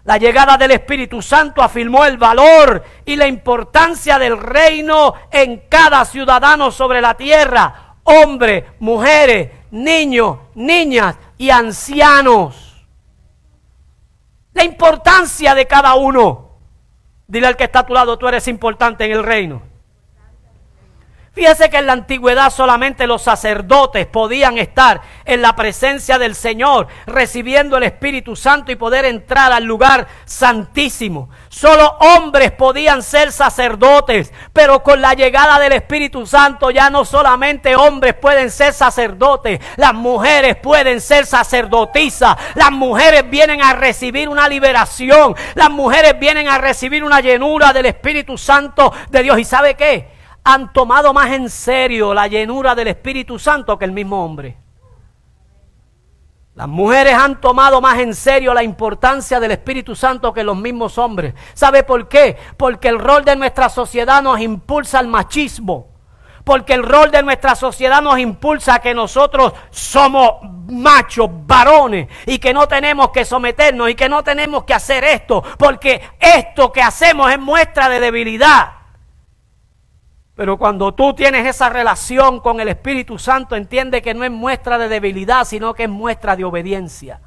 La 0.05 0.19
llegada 0.19 0.57
del 0.57 0.71
Espíritu 0.71 1.21
Santo 1.21 1.63
afirmó 1.63 2.05
el 2.05 2.17
valor 2.17 2.85
y 3.05 3.17
la 3.17 3.27
importancia 3.27 4.19
del 4.19 4.39
reino 4.39 5.15
en 5.33 5.65
cada 5.69 6.05
ciudadano 6.05 6.71
sobre 6.71 7.01
la 7.01 7.15
tierra, 7.15 7.97
hombres, 8.05 8.65
mujeres, 8.79 9.51
niños, 9.73 10.39
niñas 10.55 11.17
y 11.39 11.51
ancianos. 11.51 12.87
La 14.53 14.63
importancia 14.63 15.57
de 15.57 15.67
cada 15.67 15.95
uno. 15.95 16.44
Dile 17.27 17.47
al 17.47 17.57
que 17.57 17.65
está 17.65 17.81
a 17.81 17.87
tu 17.87 17.95
lado, 17.95 18.19
tú 18.19 18.29
eres 18.29 18.49
importante 18.49 19.05
en 19.05 19.13
el 19.13 19.23
reino. 19.23 19.63
Fíjese 21.35 21.69
que 21.69 21.79
en 21.79 21.87
la 21.87 21.95
antigüedad 21.95 22.49
solamente 22.51 23.09
los 23.09 23.23
sacerdotes 23.23 24.07
podían 24.07 24.57
estar 24.57 25.01
en 25.25 25.43
la 25.43 25.57
presencia 25.57 26.17
del 26.17 26.37
Señor, 26.37 26.87
recibiendo 27.07 27.77
el 27.77 27.83
Espíritu 27.83 28.37
Santo 28.37 28.71
y 28.71 28.77
poder 28.77 29.05
entrar 29.05 29.51
al 29.51 29.65
lugar 29.65 30.07
santísimo. 30.27 31.29
Solo 31.49 31.99
hombres 31.99 32.53
podían 32.53 33.03
ser 33.03 33.33
sacerdotes, 33.33 34.33
pero 34.53 34.85
con 34.85 35.03
la 35.03 35.15
llegada 35.15 35.59
del 35.59 35.73
Espíritu 35.73 36.25
Santo 36.25 36.71
ya 36.71 36.89
no 36.89 37.05
solamente 37.05 37.75
hombres 37.75 38.15
pueden 38.15 38.49
ser 38.49 38.73
sacerdotes, 38.73 39.59
las 39.75 39.93
mujeres 39.93 40.55
pueden 40.55 41.01
ser 41.01 41.27
sacerdotisas, 41.27 42.37
las 42.55 42.71
mujeres 42.71 43.29
vienen 43.29 43.61
a 43.61 43.75
recibir 43.75 44.29
una 44.29 44.49
liberación, 44.49 45.35
las 45.57 45.71
mujeres 45.71 46.17
vienen 46.17 46.47
a 46.47 46.59
recibir 46.59 47.03
una 47.03 47.21
llenura 47.21 47.73
del 47.73 47.87
Espíritu 47.87 48.39
Santo 48.39 48.93
de 49.11 49.25
Dios. 49.25 49.41
¿Y 49.41 49.45
sabe 49.45 49.75
qué? 49.75 50.14
Han 50.45 50.73
tomado 50.73 51.15
más 51.15 51.33
en 51.33 51.49
serio 51.49 52.13
la 52.13 52.29
llenura 52.29 52.75
del 52.75 52.89
Espíritu 52.89 53.39
Santo 53.39 53.79
que 53.79 53.87
el 53.87 53.93
mismo 53.93 54.23
hombre. 54.23 54.59
Las 56.55 56.69
mujeres 56.69 57.15
han 57.15 57.41
tomado 57.41 57.81
más 57.81 57.99
en 57.99 58.15
serio 58.15 58.55
la 58.55 58.63
importancia 58.63 59.41
del 59.41 59.51
Espíritu 59.51 59.97
Santo 59.97 60.33
que 60.33 60.45
los 60.45 60.57
mismos 60.57 60.99
hombres. 60.99 61.35
¿Sabe 61.55 61.83
por 61.83 62.09
qué? 62.09 62.37
Porque 62.57 62.89
el 62.89 63.01
rol 63.01 63.25
de 63.25 63.35
nuestra 63.35 63.69
sociedad 63.69 64.23
nos 64.23 64.39
impulsa 64.39 65.01
al 65.01 65.09
machismo. 65.09 65.89
Porque 66.45 66.75
el 66.75 66.85
rol 66.85 67.11
de 67.11 67.23
nuestra 67.23 67.57
sociedad 67.57 68.03
nos 68.03 68.19
impulsa 68.19 68.75
a 68.75 68.79
que 68.79 68.95
nosotros 68.95 69.55
somos 69.71 70.35
machos, 70.69 71.29
varones, 71.47 72.07
y 72.27 72.39
que 72.39 72.53
no 72.53 72.69
tenemos 72.69 73.11
que 73.11 73.25
someternos 73.25 73.89
y 73.89 73.95
que 73.95 74.11
no 74.11 74.23
tenemos 74.23 74.65
que 74.65 74.75
hacer 74.75 75.05
esto, 75.05 75.43
porque 75.59 76.03
esto 76.21 76.71
que 76.71 76.83
hacemos 76.83 77.33
es 77.33 77.39
muestra 77.41 77.89
de 77.89 77.99
debilidad. 77.99 78.74
Pero 80.35 80.59
cuando 80.59 80.93
tú 80.95 81.15
tienes 81.15 81.47
esa 81.47 81.69
relación 81.69 82.41
con 82.41 82.61
el 82.61 82.69
Espíritu 82.69 83.19
Santo, 83.19 83.55
entiende 83.55 84.03
que 84.03 84.15
no 84.15 84.25
es 84.25 84.31
muestra 84.31 84.79
de 84.79 84.89
debilidad, 84.89 85.45
sino 85.45 85.75
que 85.75 85.85
es 85.85 85.89
muestra 85.89 86.35
de 86.35 86.45
obediencia. 86.45 87.21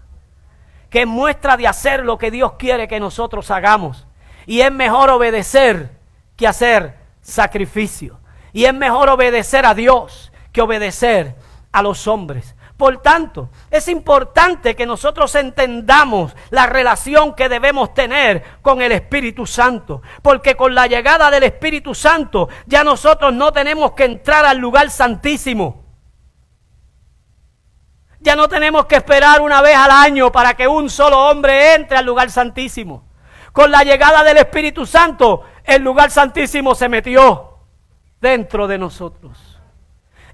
Que 0.89 1.01
es 1.01 1.07
muestra 1.07 1.55
de 1.55 1.67
hacer 1.67 2.03
lo 2.03 2.17
que 2.17 2.31
Dios 2.31 2.53
quiere 2.53 2.87
que 2.87 2.99
nosotros 2.99 3.49
hagamos. 3.49 4.07
Y 4.45 4.59
es 4.59 4.71
mejor 4.71 5.09
obedecer 5.09 5.91
que 6.35 6.47
hacer 6.47 6.97
sacrificio. 7.21 8.19
Y 8.51 8.65
es 8.65 8.73
mejor 8.73 9.09
obedecer 9.09 9.65
a 9.65 9.73
Dios 9.73 10.33
que 10.51 10.61
obedecer 10.61 11.35
a 11.71 11.81
los 11.81 12.07
hombres. 12.07 12.56
Por 12.77 13.01
tanto, 13.01 13.49
es 13.71 13.87
importante 13.87 14.75
que 14.75 14.85
nosotros 14.85 15.33
entendamos 15.33 16.35
la 16.51 16.67
relación 16.67 17.33
que 17.33 17.49
debemos 17.49 17.95
tener 17.95 18.43
con 18.61 18.83
el 18.83 18.91
Espíritu 18.91 19.47
Santo, 19.47 20.03
porque 20.21 20.55
con 20.55 20.75
la 20.75 20.85
llegada 20.85 21.31
del 21.31 21.41
Espíritu 21.41 21.95
Santo 21.95 22.49
ya 22.67 22.83
nosotros 22.83 23.33
no 23.33 23.51
tenemos 23.51 23.93
que 23.93 24.05
entrar 24.05 24.45
al 24.45 24.59
lugar 24.59 24.91
santísimo. 24.91 25.85
Ya 28.19 28.35
no 28.35 28.47
tenemos 28.47 28.85
que 28.85 28.97
esperar 28.97 29.41
una 29.41 29.61
vez 29.63 29.75
al 29.75 29.89
año 29.89 30.31
para 30.31 30.53
que 30.53 30.67
un 30.67 30.89
solo 30.91 31.29
hombre 31.29 31.73
entre 31.73 31.97
al 31.97 32.05
lugar 32.05 32.29
santísimo. 32.29 33.07
Con 33.53 33.71
la 33.71 33.83
llegada 33.83 34.23
del 34.23 34.37
Espíritu 34.37 34.85
Santo, 34.85 35.41
el 35.63 35.81
lugar 35.81 36.11
santísimo 36.11 36.75
se 36.75 36.89
metió 36.89 37.57
dentro 38.21 38.67
de 38.67 38.77
nosotros. 38.77 39.46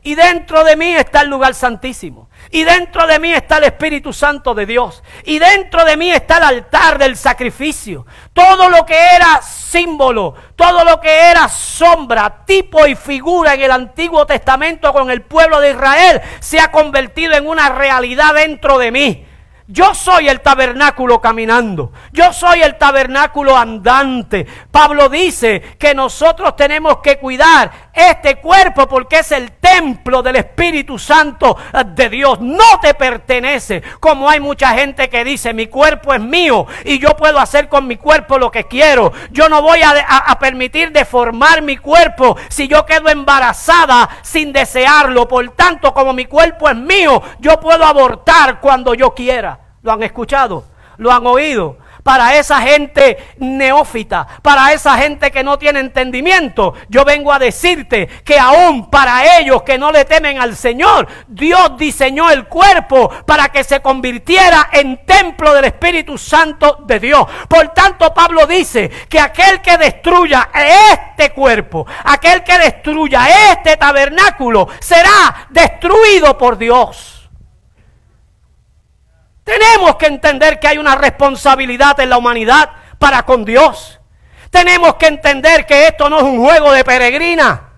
Y 0.06 0.16
dentro 0.16 0.66
de 0.66 0.76
mí 0.76 0.94
está 0.94 1.22
el 1.22 1.30
lugar 1.30 1.54
santísimo. 1.54 2.30
Y 2.52 2.66
dentro 2.66 3.08
de 3.08 3.20
mí 3.20 3.34
está 3.34 3.58
el 3.58 3.64
Espíritu 3.64 4.12
Santo 4.12 4.54
de 4.54 4.66
Dios. 4.66 5.02
Y 5.24 5.40
dentro 5.40 5.86
de 5.86 5.96
mí 5.96 6.12
está 6.12 6.38
el 6.38 6.44
altar 6.44 6.98
del 6.98 7.16
sacrificio. 7.16 8.06
Todo 8.34 8.70
lo 8.70 8.86
que 8.86 8.98
era 8.98 9.42
símbolo, 9.42 10.36
todo 10.58 10.84
lo 10.84 11.00
que 11.00 11.32
era 11.32 11.48
sombra, 11.48 12.44
tipo 12.46 12.86
y 12.86 12.96
figura 12.96 13.54
en 13.54 13.62
el 13.62 13.72
Antiguo 13.72 14.26
Testamento 14.26 14.92
con 14.92 15.10
el 15.10 15.22
pueblo 15.22 15.62
de 15.62 15.72
Israel 15.72 16.22
se 16.42 16.60
ha 16.60 16.70
convertido 16.70 17.34
en 17.36 17.48
una 17.48 17.70
realidad 17.70 18.34
dentro 18.34 18.78
de 18.78 18.92
mí. 18.92 19.26
Yo 19.68 19.96
soy 19.96 20.28
el 20.28 20.42
tabernáculo 20.42 21.22
caminando. 21.22 21.94
Yo 22.12 22.34
soy 22.34 22.62
el 22.62 22.78
tabernáculo 22.78 23.58
andante. 23.58 24.46
Pablo 24.70 25.08
dice 25.08 25.62
que 25.80 25.96
nosotros 25.96 26.56
tenemos 26.58 26.98
que 26.98 27.18
cuidar 27.18 27.72
este 27.94 28.38
cuerpo 28.38 28.88
porque 28.88 29.20
es 29.20 29.32
el 29.32 29.52
templo 29.52 30.24
del 30.24 30.38
Espíritu 30.38 30.98
Santo 30.98 31.58
de 31.86 32.10
Dios. 32.10 32.40
No 32.42 32.80
te 32.82 32.94
pertenece. 32.94 33.84
Como 34.00 34.30
hay 34.30 34.40
mucha 34.40 34.70
gente 34.70 35.10
que 35.10 35.24
dice, 35.24 35.54
mi 35.54 35.68
cuerpo 35.68 36.14
es 36.14 36.22
mío 36.22 36.66
y 36.84 37.00
yo 37.00 37.10
puedo 37.10 37.40
hacer 37.40 37.70
con 37.70 37.88
mi 37.88 37.98
cuerpo 37.98 38.38
lo 38.38 38.52
que 38.52 38.66
quiero. 38.66 39.14
Yo 39.32 39.48
no 39.50 39.62
voy 39.62 39.82
a, 39.82 39.92
a 39.92 40.40
permitir 40.40 40.92
deformar 40.92 41.62
mi 41.62 41.78
cuerpo 41.78 42.36
si 42.50 42.68
yo 42.68 42.86
quedo 42.86 43.10
embarazada 43.10 44.10
sin 44.24 44.52
desearlo. 44.52 45.28
Por 45.28 45.48
tanto, 45.52 45.94
como 45.94 46.14
mi 46.14 46.26
cuerpo 46.26 46.70
es 46.70 46.76
mío, 46.76 47.22
yo 47.40 47.60
puedo 47.60 47.86
abortar 47.86 48.60
cuando 48.60 48.94
yo 48.94 49.14
quiera. 49.14 49.60
¿Lo 49.82 49.92
han 49.92 50.02
escuchado? 50.04 50.66
¿Lo 50.98 51.12
han 51.12 51.26
oído? 51.28 51.78
Para 52.04 52.36
esa 52.38 52.62
gente 52.62 53.18
neófita, 53.38 54.28
para 54.42 54.74
esa 54.74 54.98
gente 54.98 55.32
que 55.32 55.44
no 55.44 55.58
tiene 55.58 55.80
entendimiento, 55.80 56.74
yo 56.90 57.06
vengo 57.06 57.32
a 57.32 57.40
decirte 57.40 58.08
que 58.26 58.38
aún 58.38 58.90
para 58.90 59.40
ellos 59.40 59.64
que 59.64 59.78
no 59.78 59.92
le 59.92 60.04
temen 60.04 60.40
al 60.40 60.56
Señor, 60.58 61.08
Dios 61.28 61.78
diseñó 61.78 62.30
el 62.30 62.46
cuerpo 62.46 63.10
para 63.26 63.50
que 63.50 63.64
se 63.64 63.82
convirtiera 63.82 64.70
en 64.74 65.06
templo 65.06 65.54
del 65.54 65.66
Espíritu 65.66 66.18
Santo 66.18 66.84
de 66.86 67.00
Dios. 67.00 67.26
Por 67.48 67.70
tanto, 67.70 68.14
Pablo 68.14 68.46
dice 68.46 68.90
que 69.08 69.20
aquel 69.20 69.62
que 69.62 69.78
destruya 69.78 70.50
este 70.92 71.32
cuerpo, 71.32 71.88
aquel 72.04 72.44
que 72.44 72.58
destruya 72.58 73.52
este 73.52 73.78
tabernáculo, 73.78 74.68
será 74.80 75.48
destruido 75.50 76.38
por 76.38 76.58
Dios. 76.58 77.23
Tenemos 79.44 79.96
que 79.98 80.08
entender 80.08 80.60
que 80.60 80.68
hay 80.68 80.78
una 80.78 80.96
responsabilidad 80.96 82.00
en 82.00 82.10
la 82.10 82.18
humanidad 82.18 82.70
para 82.98 83.24
con 83.24 83.44
Dios. 83.44 84.00
Tenemos 84.50 84.96
que 84.96 85.08
entender 85.08 85.66
que 85.66 85.88
esto 85.88 86.10
no 86.10 86.18
es 86.18 86.24
un 86.24 86.40
juego 86.40 86.72
de 86.72 86.84
peregrina. 86.84 87.72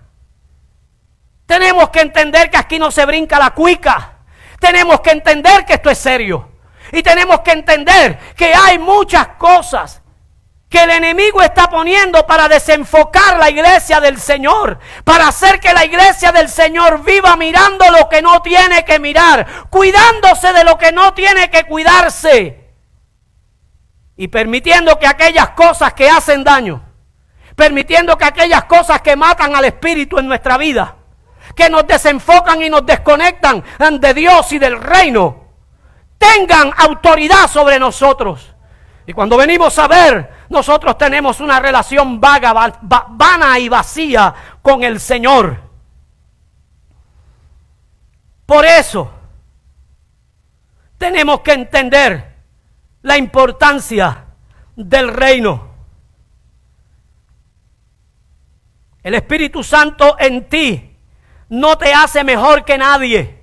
Tenemos 1.46 1.90
que 1.90 2.00
entender 2.00 2.50
que 2.50 2.56
aquí 2.56 2.78
no 2.78 2.90
se 2.90 3.06
brinca 3.06 3.38
la 3.38 3.50
cuica. 3.50 4.18
Tenemos 4.60 5.00
que 5.00 5.10
entender 5.10 5.64
que 5.64 5.74
esto 5.74 5.90
es 5.90 5.98
serio. 5.98 6.50
Y 6.92 7.02
tenemos 7.02 7.40
que 7.40 7.52
entender 7.52 8.18
que 8.36 8.54
hay 8.54 8.78
muchas 8.78 9.28
cosas 9.38 10.02
que 10.68 10.82
el 10.82 10.90
enemigo 10.90 11.42
está 11.42 11.68
poniendo 11.68 12.26
para 12.26 12.48
desenfocar 12.48 13.38
la 13.38 13.50
iglesia 13.50 14.00
del 14.00 14.18
Señor, 14.18 14.78
para 15.04 15.28
hacer 15.28 15.60
que 15.60 15.72
la 15.72 15.84
iglesia 15.84 16.32
del 16.32 16.48
Señor 16.48 17.04
viva 17.04 17.36
mirando 17.36 17.84
lo 17.90 18.08
que 18.08 18.20
no 18.20 18.42
tiene 18.42 18.84
que 18.84 18.98
mirar, 18.98 19.68
cuidándose 19.70 20.52
de 20.52 20.64
lo 20.64 20.76
que 20.76 20.90
no 20.90 21.14
tiene 21.14 21.50
que 21.50 21.64
cuidarse 21.64 22.66
y 24.16 24.28
permitiendo 24.28 24.98
que 24.98 25.06
aquellas 25.06 25.50
cosas 25.50 25.92
que 25.92 26.08
hacen 26.08 26.42
daño, 26.42 26.82
permitiendo 27.54 28.18
que 28.18 28.24
aquellas 28.24 28.64
cosas 28.64 29.02
que 29.02 29.14
matan 29.14 29.54
al 29.54 29.66
espíritu 29.66 30.18
en 30.18 30.26
nuestra 30.26 30.56
vida, 30.58 30.96
que 31.54 31.70
nos 31.70 31.86
desenfocan 31.86 32.60
y 32.62 32.70
nos 32.70 32.84
desconectan 32.84 33.62
de 34.00 34.14
Dios 34.14 34.50
y 34.52 34.58
del 34.58 34.80
reino, 34.80 35.44
tengan 36.18 36.72
autoridad 36.76 37.46
sobre 37.48 37.78
nosotros. 37.78 38.55
Y 39.06 39.12
cuando 39.12 39.36
venimos 39.36 39.78
a 39.78 39.86
ver, 39.86 40.30
nosotros 40.48 40.98
tenemos 40.98 41.40
una 41.40 41.60
relación 41.60 42.20
vaga, 42.20 42.52
vana 42.82 43.58
y 43.58 43.68
vacía 43.68 44.34
con 44.60 44.82
el 44.82 44.98
Señor. 44.98 45.60
Por 48.44 48.64
eso, 48.64 49.10
tenemos 50.98 51.40
que 51.40 51.52
entender 51.52 52.36
la 53.02 53.16
importancia 53.16 54.24
del 54.74 55.08
reino. 55.08 55.68
El 59.04 59.14
Espíritu 59.14 59.62
Santo 59.62 60.16
en 60.18 60.48
ti 60.48 60.96
no 61.50 61.78
te 61.78 61.94
hace 61.94 62.24
mejor 62.24 62.64
que 62.64 62.76
nadie. 62.76 63.35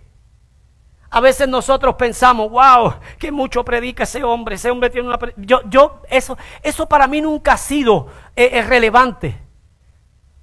A 1.16 1.20
veces 1.20 1.48
nosotros 1.48 1.94
pensamos, 1.94 2.50
wow, 2.50 2.96
que 3.20 3.32
mucho 3.32 3.64
predica 3.64 4.02
ese 4.02 4.24
hombre, 4.24 4.56
ese 4.56 4.72
hombre 4.72 4.90
tiene 4.90 5.10
una... 5.10 5.20
Yo, 5.38 5.62
yo, 5.70 6.02
eso, 6.10 6.36
eso 6.64 6.90
para 6.90 7.06
mí 7.06 7.22
nunca 7.22 7.54
ha 7.54 7.58
sido 7.58 8.08
eh, 8.36 8.64
relevante. 8.64 9.40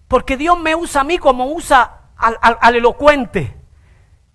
Porque 0.06 0.36
Dios 0.36 0.56
me 0.60 0.76
usa 0.76 1.00
a 1.00 1.04
mí 1.04 1.18
como 1.18 1.46
usa 1.46 2.02
al 2.16 2.76
elocuente. 2.76 3.52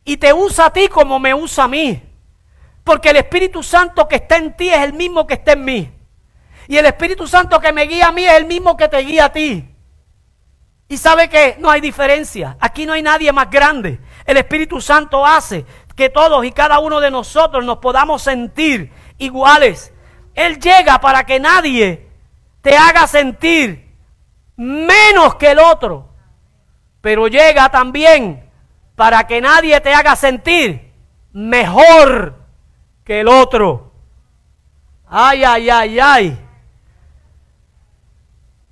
Y 0.04 0.17
te 0.17 0.34
usa 0.34 0.65
a 0.65 0.74
ti 0.74 0.89
como 0.89 1.19
me 1.19 1.34
usa 1.34 1.63
a 1.63 1.67
mí. 1.69 2.04
Porque 2.84 3.12
el 3.12 3.15
Espíritu 3.15 3.63
Santo 3.63 4.06
que 4.06 4.17
está 4.17 4.36
en 4.36 4.58
ti 4.58 4.67
es 4.67 4.82
el 4.82 4.91
mismo 4.91 5.26
que 5.26 5.36
está 5.36 5.54
en 5.54 5.63
mí. 5.63 5.89
Y 6.67 6.76
el 6.76 6.86
Espíritu 6.86 7.28
Santo 7.28 7.62
que 7.62 7.71
me 7.71 7.84
guía 7.84 8.08
a 8.08 8.12
mí 8.12 8.26
es 8.26 8.34
el 8.34 8.45
mismo 8.45 8.76
que 8.76 8.89
te 8.89 8.98
guía 8.98 9.26
a 9.26 9.32
ti. 9.32 9.74
Y 10.89 10.98
sabe 10.98 11.30
que 11.30 11.56
no 11.60 11.69
hay 11.69 11.80
diferencia. 11.80 12.58
Aquí 12.60 12.86
no 12.86 12.91
hay 12.91 13.02
nadie 13.02 13.32
más 13.32 13.50
grande. 13.50 14.02
El 14.26 14.36
Espíritu 14.38 14.82
Santo 14.82 15.26
hace 15.26 15.65
que 15.95 16.10
todos 16.10 16.45
y 16.45 16.51
cada 16.51 16.79
uno 16.79 16.99
de 16.99 17.10
nosotros 17.10 17.63
nos 17.63 17.77
podamos 17.77 18.21
sentir 18.21 18.91
iguales. 19.17 19.93
Él 20.34 20.60
llega 20.60 20.99
para 20.99 21.25
que 21.25 21.39
nadie 21.39 22.10
te 22.62 22.75
haga 22.77 23.08
sentir 23.08 23.95
menos 24.58 25.36
que 25.36 25.51
el 25.51 25.60
otro. 25.60 26.10
Pero 27.01 27.27
llega 27.27 27.69
también 27.69 28.49
para 28.95 29.27
que 29.27 29.39
nadie 29.39 29.79
te 29.81 29.93
haga 29.93 30.15
sentir 30.15 30.91
mejor 31.31 32.36
que 33.03 33.21
el 33.21 33.27
otro. 33.27 33.93
Ay, 35.08 35.43
ay, 35.43 35.69
ay, 35.69 35.99
ay. 35.99 36.39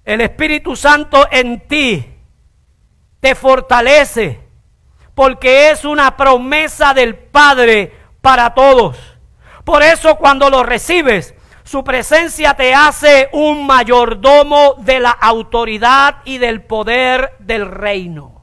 El 0.04 0.22
Espíritu 0.22 0.76
Santo 0.76 1.28
en 1.32 1.68
ti 1.68 2.06
te 3.20 3.36
fortalece 3.36 4.43
porque 5.16 5.72
es 5.72 5.86
una 5.86 6.18
promesa 6.18 6.94
del 6.94 7.16
Padre 7.16 7.94
para 8.22 8.54
todos. 8.54 8.98
Por 9.64 9.84
eso 9.84 10.16
cuando 10.18 10.50
lo 10.50 10.64
recibes, 10.64 11.36
su 11.64 11.84
presencia 11.84 12.56
te 12.56 12.74
hace 12.74 13.30
un 13.32 13.66
mayordomo 13.66 14.76
de 14.80 15.00
la 15.00 15.12
autoridad 15.12 16.18
y 16.26 16.38
del 16.38 16.62
poder 16.62 17.34
del 17.40 17.70
reino. 17.70 18.42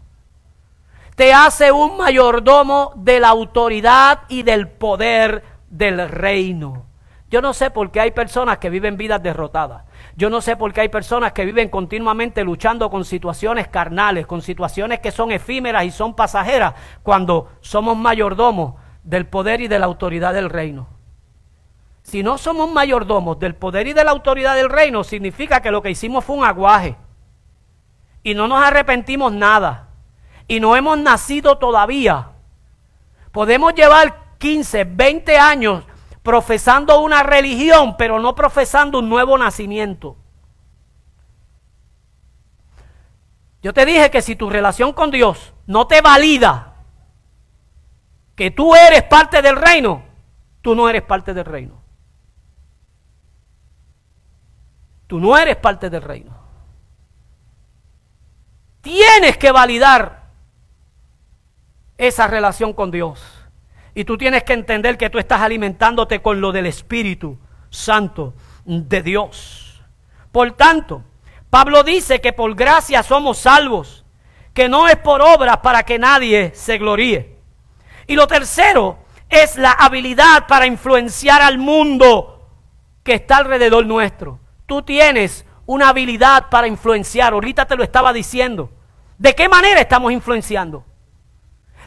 Te 1.17 1.35
hace 1.35 1.71
un 1.71 1.99
mayordomo 1.99 2.93
de 2.97 3.21
la 3.21 3.29
autoridad 3.29 4.21
y 4.29 4.43
del 4.43 4.69
poder 4.69 5.45
del 5.69 6.09
reino. 6.09 6.87
Yo 7.31 7.43
no 7.43 7.53
sé 7.53 7.71
por 7.71 7.91
qué 7.91 8.01
hay 8.01 8.11
personas 8.11 8.59
que 8.59 8.71
viven 8.71 8.97
vidas 8.97 9.23
derrotadas. 9.23 9.85
Yo 10.21 10.29
no 10.29 10.43
sé 10.43 10.55
por 10.55 10.75
qué 10.75 10.83
hay 10.83 10.91
personas 10.91 11.33
que 11.33 11.47
viven 11.47 11.71
continuamente 11.71 12.45
luchando 12.45 12.91
con 12.91 13.07
situaciones 13.07 13.69
carnales, 13.69 14.27
con 14.27 14.43
situaciones 14.43 15.01
que 15.01 15.13
son 15.13 15.33
efímeras 15.33 15.87
y 15.87 15.91
son 15.91 16.15
pasajeras, 16.15 16.75
cuando 17.03 17.53
somos 17.63 17.97
mayordomos 17.97 18.75
del 19.03 19.27
poder 19.27 19.63
y 19.63 19.67
de 19.67 19.79
la 19.79 19.87
autoridad 19.87 20.35
del 20.35 20.51
reino. 20.51 20.89
Si 22.03 22.23
no 22.23 22.37
somos 22.37 22.71
mayordomos 22.71 23.39
del 23.39 23.55
poder 23.55 23.87
y 23.87 23.95
de 23.95 24.05
la 24.05 24.11
autoridad 24.11 24.57
del 24.57 24.69
reino, 24.69 25.05
significa 25.05 25.63
que 25.63 25.71
lo 25.71 25.81
que 25.81 25.93
hicimos 25.93 26.23
fue 26.23 26.37
un 26.37 26.45
aguaje. 26.45 26.97
Y 28.23 28.35
no 28.35 28.47
nos 28.47 28.63
arrepentimos 28.63 29.33
nada. 29.33 29.89
Y 30.47 30.61
no 30.61 30.77
hemos 30.77 30.99
nacido 30.99 31.57
todavía. 31.57 32.33
Podemos 33.33 33.73
llevar 33.73 34.37
15, 34.37 34.85
20 34.85 35.39
años 35.39 35.85
profesando 36.23 37.01
una 37.01 37.23
religión, 37.23 37.97
pero 37.97 38.19
no 38.19 38.35
profesando 38.35 38.99
un 38.99 39.09
nuevo 39.09 39.39
nacimiento. 39.39 40.17
Yo 43.63 43.73
te 43.73 43.85
dije 43.85 44.11
que 44.11 44.23
si 44.23 44.37
tu 44.37 44.49
relación 44.49 44.93
con 44.93 45.11
Dios 45.11 45.53
no 45.67 45.87
te 45.87 46.01
valida 46.01 46.75
que 48.35 48.51
tú 48.51 48.75
eres 48.75 49.03
parte 49.03 49.43
del 49.43 49.57
reino, 49.57 50.03
tú 50.63 50.75
no 50.75 50.89
eres 50.89 51.03
parte 51.03 51.35
del 51.35 51.45
reino. 51.45 51.81
Tú 55.07 55.19
no 55.19 55.37
eres 55.37 55.57
parte 55.57 55.91
del 55.91 56.03
reino. 56.03 56.39
Tienes 58.81 59.37
que 59.37 59.51
validar 59.51 60.31
esa 61.99 62.27
relación 62.29 62.73
con 62.73 62.91
Dios. 62.91 63.40
Y 64.01 64.05
tú 64.07 64.17
tienes 64.17 64.45
que 64.45 64.55
entender 64.55 64.97
que 64.97 65.11
tú 65.11 65.19
estás 65.19 65.43
alimentándote 65.43 66.23
con 66.23 66.41
lo 66.41 66.53
del 66.53 66.65
Espíritu 66.65 67.37
Santo 67.69 68.33
de 68.65 69.03
Dios. 69.03 69.85
Por 70.33 70.53
tanto, 70.53 71.05
Pablo 71.51 71.83
dice 71.83 72.19
que 72.23 72.33
por 72.33 72.55
gracia 72.55 73.03
somos 73.03 73.37
salvos, 73.37 74.07
que 74.55 74.71
no 74.71 74.89
es 74.89 74.97
por 74.97 75.21
obras 75.21 75.59
para 75.59 75.83
que 75.83 75.99
nadie 75.99 76.53
se 76.55 76.79
gloríe. 76.79 77.37
Y 78.07 78.17
lo 78.17 78.27
tercero 78.27 79.01
es 79.29 79.57
la 79.57 79.73
habilidad 79.73 80.47
para 80.47 80.65
influenciar 80.65 81.43
al 81.43 81.59
mundo 81.59 82.49
que 83.03 83.13
está 83.13 83.37
alrededor 83.37 83.85
nuestro. 83.85 84.41
Tú 84.65 84.81
tienes 84.81 85.45
una 85.67 85.91
habilidad 85.91 86.49
para 86.49 86.69
influenciar. 86.69 87.35
Ahorita 87.35 87.67
te 87.67 87.77
lo 87.77 87.85
estaba 87.85 88.15
diciendo. 88.15 88.71
¿De 89.19 89.35
qué 89.35 89.47
manera 89.47 89.79
estamos 89.79 90.11
influenciando? 90.11 90.87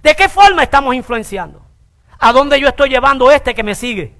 ¿De 0.03 0.15
qué 0.15 0.29
forma 0.29 0.61
estamos 0.61 0.93
influenciando? 0.93 1.62
¿A 2.25 2.31
dónde 2.31 2.57
yo 2.57 2.69
estoy 2.69 2.87
llevando 2.87 3.29
este 3.31 3.53
que 3.53 3.63
me 3.63 3.75
sigue? 3.75 4.15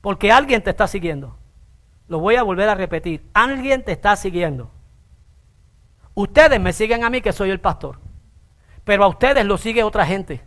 Porque 0.00 0.32
alguien 0.32 0.64
te 0.64 0.70
está 0.70 0.88
siguiendo. 0.88 1.38
Lo 2.08 2.18
voy 2.18 2.34
a 2.34 2.42
volver 2.42 2.68
a 2.68 2.74
repetir. 2.74 3.24
Alguien 3.34 3.84
te 3.84 3.92
está 3.92 4.16
siguiendo. 4.16 4.68
Ustedes 6.14 6.58
me 6.58 6.72
siguen 6.72 7.04
a 7.04 7.08
mí 7.08 7.20
que 7.20 7.32
soy 7.32 7.50
el 7.50 7.60
pastor. 7.60 8.00
Pero 8.82 9.04
a 9.04 9.06
ustedes 9.06 9.44
lo 9.44 9.58
sigue 9.58 9.84
otra 9.84 10.04
gente. 10.04 10.42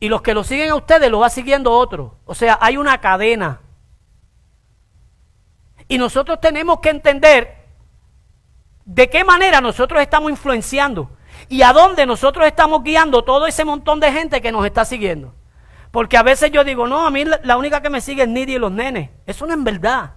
Y 0.00 0.08
los 0.08 0.20
que 0.20 0.34
lo 0.34 0.42
siguen 0.42 0.70
a 0.70 0.74
ustedes 0.74 1.08
lo 1.08 1.20
va 1.20 1.30
siguiendo 1.30 1.70
otro. 1.70 2.18
O 2.24 2.34
sea, 2.34 2.58
hay 2.60 2.76
una 2.76 3.00
cadena. 3.00 3.60
Y 5.86 5.96
nosotros 5.96 6.40
tenemos 6.40 6.80
que 6.80 6.90
entender 6.90 7.68
de 8.84 9.08
qué 9.08 9.22
manera 9.22 9.60
nosotros 9.60 10.02
estamos 10.02 10.32
influenciando 10.32 11.08
y 11.48 11.62
a 11.62 11.72
dónde 11.72 12.06
nosotros 12.06 12.46
estamos 12.46 12.82
guiando 12.82 13.22
todo 13.22 13.46
ese 13.46 13.64
montón 13.64 14.00
de 14.00 14.12
gente 14.12 14.40
que 14.40 14.52
nos 14.52 14.64
está 14.64 14.84
siguiendo. 14.84 15.34
Porque 15.90 16.16
a 16.16 16.22
veces 16.22 16.50
yo 16.50 16.64
digo, 16.64 16.86
no, 16.88 17.06
a 17.06 17.10
mí 17.10 17.24
la 17.24 17.56
única 17.56 17.80
que 17.80 17.90
me 17.90 18.00
sigue 18.00 18.22
es 18.22 18.28
Nidia 18.28 18.56
y 18.56 18.58
los 18.58 18.72
nenes. 18.72 19.10
Eso 19.26 19.46
no 19.46 19.54
es 19.54 19.62
verdad. 19.62 20.14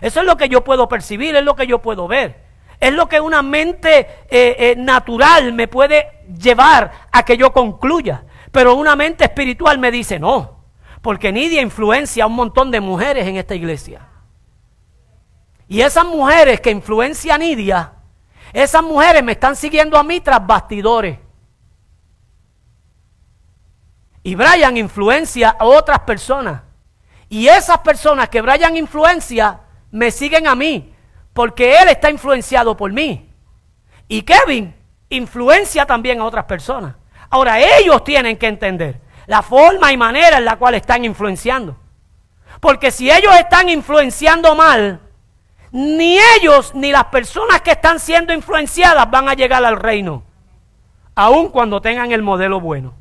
Eso 0.00 0.20
es 0.20 0.26
lo 0.26 0.36
que 0.36 0.48
yo 0.48 0.62
puedo 0.62 0.88
percibir, 0.88 1.34
es 1.34 1.44
lo 1.44 1.56
que 1.56 1.66
yo 1.66 1.80
puedo 1.80 2.06
ver. 2.06 2.44
Es 2.78 2.92
lo 2.92 3.08
que 3.08 3.20
una 3.20 3.42
mente 3.42 4.00
eh, 4.00 4.56
eh, 4.58 4.74
natural 4.76 5.52
me 5.52 5.66
puede 5.66 6.22
llevar 6.40 6.92
a 7.10 7.24
que 7.24 7.36
yo 7.36 7.52
concluya. 7.52 8.24
Pero 8.52 8.74
una 8.74 8.94
mente 8.94 9.24
espiritual 9.24 9.78
me 9.78 9.90
dice, 9.90 10.20
no, 10.20 10.62
porque 11.02 11.32
Nidia 11.32 11.60
influencia 11.60 12.24
a 12.24 12.26
un 12.28 12.34
montón 12.34 12.70
de 12.70 12.80
mujeres 12.80 13.26
en 13.26 13.36
esta 13.36 13.56
iglesia. 13.56 14.06
Y 15.66 15.80
esas 15.80 16.06
mujeres 16.06 16.60
que 16.60 16.70
influencia 16.70 17.34
a 17.34 17.38
Nidia 17.38 17.92
esas 18.52 18.82
mujeres 18.82 19.22
me 19.22 19.32
están 19.32 19.56
siguiendo 19.56 19.98
a 19.98 20.04
mí 20.04 20.20
tras 20.20 20.46
bastidores. 20.46 21.18
Y 24.22 24.34
Brian 24.34 24.76
influencia 24.76 25.56
a 25.58 25.64
otras 25.64 26.00
personas. 26.00 26.62
Y 27.28 27.48
esas 27.48 27.78
personas 27.78 28.28
que 28.28 28.40
Brian 28.40 28.76
influencia 28.76 29.60
me 29.90 30.10
siguen 30.10 30.46
a 30.46 30.54
mí. 30.54 30.94
Porque 31.32 31.76
él 31.76 31.88
está 31.88 32.10
influenciado 32.10 32.76
por 32.76 32.92
mí. 32.92 33.30
Y 34.08 34.22
Kevin 34.22 34.74
influencia 35.10 35.86
también 35.86 36.20
a 36.20 36.24
otras 36.24 36.44
personas. 36.44 36.96
Ahora 37.30 37.60
ellos 37.60 38.02
tienen 38.04 38.36
que 38.36 38.46
entender 38.46 39.00
la 39.26 39.42
forma 39.42 39.92
y 39.92 39.96
manera 39.96 40.38
en 40.38 40.44
la 40.44 40.56
cual 40.56 40.74
están 40.74 41.04
influenciando. 41.04 41.76
Porque 42.60 42.90
si 42.90 43.10
ellos 43.10 43.34
están 43.36 43.68
influenciando 43.68 44.54
mal, 44.54 45.00
ni 45.70 46.18
ellos 46.36 46.74
ni 46.74 46.92
las 46.92 47.04
personas 47.06 47.60
que 47.62 47.72
están 47.72 48.00
siendo 48.00 48.32
influenciadas 48.32 49.10
van 49.10 49.28
a 49.28 49.34
llegar 49.34 49.64
al 49.64 49.76
reino, 49.76 50.22
aun 51.14 51.48
cuando 51.48 51.80
tengan 51.80 52.12
el 52.12 52.22
modelo 52.22 52.60
bueno. 52.60 52.94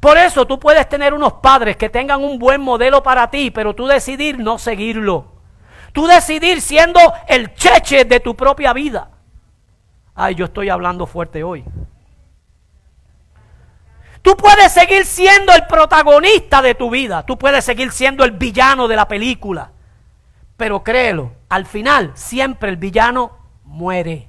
Por 0.00 0.16
eso 0.16 0.46
tú 0.46 0.58
puedes 0.58 0.88
tener 0.88 1.12
unos 1.12 1.34
padres 1.34 1.76
que 1.76 1.88
tengan 1.88 2.22
un 2.22 2.38
buen 2.38 2.60
modelo 2.60 3.02
para 3.02 3.30
ti, 3.30 3.50
pero 3.50 3.74
tú 3.74 3.86
decidir 3.86 4.38
no 4.38 4.58
seguirlo. 4.58 5.32
Tú 5.92 6.06
decidir 6.06 6.60
siendo 6.60 7.00
el 7.28 7.54
cheche 7.54 8.04
de 8.04 8.20
tu 8.20 8.34
propia 8.34 8.72
vida. 8.72 9.10
Ay, 10.14 10.34
yo 10.34 10.46
estoy 10.46 10.70
hablando 10.70 11.06
fuerte 11.06 11.44
hoy. 11.44 11.64
Tú 14.22 14.36
puedes 14.36 14.72
seguir 14.72 15.04
siendo 15.04 15.52
el 15.52 15.66
protagonista 15.66 16.62
de 16.62 16.74
tu 16.74 16.90
vida. 16.90 17.26
Tú 17.26 17.36
puedes 17.36 17.64
seguir 17.64 17.90
siendo 17.90 18.24
el 18.24 18.30
villano 18.30 18.88
de 18.88 18.96
la 18.96 19.08
película. 19.08 19.71
Pero 20.56 20.84
créelo, 20.84 21.32
al 21.48 21.66
final 21.66 22.12
siempre 22.14 22.68
el 22.68 22.76
villano 22.76 23.38
muere. 23.64 24.28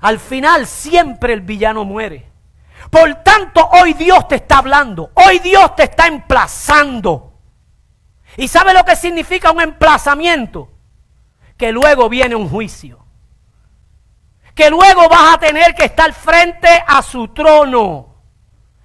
Al 0.00 0.18
final 0.18 0.66
siempre 0.66 1.32
el 1.32 1.42
villano 1.42 1.84
muere. 1.84 2.30
Por 2.90 3.14
tanto, 3.16 3.68
hoy 3.72 3.92
Dios 3.92 4.26
te 4.28 4.36
está 4.36 4.58
hablando. 4.58 5.10
Hoy 5.14 5.38
Dios 5.40 5.76
te 5.76 5.84
está 5.84 6.06
emplazando. 6.06 7.34
¿Y 8.36 8.48
sabe 8.48 8.72
lo 8.72 8.84
que 8.84 8.96
significa 8.96 9.50
un 9.50 9.60
emplazamiento? 9.60 10.70
Que 11.56 11.72
luego 11.72 12.08
viene 12.08 12.34
un 12.34 12.48
juicio. 12.48 13.04
Que 14.54 14.70
luego 14.70 15.08
vas 15.08 15.34
a 15.34 15.38
tener 15.38 15.74
que 15.74 15.84
estar 15.84 16.12
frente 16.12 16.68
a 16.86 17.02
su 17.02 17.28
trono. 17.28 18.14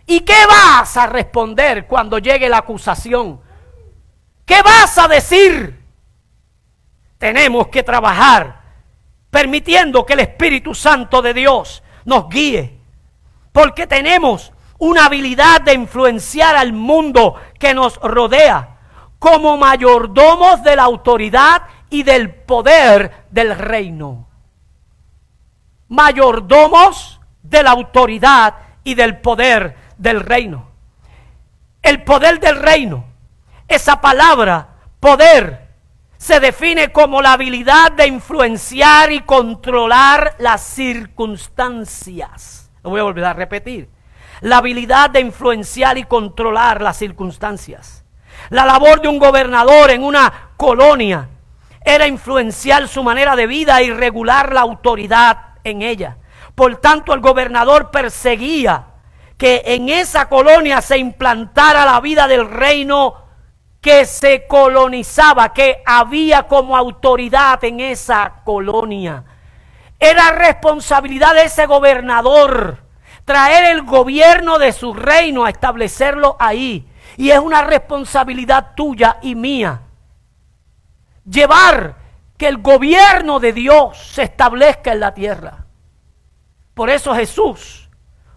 ¿Y 0.05 0.19
qué 0.21 0.45
vas 0.47 0.97
a 0.97 1.07
responder 1.07 1.87
cuando 1.87 2.19
llegue 2.19 2.49
la 2.49 2.57
acusación? 2.57 3.41
¿Qué 4.45 4.61
vas 4.61 4.97
a 4.97 5.07
decir? 5.07 5.83
Tenemos 7.17 7.67
que 7.67 7.83
trabajar 7.83 8.61
permitiendo 9.29 10.05
que 10.05 10.13
el 10.13 10.21
Espíritu 10.21 10.73
Santo 10.73 11.21
de 11.21 11.33
Dios 11.33 11.83
nos 12.05 12.29
guíe. 12.29 12.79
Porque 13.51 13.87
tenemos 13.87 14.53
una 14.77 15.05
habilidad 15.05 15.61
de 15.61 15.73
influenciar 15.73 16.55
al 16.55 16.73
mundo 16.73 17.35
que 17.59 17.73
nos 17.73 17.97
rodea 17.97 18.77
como 19.19 19.57
mayordomos 19.57 20.61
de 20.63 20.75
la 20.75 20.83
autoridad 20.83 21.63
y 21.89 22.03
del 22.03 22.33
poder 22.33 23.25
del 23.31 23.57
reino. 23.57 24.27
Mayordomos 25.87 27.19
de 27.41 27.63
la 27.63 27.71
autoridad 27.71 28.55
y 28.83 28.95
del 28.95 29.17
poder 29.19 29.75
del 29.97 30.19
reino. 30.19 30.69
El 31.81 32.03
poder 32.03 32.39
del 32.39 32.57
reino, 32.57 33.05
esa 33.67 34.01
palabra, 34.01 34.69
poder, 34.99 35.65
se 36.17 36.39
define 36.39 36.91
como 36.91 37.21
la 37.21 37.33
habilidad 37.33 37.91
de 37.91 38.07
influenciar 38.07 39.11
y 39.11 39.21
controlar 39.21 40.35
las 40.39 40.61
circunstancias. 40.61 42.71
Lo 42.83 42.91
voy 42.91 42.99
a 42.99 43.03
volver 43.03 43.25
a 43.25 43.33
repetir. 43.33 43.89
La 44.41 44.57
habilidad 44.57 45.09
de 45.09 45.21
influenciar 45.21 45.97
y 45.97 46.03
controlar 46.03 46.81
las 46.81 46.97
circunstancias. 46.97 48.03
La 48.49 48.65
labor 48.65 49.01
de 49.01 49.07
un 49.07 49.19
gobernador 49.19 49.91
en 49.91 50.03
una 50.03 50.51
colonia 50.57 51.29
era 51.83 52.07
influenciar 52.07 52.87
su 52.87 53.03
manera 53.03 53.35
de 53.35 53.47
vida 53.47 53.81
y 53.81 53.91
regular 53.91 54.53
la 54.53 54.61
autoridad 54.61 55.37
en 55.63 55.81
ella. 55.81 56.17
Por 56.55 56.77
tanto, 56.77 57.13
el 57.13 57.21
gobernador 57.21 57.91
perseguía 57.91 58.87
que 59.37 59.61
en 59.65 59.89
esa 59.89 60.29
colonia 60.29 60.81
se 60.81 60.97
implantara 60.97 61.85
la 61.85 61.99
vida 61.99 62.27
del 62.27 62.49
reino 62.49 63.24
que 63.85 64.07
se 64.07 64.47
colonizaba, 64.47 65.53
que 65.53 65.83
había 65.85 66.47
como 66.47 66.75
autoridad 66.75 67.63
en 67.63 67.79
esa 67.79 68.41
colonia. 68.43 69.23
Era 69.99 70.31
responsabilidad 70.31 71.35
de 71.35 71.43
ese 71.43 71.67
gobernador 71.67 72.79
traer 73.25 73.75
el 73.75 73.83
gobierno 73.83 74.57
de 74.57 74.71
su 74.71 74.95
reino 74.95 75.45
a 75.45 75.51
establecerlo 75.51 76.35
ahí. 76.39 76.89
Y 77.15 77.29
es 77.29 77.37
una 77.37 77.61
responsabilidad 77.61 78.71
tuya 78.75 79.19
y 79.21 79.35
mía. 79.35 79.81
Llevar 81.23 81.97
que 82.37 82.47
el 82.47 82.57
gobierno 82.57 83.39
de 83.39 83.53
Dios 83.53 83.99
se 83.99 84.23
establezca 84.23 84.93
en 84.93 84.99
la 84.99 85.13
tierra. 85.13 85.65
Por 86.73 86.89
eso 86.89 87.13
Jesús 87.13 87.84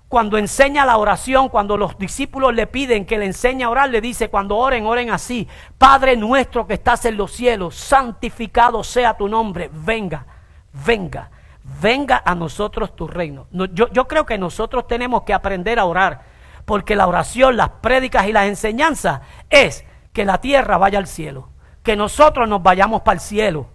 cuando 0.08 0.38
enseña 0.38 0.86
la 0.86 0.96
oración, 0.96 1.50
cuando 1.50 1.76
los 1.76 1.98
discípulos 1.98 2.54
le 2.54 2.66
piden 2.66 3.04
que 3.04 3.18
le 3.18 3.26
enseñe 3.26 3.64
a 3.64 3.70
orar, 3.70 3.90
le 3.90 4.00
dice, 4.00 4.30
cuando 4.30 4.56
oren, 4.56 4.86
oren 4.86 5.10
así. 5.10 5.46
Padre 5.76 6.16
nuestro 6.16 6.66
que 6.66 6.74
estás 6.74 7.04
en 7.04 7.18
los 7.18 7.32
cielos, 7.32 7.74
santificado 7.74 8.82
sea 8.82 9.18
tu 9.18 9.28
nombre. 9.28 9.70
Venga, 9.70 10.24
venga, 10.86 11.30
venga 11.82 12.22
a 12.24 12.34
nosotros 12.34 12.96
tu 12.96 13.06
reino. 13.06 13.48
yo, 13.50 13.88
yo 13.92 14.08
creo 14.08 14.24
que 14.24 14.38
nosotros 14.38 14.86
tenemos 14.86 15.24
que 15.24 15.34
aprender 15.34 15.78
a 15.78 15.84
orar, 15.84 16.22
porque 16.64 16.96
la 16.96 17.06
oración, 17.06 17.58
las 17.58 17.68
prédicas 17.68 18.26
y 18.26 18.32
las 18.32 18.46
enseñanzas 18.46 19.20
es 19.50 19.84
que 20.14 20.24
la 20.24 20.40
tierra 20.40 20.78
vaya 20.78 20.98
al 20.98 21.06
cielo, 21.06 21.50
que 21.82 21.96
nosotros 21.96 22.48
nos 22.48 22.62
vayamos 22.62 23.02
para 23.02 23.16
el 23.16 23.20
cielo. 23.20 23.66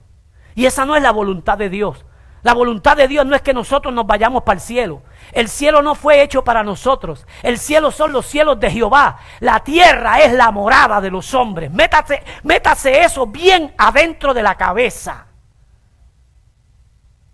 Y 0.56 0.66
esa 0.66 0.84
no 0.84 0.96
es 0.96 1.04
la 1.04 1.12
voluntad 1.12 1.60
de 1.60 1.70
Dios. 1.70 2.06
La 2.42 2.54
voluntad 2.54 2.98
de 2.98 3.08
Dios 3.08 3.26
no 3.26 3.36
es 3.36 3.42
que 3.42 3.54
nosotros 3.54 3.94
nos 3.94 4.06
vayamos 4.06 4.44
para 4.44 4.56
el 4.56 4.62
cielo. 4.62 5.02
El 5.32 5.50
cielo 5.50 5.82
no 5.82 5.96
fue 5.96 6.22
hecho 6.22 6.44
para 6.44 6.64
nosotros. 6.64 7.26
El 7.42 7.58
cielo 7.58 7.92
son 7.92 8.12
los 8.12 8.26
cielos 8.26 8.60
de 8.60 8.70
Jehová. 8.70 9.18
La 9.40 9.62
tierra 9.62 10.20
es 10.20 10.34
la 10.34 10.52
morada 10.52 11.02
de 11.02 11.10
los 11.10 11.34
hombres. 11.34 11.72
Métase, 11.72 12.24
métase 12.44 13.02
eso 13.04 13.26
bien 13.26 13.74
adentro 13.78 14.34
de 14.34 14.44
la 14.44 14.56
cabeza. 14.56 15.28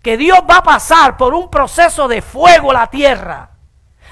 Que 0.02 0.16
Dios 0.16 0.40
va 0.48 0.58
a 0.58 0.62
pasar 0.62 1.16
por 1.16 1.34
un 1.34 1.50
proceso 1.50 2.08
de 2.08 2.22
fuego 2.22 2.72
la 2.72 2.86
tierra. 2.86 3.50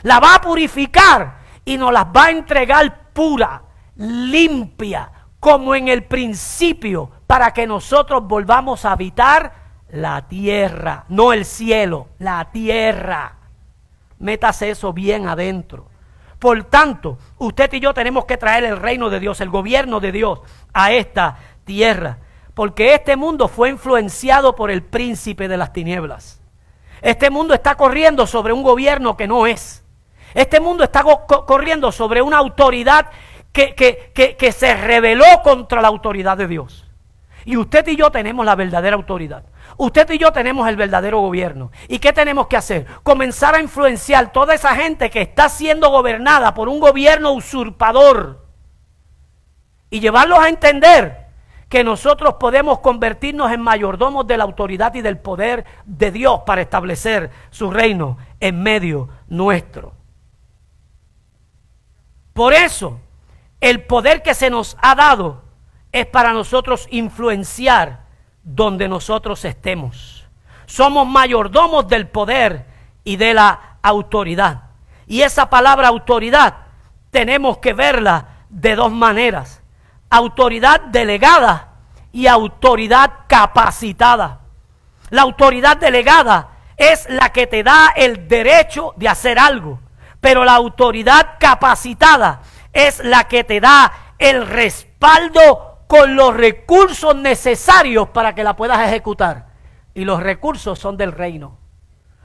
La 0.03 0.21
va 0.21 0.35
a 0.35 0.41
purificar 0.41 1.39
y 1.65 1.79
nos 1.79 1.93
las 1.93 2.07
va 2.07 2.27
a 2.27 2.31
entregar 2.31 3.13
pura, 3.13 3.63
limpia, 3.97 5.11
como 5.41 5.75
en 5.75 5.89
el 5.89 6.05
principio, 6.05 7.11
para 7.27 7.53
que 7.53 7.67
nosotros 7.67 8.27
volvamos 8.27 8.85
a 8.85 8.93
habitar 8.93 9.53
la 9.91 10.29
tierra, 10.29 11.05
no 11.09 11.33
el 11.33 11.45
cielo, 11.45 12.09
la 12.19 12.51
tierra. 12.51 13.38
Métase 14.19 14.71
eso 14.71 14.93
bien 14.93 15.29
adentro. 15.29 15.87
Por 16.39 16.65
tanto, 16.65 17.19
usted 17.39 17.73
y 17.73 17.81
yo 17.81 17.93
tenemos 17.93 18.25
que 18.25 18.37
traer 18.37 18.65
el 18.65 18.77
reino 18.77 19.11
de 19.11 19.21
Dios, 19.21 19.41
el 19.41 19.51
gobierno 19.51 20.01
de 20.01 20.13
Dios 20.13 20.41
a 20.73 20.93
esta 20.93 21.37
tierra. 21.65 22.19
Porque 22.55 22.95
este 22.95 23.17
mundo 23.17 23.49
fue 23.49 23.69
influenciado 23.71 24.55
por 24.55 24.71
el 24.71 24.83
príncipe 24.83 25.49
de 25.49 25.57
las 25.57 25.73
tinieblas. 25.73 26.41
Este 27.03 27.31
mundo 27.31 27.55
está 27.55 27.77
corriendo 27.77 28.27
sobre 28.27 28.53
un 28.53 28.63
gobierno 28.63 29.17
que 29.17 29.29
no 29.29 29.47
es. 29.47 29.85
Este 30.35 30.61
mundo 30.61 30.85
está 30.85 31.03
corriendo 31.03 31.91
sobre 31.93 32.23
una 32.23 32.39
autoridad 32.39 33.11
que, 33.53 33.75
que 33.75 34.53
se 34.53 34.75
rebeló 34.75 35.25
contra 35.43 35.81
la 35.81 35.89
autoridad 35.89 36.37
de 36.37 36.49
Dios. 36.49 36.89
Y 37.45 37.57
usted 37.57 37.87
y 37.89 37.97
yo 37.97 38.11
tenemos 38.11 38.45
la 38.45 38.55
verdadera 38.55 38.97
autoridad. 38.97 39.45
Usted 39.79 40.11
y 40.11 40.19
yo 40.19 40.33
tenemos 40.33 40.69
el 40.69 40.75
verdadero 40.75 41.21
gobierno. 41.21 41.71
¿Y 41.87 42.01
qué 42.01 42.13
tenemos 42.13 42.49
que 42.49 42.57
hacer? 42.57 42.85
Comenzar 43.05 43.55
a 43.55 43.61
influenciar 43.61 44.33
toda 44.33 44.53
esa 44.53 44.75
gente 44.75 45.09
que 45.09 45.23
está 45.23 45.49
siendo 45.49 45.91
gobernada 45.91 46.53
por 46.53 46.69
un 46.69 46.81
gobierno 46.81 47.33
usurpador. 47.33 48.45
Y 49.89 50.01
llevarlos 50.01 50.41
a 50.41 50.49
entender 50.49 51.29
que 51.69 51.85
nosotros 51.85 52.35
podemos 52.41 52.81
convertirnos 52.81 53.53
en 53.53 53.61
mayordomos 53.61 54.27
de 54.27 54.37
la 54.37 54.45
autoridad 54.45 54.95
y 54.95 55.01
del 55.01 55.19
poder 55.19 55.65
de 55.87 56.11
Dios 56.11 56.41
para 56.45 56.61
establecer 56.61 57.31
su 57.51 57.71
reino 57.71 58.19
en 58.41 58.61
medio 58.61 59.09
nuestro. 59.29 59.93
Por 62.33 62.53
eso, 62.53 62.99
el 63.61 63.85
poder 63.85 64.23
que 64.23 64.35
se 64.35 64.51
nos 64.51 64.77
ha 64.83 64.97
dado 64.97 65.45
es 65.93 66.07
para 66.07 66.33
nosotros 66.33 66.89
influenciar 66.91 68.08
donde 68.55 68.89
nosotros 68.89 69.45
estemos. 69.45 70.25
Somos 70.67 71.07
mayordomos 71.07 71.87
del 71.87 72.09
poder 72.09 72.67
y 73.05 73.17
de 73.17 73.35
la 73.35 73.77
autoridad. 73.83 74.63
Y 75.07 75.23
esa 75.23 75.51
palabra 75.51 75.89
autoridad 75.89 76.55
tenemos 77.11 77.59
que 77.59 77.75
verla 77.75 78.27
de 78.49 78.75
dos 78.75 78.91
maneras. 78.91 79.63
Autoridad 80.09 80.81
delegada 80.81 81.75
y 82.11 82.27
autoridad 82.27 83.11
capacitada. 83.27 84.41
La 85.11 85.23
autoridad 85.23 85.77
delegada 85.77 86.49
es 86.77 87.09
la 87.11 87.31
que 87.31 87.47
te 87.47 87.63
da 87.63 87.93
el 87.95 88.29
derecho 88.29 88.95
de 88.97 89.09
hacer 89.09 89.39
algo, 89.39 89.79
pero 90.21 90.45
la 90.45 90.55
autoridad 90.55 91.37
capacitada 91.39 92.41
es 92.73 93.05
la 93.05 93.25
que 93.25 93.45
te 93.45 93.61
da 93.61 93.93
el 94.19 94.47
respaldo 94.47 95.68
con 95.89 96.15
los 96.15 96.37
recursos 96.37 97.17
necesarios 97.17 98.11
para 98.11 98.35
que 98.35 98.45
la 98.45 98.55
puedas 98.55 98.87
ejecutar. 98.87 99.49
Y 99.95 100.05
los 100.05 100.23
recursos 100.23 100.79
son 100.79 100.97
del 100.97 101.11
reino. 101.11 101.59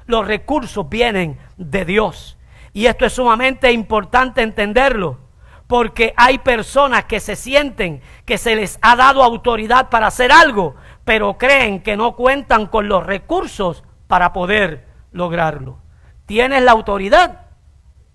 Los 0.06 0.28
recursos 0.28 0.88
vienen 0.90 1.40
de 1.58 1.86
Dios. 1.86 2.38
Y 2.74 2.86
esto 2.86 3.06
es 3.06 3.14
sumamente 3.14 3.72
importante 3.72 4.42
entenderlo, 4.42 5.20
porque 5.68 6.14
hay 6.18 6.40
personas 6.40 7.06
que 7.06 7.20
se 7.20 7.36
sienten 7.36 8.02
que 8.26 8.38
se 8.38 8.56
les 8.56 8.78
ha 8.82 8.96
dado 8.96 9.24
autoridad 9.24 9.90
para 9.90 10.08
hacer 10.08 10.32
algo, 10.32 10.76
pero 11.06 11.38
creen 11.38 11.82
que 11.82 11.96
no 11.96 12.16
cuentan 12.16 12.68
con 12.68 12.90
los 12.90 13.06
recursos 13.06 13.84
para 14.08 14.34
poder 14.34 14.88
lograrlo. 15.12 15.80
Tienes 16.26 16.64
la 16.64 16.72
autoridad, 16.74 17.48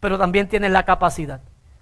pero 0.00 0.18
también 0.18 0.48
tienes 0.48 0.72
la 0.72 0.84
capacidad. 0.84 1.40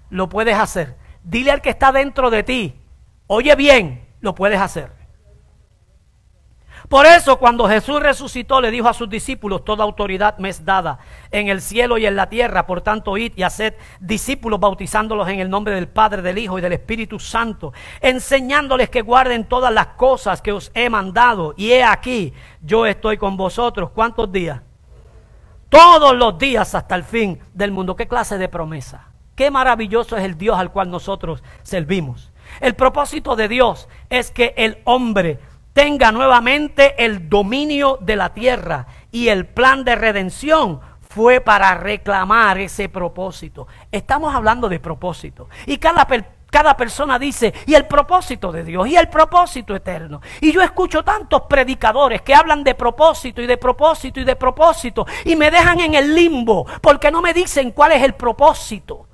Lo 0.09 0.29
puedes 0.29 0.57
hacer. 0.57 0.97
Dile 1.25 1.51
al 1.51 1.63
que 1.63 1.71
está 1.71 1.91
dentro 1.91 2.31
de 2.31 2.43
ti, 2.45 2.81
Oye 3.27 3.55
bien, 3.57 4.07
lo 4.21 4.35
puedes 4.35 4.61
hacer. 4.61 4.97
Por 6.89 7.05
eso 7.05 7.39
cuando 7.39 7.67
Jesús 7.69 8.01
resucitó 8.01 8.61
le 8.61 8.71
dijo 8.71 8.89
a 8.89 8.95
sus 8.95 9.09
discípulos, 9.09 9.65
toda 9.65 9.83
autoridad 9.83 10.39
me 10.39 10.51
es 10.51 10.65
dada 10.65 11.01
en 11.33 11.49
el 11.49 11.61
cielo 11.61 11.99
y 11.99 12.07
en 12.07 12.15
la 12.15 12.29
tierra, 12.29 12.65
por 12.65 12.81
tanto 12.81 13.17
id 13.17 13.33
y 13.35 13.43
haced 13.43 13.75
discípulos 13.99 14.61
bautizándolos 14.61 15.29
en 15.29 15.41
el 15.41 15.51
nombre 15.51 15.75
del 15.75 15.89
Padre, 15.89 16.23
del 16.23 16.39
Hijo 16.39 16.59
y 16.59 16.63
del 16.63 16.75
Espíritu 16.75 17.19
Santo, 17.19 17.73
enseñándoles 18.01 18.89
que 18.89 19.03
guarden 19.03 19.49
todas 19.49 19.73
las 19.73 19.89
cosas 19.89 20.41
que 20.41 20.53
os 20.53 20.71
he 20.75 20.89
mandado. 20.89 21.55
Y 21.57 21.73
he 21.73 21.83
aquí, 21.83 22.33
yo 22.61 22.87
estoy 22.87 23.17
con 23.17 23.37
vosotros. 23.37 23.91
¿Cuántos 23.91 24.31
días? 24.31 24.61
Todos 25.69 26.15
los 26.15 26.39
días 26.39 26.73
hasta 26.77 26.95
el 26.95 27.03
fin 27.03 27.41
del 27.53 27.73
mundo. 27.73 27.97
¿Qué 27.97 28.07
clase 28.07 28.39
de 28.39 28.49
promesa? 28.49 29.09
Qué 29.35 29.51
maravilloso 29.51 30.17
es 30.17 30.25
el 30.25 30.39
Dios 30.39 30.57
al 30.57 30.71
cual 30.71 30.91
nosotros 30.91 31.43
servimos. 31.63 32.31
El 32.61 32.75
propósito 32.75 33.37
de 33.37 33.49
Dios 33.49 33.89
es 34.09 34.31
que 34.31 34.55
el 34.57 34.79
hombre 34.85 35.39
tenga 35.73 36.11
nuevamente 36.11 37.05
el 37.05 37.29
dominio 37.29 37.99
de 38.01 38.17
la 38.17 38.33
tierra 38.33 38.87
y 39.13 39.29
el 39.29 39.47
plan 39.47 39.85
de 39.85 39.95
redención 39.95 40.81
fue 41.17 41.41
para 41.41 41.75
reclamar 41.75 42.59
ese 42.59 42.89
propósito. 42.89 43.67
Estamos 43.91 44.35
hablando 44.35 44.69
de 44.69 44.81
propósito. 44.81 45.49
Y 45.67 45.79
cada, 45.79 46.07
cada 46.51 46.77
persona 46.77 47.19
dice, 47.19 47.55
y 47.67 47.75
el 47.75 47.87
propósito 47.87 48.53
de 48.53 48.65
Dios, 48.65 48.89
y 48.89 48.97
el 48.97 49.09
propósito 49.09 49.75
eterno. 49.75 50.21
Y 50.41 50.53
yo 50.53 50.63
escucho 50.63 51.03
tantos 51.03 51.43
predicadores 51.43 52.23
que 52.23 52.35
hablan 52.35 52.65
de 52.65 52.75
propósito 52.75 53.41
y 53.41 53.47
de 53.47 53.57
propósito 53.57 54.21
y 54.21 54.25
de 54.25 54.37
propósito, 54.37 55.07
y 55.25 55.37
me 55.37 55.51
dejan 55.51 55.81
en 55.81 55.95
el 55.95 56.15
limbo, 56.15 56.67
porque 56.81 57.11
no 57.11 57.23
me 57.23 57.33
dicen 57.33 57.71
cuál 57.71 57.93
es 57.93 58.03
el 58.03 58.15
propósito. 58.15 59.07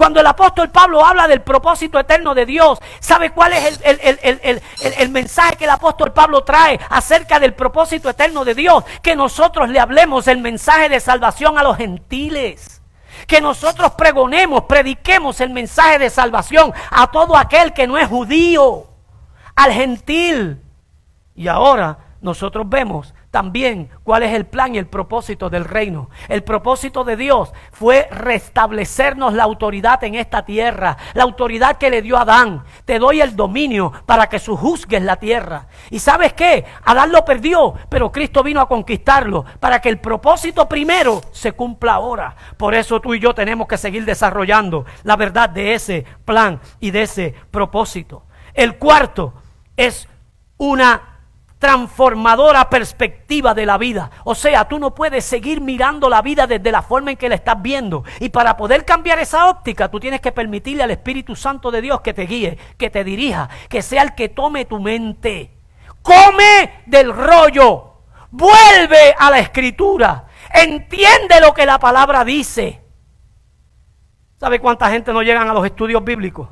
Cuando 0.00 0.18
el 0.18 0.26
apóstol 0.26 0.70
Pablo 0.70 1.04
habla 1.04 1.28
del 1.28 1.42
propósito 1.42 1.98
eterno 1.98 2.34
de 2.34 2.46
Dios, 2.46 2.78
¿sabe 3.00 3.32
cuál 3.32 3.52
es 3.52 3.78
el, 3.84 5.10
mensaje 5.10 5.56
que 5.56 5.64
el 5.64 5.70
apóstol 5.70 6.14
Pablo 6.14 6.42
trae 6.42 6.80
acerca 6.88 7.38
del 7.38 7.52
propósito 7.52 8.08
eterno 8.08 8.42
de 8.42 8.54
Dios? 8.54 8.82
Que 9.02 9.14
nosotros 9.14 9.68
le 9.68 9.78
hablemos 9.78 10.26
el 10.26 10.38
mensaje 10.38 10.88
de 10.88 11.00
salvación 11.00 11.58
a 11.58 11.62
los 11.62 11.76
gentiles. 11.76 12.80
Que 13.26 13.42
nosotros 13.42 13.92
pregonemos, 13.92 14.64
prediquemos 14.64 15.38
el 15.42 15.50
mensaje 15.50 15.98
de 15.98 16.08
salvación 16.08 16.72
a 16.90 17.10
todo 17.10 17.36
aquel 17.36 17.74
que 17.74 17.86
no 17.86 17.98
es 17.98 18.08
judío, 18.08 18.86
al 19.54 19.70
gentil. 19.70 20.62
Y 21.34 21.46
ahora 21.46 21.98
nosotros 22.22 22.66
vemos 22.66 23.12
también 23.30 23.90
cuál 24.02 24.24
es 24.24 24.34
el 24.34 24.46
plan 24.46 24.74
y 24.74 24.78
el 24.78 24.86
propósito 24.86 25.50
del 25.50 25.64
reino. 25.64 26.10
El 26.28 26.42
propósito 26.42 27.04
de 27.04 27.16
Dios 27.16 27.52
fue 27.70 28.08
restablecernos 28.10 29.34
la 29.34 29.44
autoridad 29.44 30.02
en 30.04 30.16
esta 30.16 30.44
tierra, 30.44 30.96
la 31.14 31.22
autoridad 31.22 31.76
que 31.76 31.90
le 31.90 32.02
dio 32.02 32.18
Adán. 32.18 32.64
Te 32.84 32.98
doy 32.98 33.20
el 33.20 33.36
dominio 33.36 33.92
para 34.06 34.28
que 34.28 34.40
sujuzgues 34.40 35.02
la 35.02 35.16
tierra. 35.16 35.68
¿Y 35.90 36.00
sabes 36.00 36.32
qué? 36.32 36.64
Adán 36.84 37.12
lo 37.12 37.24
perdió, 37.24 37.74
pero 37.88 38.10
Cristo 38.10 38.42
vino 38.42 38.60
a 38.60 38.68
conquistarlo 38.68 39.44
para 39.60 39.80
que 39.80 39.88
el 39.88 40.00
propósito 40.00 40.68
primero 40.68 41.20
se 41.30 41.52
cumpla 41.52 41.94
ahora. 41.94 42.34
Por 42.56 42.74
eso 42.74 43.00
tú 43.00 43.14
y 43.14 43.20
yo 43.20 43.32
tenemos 43.32 43.68
que 43.68 43.78
seguir 43.78 44.04
desarrollando 44.04 44.84
la 45.04 45.16
verdad 45.16 45.48
de 45.48 45.74
ese 45.74 46.04
plan 46.24 46.60
y 46.80 46.90
de 46.90 47.02
ese 47.02 47.34
propósito. 47.50 48.24
El 48.54 48.76
cuarto 48.76 49.34
es 49.76 50.08
una 50.56 51.09
transformadora 51.60 52.70
perspectiva 52.70 53.52
de 53.52 53.66
la 53.66 53.76
vida. 53.76 54.10
O 54.24 54.34
sea, 54.34 54.66
tú 54.66 54.78
no 54.78 54.94
puedes 54.94 55.26
seguir 55.26 55.60
mirando 55.60 56.08
la 56.08 56.22
vida 56.22 56.46
desde 56.46 56.72
la 56.72 56.80
forma 56.80 57.12
en 57.12 57.18
que 57.18 57.28
la 57.28 57.34
estás 57.34 57.60
viendo. 57.60 58.02
Y 58.18 58.30
para 58.30 58.56
poder 58.56 58.86
cambiar 58.86 59.18
esa 59.20 59.46
óptica, 59.48 59.90
tú 59.90 60.00
tienes 60.00 60.22
que 60.22 60.32
permitirle 60.32 60.82
al 60.82 60.90
Espíritu 60.90 61.36
Santo 61.36 61.70
de 61.70 61.82
Dios 61.82 62.00
que 62.00 62.14
te 62.14 62.22
guíe, 62.22 62.58
que 62.78 62.88
te 62.88 63.04
dirija, 63.04 63.50
que 63.68 63.82
sea 63.82 64.02
el 64.02 64.14
que 64.14 64.30
tome 64.30 64.64
tu 64.64 64.80
mente. 64.80 65.52
Come 66.00 66.82
del 66.86 67.14
rollo. 67.14 67.92
Vuelve 68.30 69.14
a 69.18 69.30
la 69.30 69.40
escritura. 69.40 70.24
Entiende 70.54 71.42
lo 71.42 71.52
que 71.52 71.66
la 71.66 71.78
palabra 71.78 72.24
dice. 72.24 72.80
¿Sabe 74.38 74.60
cuánta 74.60 74.88
gente 74.88 75.12
no 75.12 75.20
llegan 75.22 75.46
a 75.46 75.52
los 75.52 75.66
estudios 75.66 76.02
bíblicos? 76.02 76.48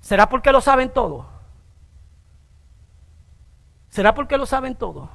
¿Será 0.00 0.28
porque 0.28 0.50
lo 0.50 0.60
saben 0.60 0.92
todo? 0.92 1.37
¿Será 3.98 4.14
porque 4.14 4.38
lo 4.38 4.46
saben 4.46 4.76
todo? 4.76 5.10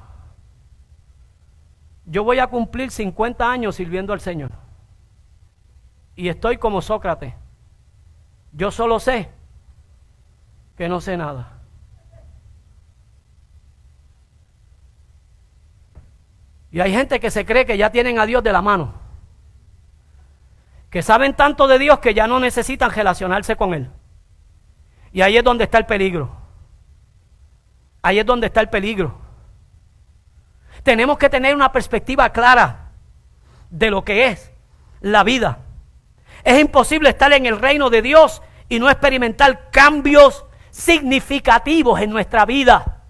Yo 2.04 2.22
voy 2.22 2.38
a 2.38 2.48
cumplir 2.48 2.90
50 2.90 3.50
años 3.50 3.76
sirviendo 3.76 4.12
al 4.12 4.20
Señor. 4.20 4.50
Y 6.14 6.28
estoy 6.28 6.58
como 6.58 6.82
Sócrates. 6.82 7.32
Yo 8.52 8.70
solo 8.70 9.00
sé 9.00 9.30
que 10.76 10.86
no 10.86 11.00
sé 11.00 11.16
nada. 11.16 11.62
Y 16.70 16.80
hay 16.80 16.92
gente 16.92 17.20
que 17.20 17.30
se 17.30 17.46
cree 17.46 17.64
que 17.64 17.78
ya 17.78 17.90
tienen 17.90 18.18
a 18.18 18.26
Dios 18.26 18.42
de 18.42 18.52
la 18.52 18.60
mano. 18.60 18.92
Que 20.90 21.00
saben 21.00 21.32
tanto 21.32 21.68
de 21.68 21.78
Dios 21.78 22.00
que 22.00 22.12
ya 22.12 22.26
no 22.26 22.38
necesitan 22.38 22.90
relacionarse 22.90 23.56
con 23.56 23.72
Él. 23.72 23.90
Y 25.10 25.22
ahí 25.22 25.38
es 25.38 25.42
donde 25.42 25.64
está 25.64 25.78
el 25.78 25.86
peligro. 25.86 26.43
Ahí 28.04 28.18
es 28.18 28.26
donde 28.26 28.48
está 28.48 28.60
el 28.60 28.68
peligro. 28.68 29.18
Tenemos 30.82 31.16
que 31.16 31.30
tener 31.30 31.54
una 31.54 31.72
perspectiva 31.72 32.28
clara 32.28 32.90
de 33.70 33.90
lo 33.90 34.04
que 34.04 34.26
es 34.26 34.52
la 35.00 35.24
vida. 35.24 35.60
Es 36.44 36.60
imposible 36.60 37.08
estar 37.08 37.32
en 37.32 37.46
el 37.46 37.58
reino 37.58 37.88
de 37.88 38.02
Dios 38.02 38.42
y 38.68 38.78
no 38.78 38.90
experimentar 38.90 39.70
cambios 39.70 40.44
significativos 40.70 41.98
en 41.98 42.10
nuestra 42.10 42.44
vida. 42.44 43.04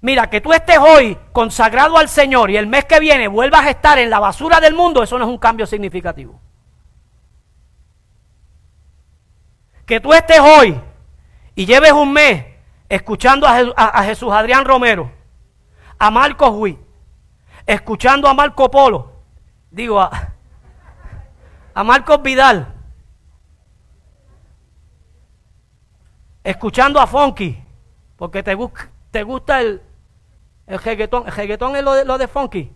Mira, 0.00 0.28
que 0.28 0.40
tú 0.40 0.52
estés 0.52 0.78
hoy 0.78 1.16
consagrado 1.30 1.98
al 1.98 2.08
Señor 2.08 2.50
y 2.50 2.56
el 2.56 2.66
mes 2.66 2.86
que 2.86 2.98
viene 2.98 3.28
vuelvas 3.28 3.66
a 3.66 3.70
estar 3.70 4.00
en 4.00 4.10
la 4.10 4.18
basura 4.18 4.58
del 4.58 4.74
mundo, 4.74 5.04
eso 5.04 5.16
no 5.16 5.26
es 5.26 5.30
un 5.30 5.38
cambio 5.38 5.66
significativo. 5.66 6.40
Que 9.86 10.00
tú 10.00 10.12
estés 10.12 10.40
hoy 10.40 10.80
y 11.54 11.66
lleves 11.66 11.92
un 11.92 12.12
mes 12.12 12.55
escuchando 12.88 13.46
a, 13.46 14.02
Jesús 14.04 14.32
Adrián 14.32 14.64
Romero, 14.64 15.10
a 15.98 16.10
Marcos 16.10 16.50
Huy, 16.52 16.78
escuchando 17.66 18.28
a 18.28 18.34
Marco 18.34 18.70
Polo, 18.70 19.12
digo 19.70 20.00
a, 20.00 20.32
a 21.74 21.84
Marcos 21.84 22.22
Vidal, 22.22 22.74
escuchando 26.44 27.00
a 27.00 27.06
Funky, 27.06 27.62
porque 28.16 28.42
te, 28.42 28.56
te 29.10 29.22
gusta 29.22 29.60
el, 29.60 29.82
el 30.66 30.78
reggaetón. 30.78 31.26
¿El 31.26 31.32
reggaetón 31.32 31.76
es 31.76 31.82
lo 31.82 31.94
de, 31.94 32.04
lo 32.04 32.18
de 32.18 32.28
Funky? 32.28 32.72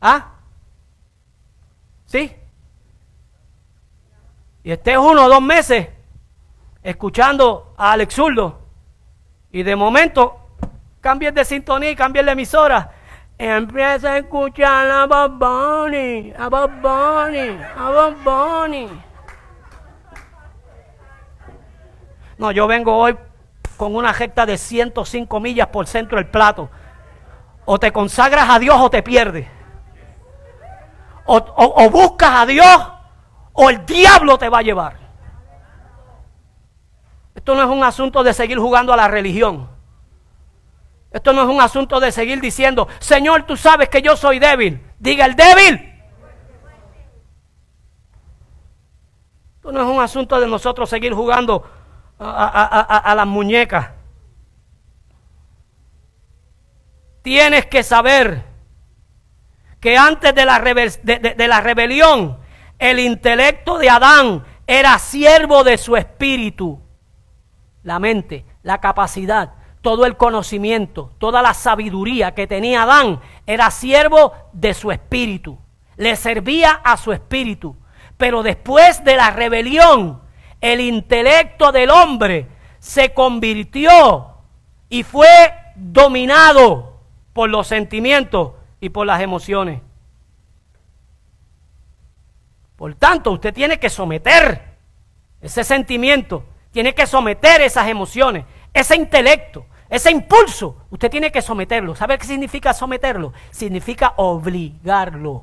¿Ah? 0.00 0.32
¿Sí? 2.06 2.34
Y 4.64 4.72
estés 4.72 4.98
uno 4.98 5.26
o 5.26 5.28
dos 5.28 5.42
meses 5.42 5.88
escuchando 6.82 7.74
a 7.76 7.92
Alex 7.92 8.14
Zurdo 8.14 8.67
y 9.58 9.64
de 9.64 9.74
momento, 9.74 10.38
cambies 11.00 11.34
de 11.34 11.44
sintonía 11.44 11.96
cambies 11.96 12.24
de 12.24 12.30
emisora. 12.30 12.92
Empieza 13.36 14.12
a 14.12 14.18
escuchar 14.18 14.88
a 14.88 15.04
Bob 15.04 15.32
Bunny, 15.32 16.32
a 16.38 16.48
Bob 16.48 16.70
Bunny, 16.80 17.58
a 17.76 17.90
Bob 17.90 18.14
Bunny. 18.22 18.88
No, 22.36 22.52
yo 22.52 22.68
vengo 22.68 22.96
hoy 22.96 23.18
con 23.76 23.96
una 23.96 24.12
recta 24.12 24.46
de 24.46 24.56
105 24.56 25.40
millas 25.40 25.66
por 25.66 25.88
centro 25.88 26.18
del 26.18 26.28
plato. 26.28 26.70
O 27.64 27.80
te 27.80 27.90
consagras 27.90 28.48
a 28.48 28.60
Dios 28.60 28.76
o 28.78 28.88
te 28.88 29.02
pierdes. 29.02 29.48
O, 31.26 31.36
o 31.36 31.90
buscas 31.90 32.30
a 32.30 32.46
Dios 32.46 32.92
o 33.54 33.70
el 33.70 33.84
diablo 33.84 34.38
te 34.38 34.48
va 34.48 34.58
a 34.58 34.62
llevar. 34.62 35.07
Esto 37.48 37.56
no 37.56 37.62
es 37.62 37.78
un 37.78 37.82
asunto 37.82 38.22
de 38.22 38.34
seguir 38.34 38.58
jugando 38.58 38.92
a 38.92 38.96
la 38.98 39.08
religión. 39.08 39.70
Esto 41.10 41.32
no 41.32 41.44
es 41.44 41.48
un 41.48 41.62
asunto 41.62 41.98
de 41.98 42.12
seguir 42.12 42.42
diciendo, 42.42 42.86
Señor, 42.98 43.44
tú 43.44 43.56
sabes 43.56 43.88
que 43.88 44.02
yo 44.02 44.18
soy 44.18 44.38
débil. 44.38 44.82
Diga 44.98 45.24
el 45.24 45.34
débil. 45.34 45.98
Esto 49.54 49.72
no 49.72 49.80
es 49.80 49.86
un 49.86 49.98
asunto 49.98 50.38
de 50.38 50.46
nosotros 50.46 50.90
seguir 50.90 51.14
jugando 51.14 51.64
a, 52.18 53.14
las 53.16 53.26
muñecas. 53.26 53.92
Tienes 57.22 57.64
que 57.64 57.82
saber 57.82 58.44
que 59.80 59.96
antes 59.96 60.34
de 60.34 60.44
la, 60.44 60.60
de 60.60 61.48
la 61.48 61.62
rebelión, 61.62 62.40
el 62.78 62.98
intelecto 62.98 63.78
de 63.78 63.88
Adán 63.88 64.44
era 64.66 64.98
siervo 64.98 65.64
de 65.64 65.78
su 65.78 65.96
espíritu 65.96 66.86
la 67.88 67.98
mente, 67.98 68.44
la 68.62 68.82
capacidad, 68.82 69.54
todo 69.80 70.04
el 70.04 70.18
conocimiento, 70.18 71.10
toda 71.18 71.40
la 71.40 71.54
sabiduría 71.54 72.34
que 72.34 72.46
tenía 72.46 72.82
Adán, 72.82 73.20
era 73.46 73.70
siervo 73.70 74.34
de 74.52 74.74
su 74.74 74.92
espíritu, 74.92 75.58
le 75.96 76.14
servía 76.14 76.72
a 76.84 76.98
su 76.98 77.12
espíritu. 77.12 77.74
Pero 78.18 78.42
después 78.42 79.02
de 79.04 79.16
la 79.16 79.30
rebelión, 79.30 80.20
el 80.60 80.80
intelecto 80.80 81.72
del 81.72 81.90
hombre 81.90 82.46
se 82.78 83.14
convirtió 83.14 84.34
y 84.90 85.02
fue 85.02 85.54
dominado 85.74 87.00
por 87.32 87.48
los 87.48 87.68
sentimientos 87.68 88.52
y 88.80 88.90
por 88.90 89.06
las 89.06 89.22
emociones. 89.22 89.80
Por 92.76 92.94
tanto, 92.96 93.30
usted 93.32 93.54
tiene 93.54 93.80
que 93.80 93.88
someter 93.88 94.76
ese 95.40 95.64
sentimiento, 95.64 96.44
tiene 96.78 96.94
que 96.94 97.08
someter 97.08 97.60
esas 97.60 97.88
emociones, 97.88 98.44
ese 98.72 98.94
intelecto, 98.94 99.66
ese 99.90 100.12
impulso. 100.12 100.76
Usted 100.90 101.10
tiene 101.10 101.32
que 101.32 101.42
someterlo. 101.42 101.96
¿Sabe 101.96 102.16
qué 102.16 102.24
significa 102.24 102.72
someterlo? 102.72 103.32
Significa 103.50 104.14
obligarlo. 104.14 105.42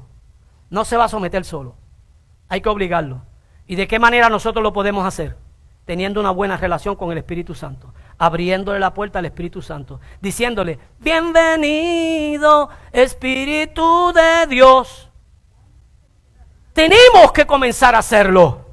No 0.70 0.86
se 0.86 0.96
va 0.96 1.04
a 1.04 1.10
someter 1.10 1.44
solo. 1.44 1.76
Hay 2.48 2.62
que 2.62 2.70
obligarlo. 2.70 3.22
¿Y 3.68 3.76
de 3.76 3.86
qué 3.86 4.00
manera 4.00 4.30
nosotros 4.30 4.64
lo 4.64 4.72
podemos 4.72 5.06
hacer? 5.06 5.36
Teniendo 5.84 6.22
una 6.22 6.32
buena 6.32 6.56
relación 6.56 6.96
con 6.96 7.12
el 7.12 7.18
Espíritu 7.18 7.54
Santo, 7.54 7.94
abriéndole 8.18 8.80
la 8.80 8.94
puerta 8.94 9.20
al 9.20 9.26
Espíritu 9.26 9.62
Santo, 9.62 10.00
diciéndole, 10.22 10.80
bienvenido 11.00 12.70
Espíritu 12.94 14.14
de 14.14 14.48
Dios. 14.48 15.12
Tenemos 16.72 17.34
que 17.34 17.46
comenzar 17.46 17.94
a 17.94 17.98
hacerlo. 17.98 18.65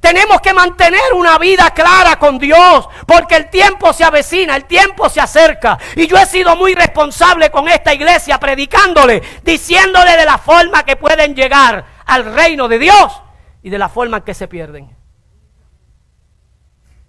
Tenemos 0.00 0.40
que 0.40 0.54
mantener 0.54 1.12
una 1.14 1.38
vida 1.38 1.70
clara 1.70 2.18
con 2.18 2.38
Dios, 2.38 2.88
porque 3.06 3.36
el 3.36 3.50
tiempo 3.50 3.92
se 3.92 4.04
avecina, 4.04 4.56
el 4.56 4.64
tiempo 4.64 5.08
se 5.08 5.20
acerca. 5.20 5.78
Y 5.96 6.06
yo 6.06 6.16
he 6.16 6.26
sido 6.26 6.54
muy 6.56 6.74
responsable 6.74 7.50
con 7.50 7.68
esta 7.68 7.92
iglesia, 7.92 8.38
predicándole, 8.38 9.22
diciéndole 9.42 10.16
de 10.16 10.24
la 10.24 10.38
forma 10.38 10.84
que 10.84 10.96
pueden 10.96 11.34
llegar 11.34 11.84
al 12.06 12.34
reino 12.34 12.68
de 12.68 12.78
Dios 12.78 13.22
y 13.62 13.70
de 13.70 13.78
la 13.78 13.88
forma 13.88 14.18
en 14.18 14.22
que 14.22 14.34
se 14.34 14.48
pierden. 14.48 14.96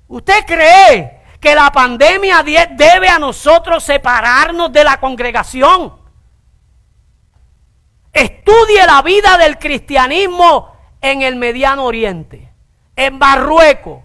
¿Usted 0.08 0.46
cree 0.46 1.22
que 1.40 1.54
la 1.54 1.72
pandemia 1.72 2.44
debe 2.44 3.08
a 3.08 3.20
nosotros 3.20 3.84
separarnos 3.84 4.72
de 4.72 4.84
la 4.84 5.00
congregación? 5.00 5.94
Estudie 8.12 8.86
la 8.88 9.04
vida 9.04 9.38
del 9.38 9.60
cristianismo 9.60 10.76
en 11.00 11.22
el 11.22 11.36
Mediano 11.36 11.86
Oriente, 11.86 12.49
en 13.00 13.18
Marruecos, 13.18 14.04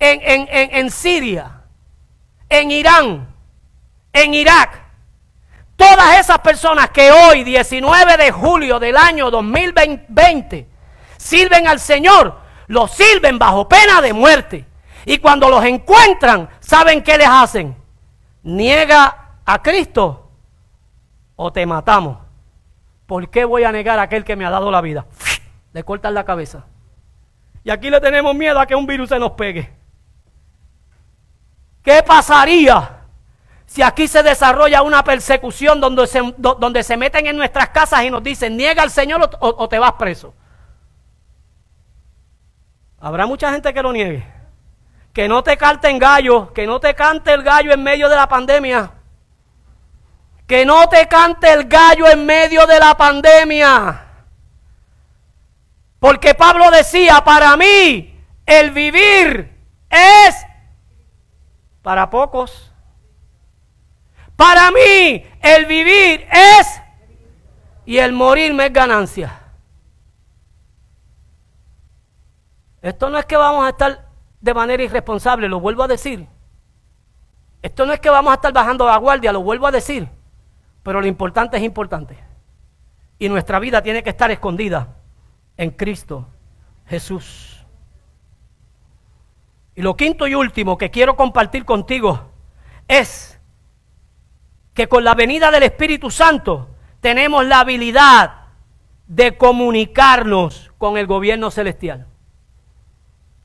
en, 0.00 0.48
en, 0.50 0.90
Siria, 0.90 1.62
en 2.48 2.72
Irán, 2.72 3.32
en 4.12 4.34
Irak. 4.34 4.82
Todas 5.76 6.18
esas 6.18 6.40
personas 6.40 6.90
que 6.90 7.12
hoy, 7.12 7.44
19 7.44 8.16
de 8.16 8.32
julio 8.32 8.80
del 8.80 8.96
año 8.96 9.30
2020, 9.30 10.68
sirven 11.18 11.68
al 11.68 11.78
Señor, 11.78 12.40
los 12.66 12.90
sirven 12.90 13.38
bajo 13.38 13.68
pena 13.68 14.00
de 14.00 14.12
muerte. 14.12 14.66
Y 15.04 15.18
cuando 15.18 15.48
los 15.48 15.64
encuentran, 15.64 16.50
¿saben 16.58 17.04
qué 17.04 17.16
les 17.16 17.28
hacen? 17.28 17.76
Niega 18.42 19.36
a 19.44 19.62
Cristo 19.62 20.32
o 21.36 21.52
te 21.52 21.64
matamos. 21.64 22.18
¿Por 23.06 23.30
qué 23.30 23.44
voy 23.44 23.62
a 23.62 23.70
negar 23.70 24.00
a 24.00 24.02
aquel 24.02 24.24
que 24.24 24.34
me 24.34 24.44
ha 24.44 24.50
dado 24.50 24.72
la 24.72 24.80
vida? 24.80 25.06
Le 25.72 25.84
cortan 25.84 26.14
la 26.14 26.24
cabeza. 26.24 26.66
Y 27.64 27.70
aquí 27.70 27.90
le 27.90 28.00
tenemos 28.00 28.34
miedo 28.34 28.58
a 28.58 28.66
que 28.66 28.74
un 28.74 28.86
virus 28.86 29.08
se 29.08 29.18
nos 29.18 29.32
pegue. 29.32 29.72
¿Qué 31.82 32.02
pasaría 32.02 32.98
si 33.66 33.82
aquí 33.82 34.06
se 34.06 34.22
desarrolla 34.22 34.82
una 34.82 35.02
persecución 35.02 35.80
donde 35.80 36.06
se, 36.06 36.20
donde 36.36 36.82
se 36.82 36.96
meten 36.96 37.26
en 37.26 37.36
nuestras 37.36 37.70
casas 37.70 38.04
y 38.04 38.10
nos 38.10 38.22
dicen, 38.22 38.56
niega 38.56 38.82
al 38.82 38.90
Señor 38.90 39.30
o, 39.40 39.54
o 39.58 39.68
te 39.68 39.78
vas 39.78 39.92
preso? 39.92 40.34
Habrá 43.00 43.26
mucha 43.26 43.50
gente 43.50 43.74
que 43.74 43.82
lo 43.82 43.92
niegue. 43.92 44.24
Que 45.12 45.28
no 45.28 45.42
te 45.42 45.58
en 45.82 45.98
gallo, 45.98 46.52
que 46.52 46.66
no 46.66 46.80
te 46.80 46.94
cante 46.94 47.32
el 47.32 47.42
gallo 47.42 47.72
en 47.72 47.82
medio 47.82 48.08
de 48.08 48.16
la 48.16 48.28
pandemia. 48.28 48.92
Que 50.46 50.64
no 50.64 50.88
te 50.88 51.06
cante 51.08 51.52
el 51.52 51.64
gallo 51.64 52.08
en 52.08 52.24
medio 52.24 52.66
de 52.66 52.78
la 52.78 52.96
pandemia. 52.96 54.01
Porque 56.02 56.34
Pablo 56.34 56.68
decía, 56.72 57.22
para 57.22 57.56
mí 57.56 58.12
el 58.44 58.72
vivir 58.72 59.56
es 59.88 60.46
para 61.80 62.10
pocos. 62.10 62.72
Para 64.34 64.72
mí 64.72 65.24
el 65.40 65.66
vivir 65.66 66.26
es 66.28 66.82
y 67.86 67.98
el 67.98 68.12
morir 68.12 68.52
me 68.52 68.66
es 68.66 68.72
ganancia. 68.72 69.42
Esto 72.82 73.08
no 73.08 73.16
es 73.16 73.24
que 73.24 73.36
vamos 73.36 73.64
a 73.64 73.68
estar 73.68 74.08
de 74.40 74.54
manera 74.54 74.82
irresponsable, 74.82 75.48
lo 75.48 75.60
vuelvo 75.60 75.84
a 75.84 75.88
decir. 75.88 76.26
Esto 77.62 77.86
no 77.86 77.92
es 77.92 78.00
que 78.00 78.10
vamos 78.10 78.32
a 78.32 78.34
estar 78.34 78.52
bajando 78.52 78.86
la 78.86 78.96
guardia, 78.96 79.32
lo 79.32 79.42
vuelvo 79.44 79.68
a 79.68 79.70
decir. 79.70 80.08
Pero 80.82 81.00
lo 81.00 81.06
importante 81.06 81.58
es 81.58 81.62
importante. 81.62 82.18
Y 83.20 83.28
nuestra 83.28 83.60
vida 83.60 83.80
tiene 83.84 84.02
que 84.02 84.10
estar 84.10 84.32
escondida 84.32 84.96
en 85.62 85.70
Cristo 85.70 86.28
Jesús. 86.86 87.64
Y 89.74 89.82
lo 89.82 89.96
quinto 89.96 90.26
y 90.26 90.34
último 90.34 90.76
que 90.76 90.90
quiero 90.90 91.16
compartir 91.16 91.64
contigo 91.64 92.30
es 92.88 93.40
que 94.74 94.88
con 94.88 95.04
la 95.04 95.14
venida 95.14 95.50
del 95.50 95.62
Espíritu 95.62 96.10
Santo 96.10 96.68
tenemos 97.00 97.46
la 97.46 97.60
habilidad 97.60 98.48
de 99.06 99.36
comunicarnos 99.36 100.72
con 100.78 100.98
el 100.98 101.06
gobierno 101.06 101.50
celestial. 101.50 102.06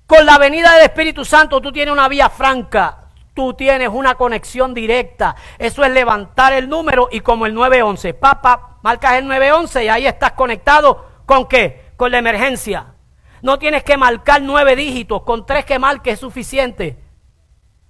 Con 0.05 0.25
la 0.25 0.37
venida 0.37 0.73
del 0.73 0.83
Espíritu 0.83 1.23
Santo 1.23 1.61
tú 1.61 1.71
tienes 1.71 1.93
una 1.93 2.07
vía 2.07 2.29
franca 2.29 3.07
tú 3.37 3.53
tienes 3.53 3.89
una 3.89 4.15
conexión 4.15 4.73
directa. 4.73 5.35
Eso 5.59 5.83
es 5.83 5.91
levantar 5.91 6.53
el 6.53 6.67
número 6.67 7.07
y 7.11 7.19
como 7.19 7.45
el 7.45 7.53
911, 7.53 8.15
papá, 8.15 8.79
marcas 8.81 9.13
el 9.13 9.27
911 9.27 9.85
y 9.85 9.89
ahí 9.89 10.07
estás 10.07 10.31
conectado 10.31 11.05
con 11.27 11.47
qué? 11.47 11.86
Con 11.97 12.11
la 12.11 12.19
emergencia. 12.19 12.93
No 13.41 13.59
tienes 13.59 13.83
que 13.83 13.97
marcar 13.97 14.41
nueve 14.41 14.75
dígitos, 14.75 15.23
con 15.23 15.45
tres 15.45 15.65
que 15.65 15.77
marques 15.77 16.13
es 16.13 16.19
suficiente. 16.19 16.97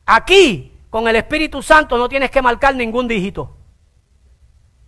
Aquí, 0.06 0.76
con 0.90 1.08
el 1.08 1.16
Espíritu 1.16 1.62
Santo, 1.62 1.98
no 1.98 2.10
tienes 2.10 2.32
que 2.32 2.42
marcar 2.42 2.76
ningún 2.76 3.08
dígito. 3.08 3.56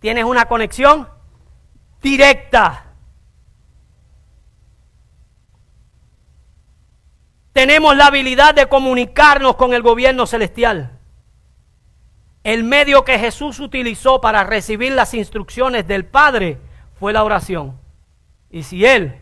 Tienes 0.00 0.24
una 0.24 0.46
conexión 0.46 1.08
directa. 2.02 2.90
tenemos 7.52 7.96
la 7.96 8.06
habilidad 8.06 8.54
de 8.54 8.68
comunicarnos 8.68 9.56
con 9.56 9.74
el 9.74 9.82
gobierno 9.82 10.26
celestial. 10.26 10.98
El 12.42 12.64
medio 12.64 13.04
que 13.04 13.18
Jesús 13.18 13.60
utilizó 13.60 14.20
para 14.20 14.44
recibir 14.44 14.92
las 14.92 15.12
instrucciones 15.14 15.86
del 15.86 16.06
Padre 16.06 16.58
fue 16.98 17.12
la 17.12 17.24
oración. 17.24 17.79
Y 18.50 18.64
si 18.64 18.84
Él, 18.84 19.20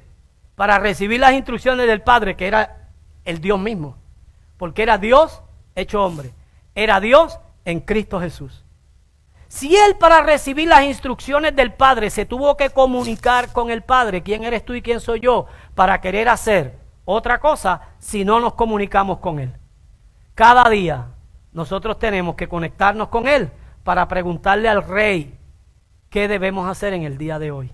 para 0.54 0.78
recibir 0.78 1.20
las 1.20 1.32
instrucciones 1.32 1.86
del 1.86 2.02
Padre, 2.02 2.36
que 2.36 2.46
era 2.46 2.88
el 3.24 3.40
Dios 3.40 3.58
mismo, 3.58 3.96
porque 4.56 4.82
era 4.82 4.98
Dios 4.98 5.42
hecho 5.74 6.02
hombre, 6.02 6.32
era 6.74 7.00
Dios 7.00 7.38
en 7.64 7.80
Cristo 7.80 8.20
Jesús. 8.20 8.64
Si 9.48 9.74
Él 9.76 9.96
para 9.96 10.20
recibir 10.22 10.68
las 10.68 10.82
instrucciones 10.82 11.56
del 11.56 11.72
Padre 11.72 12.10
se 12.10 12.26
tuvo 12.26 12.56
que 12.56 12.70
comunicar 12.70 13.52
con 13.52 13.70
el 13.70 13.82
Padre, 13.82 14.22
¿quién 14.22 14.44
eres 14.44 14.64
tú 14.64 14.74
y 14.74 14.82
quién 14.82 15.00
soy 15.00 15.20
yo? 15.20 15.46
Para 15.74 16.00
querer 16.00 16.28
hacer 16.28 16.78
otra 17.04 17.40
cosa 17.40 17.80
si 17.98 18.24
no 18.24 18.40
nos 18.40 18.54
comunicamos 18.54 19.18
con 19.18 19.38
Él. 19.38 19.54
Cada 20.34 20.68
día 20.68 21.08
nosotros 21.52 21.98
tenemos 21.98 22.34
que 22.34 22.48
conectarnos 22.48 23.08
con 23.08 23.26
Él 23.26 23.50
para 23.84 24.06
preguntarle 24.06 24.68
al 24.68 24.84
Rey 24.84 25.38
qué 26.10 26.28
debemos 26.28 26.68
hacer 26.68 26.92
en 26.92 27.04
el 27.04 27.16
día 27.16 27.38
de 27.38 27.50
hoy. 27.50 27.72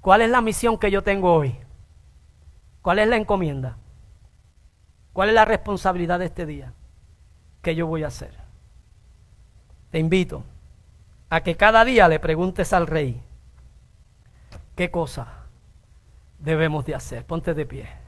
¿Cuál 0.00 0.22
es 0.22 0.30
la 0.30 0.40
misión 0.40 0.78
que 0.78 0.90
yo 0.90 1.02
tengo 1.02 1.34
hoy? 1.34 1.56
¿Cuál 2.82 2.98
es 3.00 3.08
la 3.08 3.16
encomienda? 3.16 3.76
¿Cuál 5.12 5.28
es 5.28 5.34
la 5.34 5.44
responsabilidad 5.44 6.18
de 6.18 6.26
este 6.26 6.46
día 6.46 6.72
que 7.62 7.74
yo 7.74 7.86
voy 7.86 8.04
a 8.04 8.08
hacer? 8.08 8.32
Te 9.90 9.98
invito 9.98 10.44
a 11.28 11.42
que 11.42 11.56
cada 11.56 11.84
día 11.84 12.08
le 12.08 12.18
preguntes 12.18 12.72
al 12.72 12.86
Rey 12.86 13.20
qué 14.76 14.90
cosa 14.90 15.44
debemos 16.38 16.86
de 16.86 16.94
hacer. 16.94 17.26
Ponte 17.26 17.52
de 17.52 17.66
pie. 17.66 17.99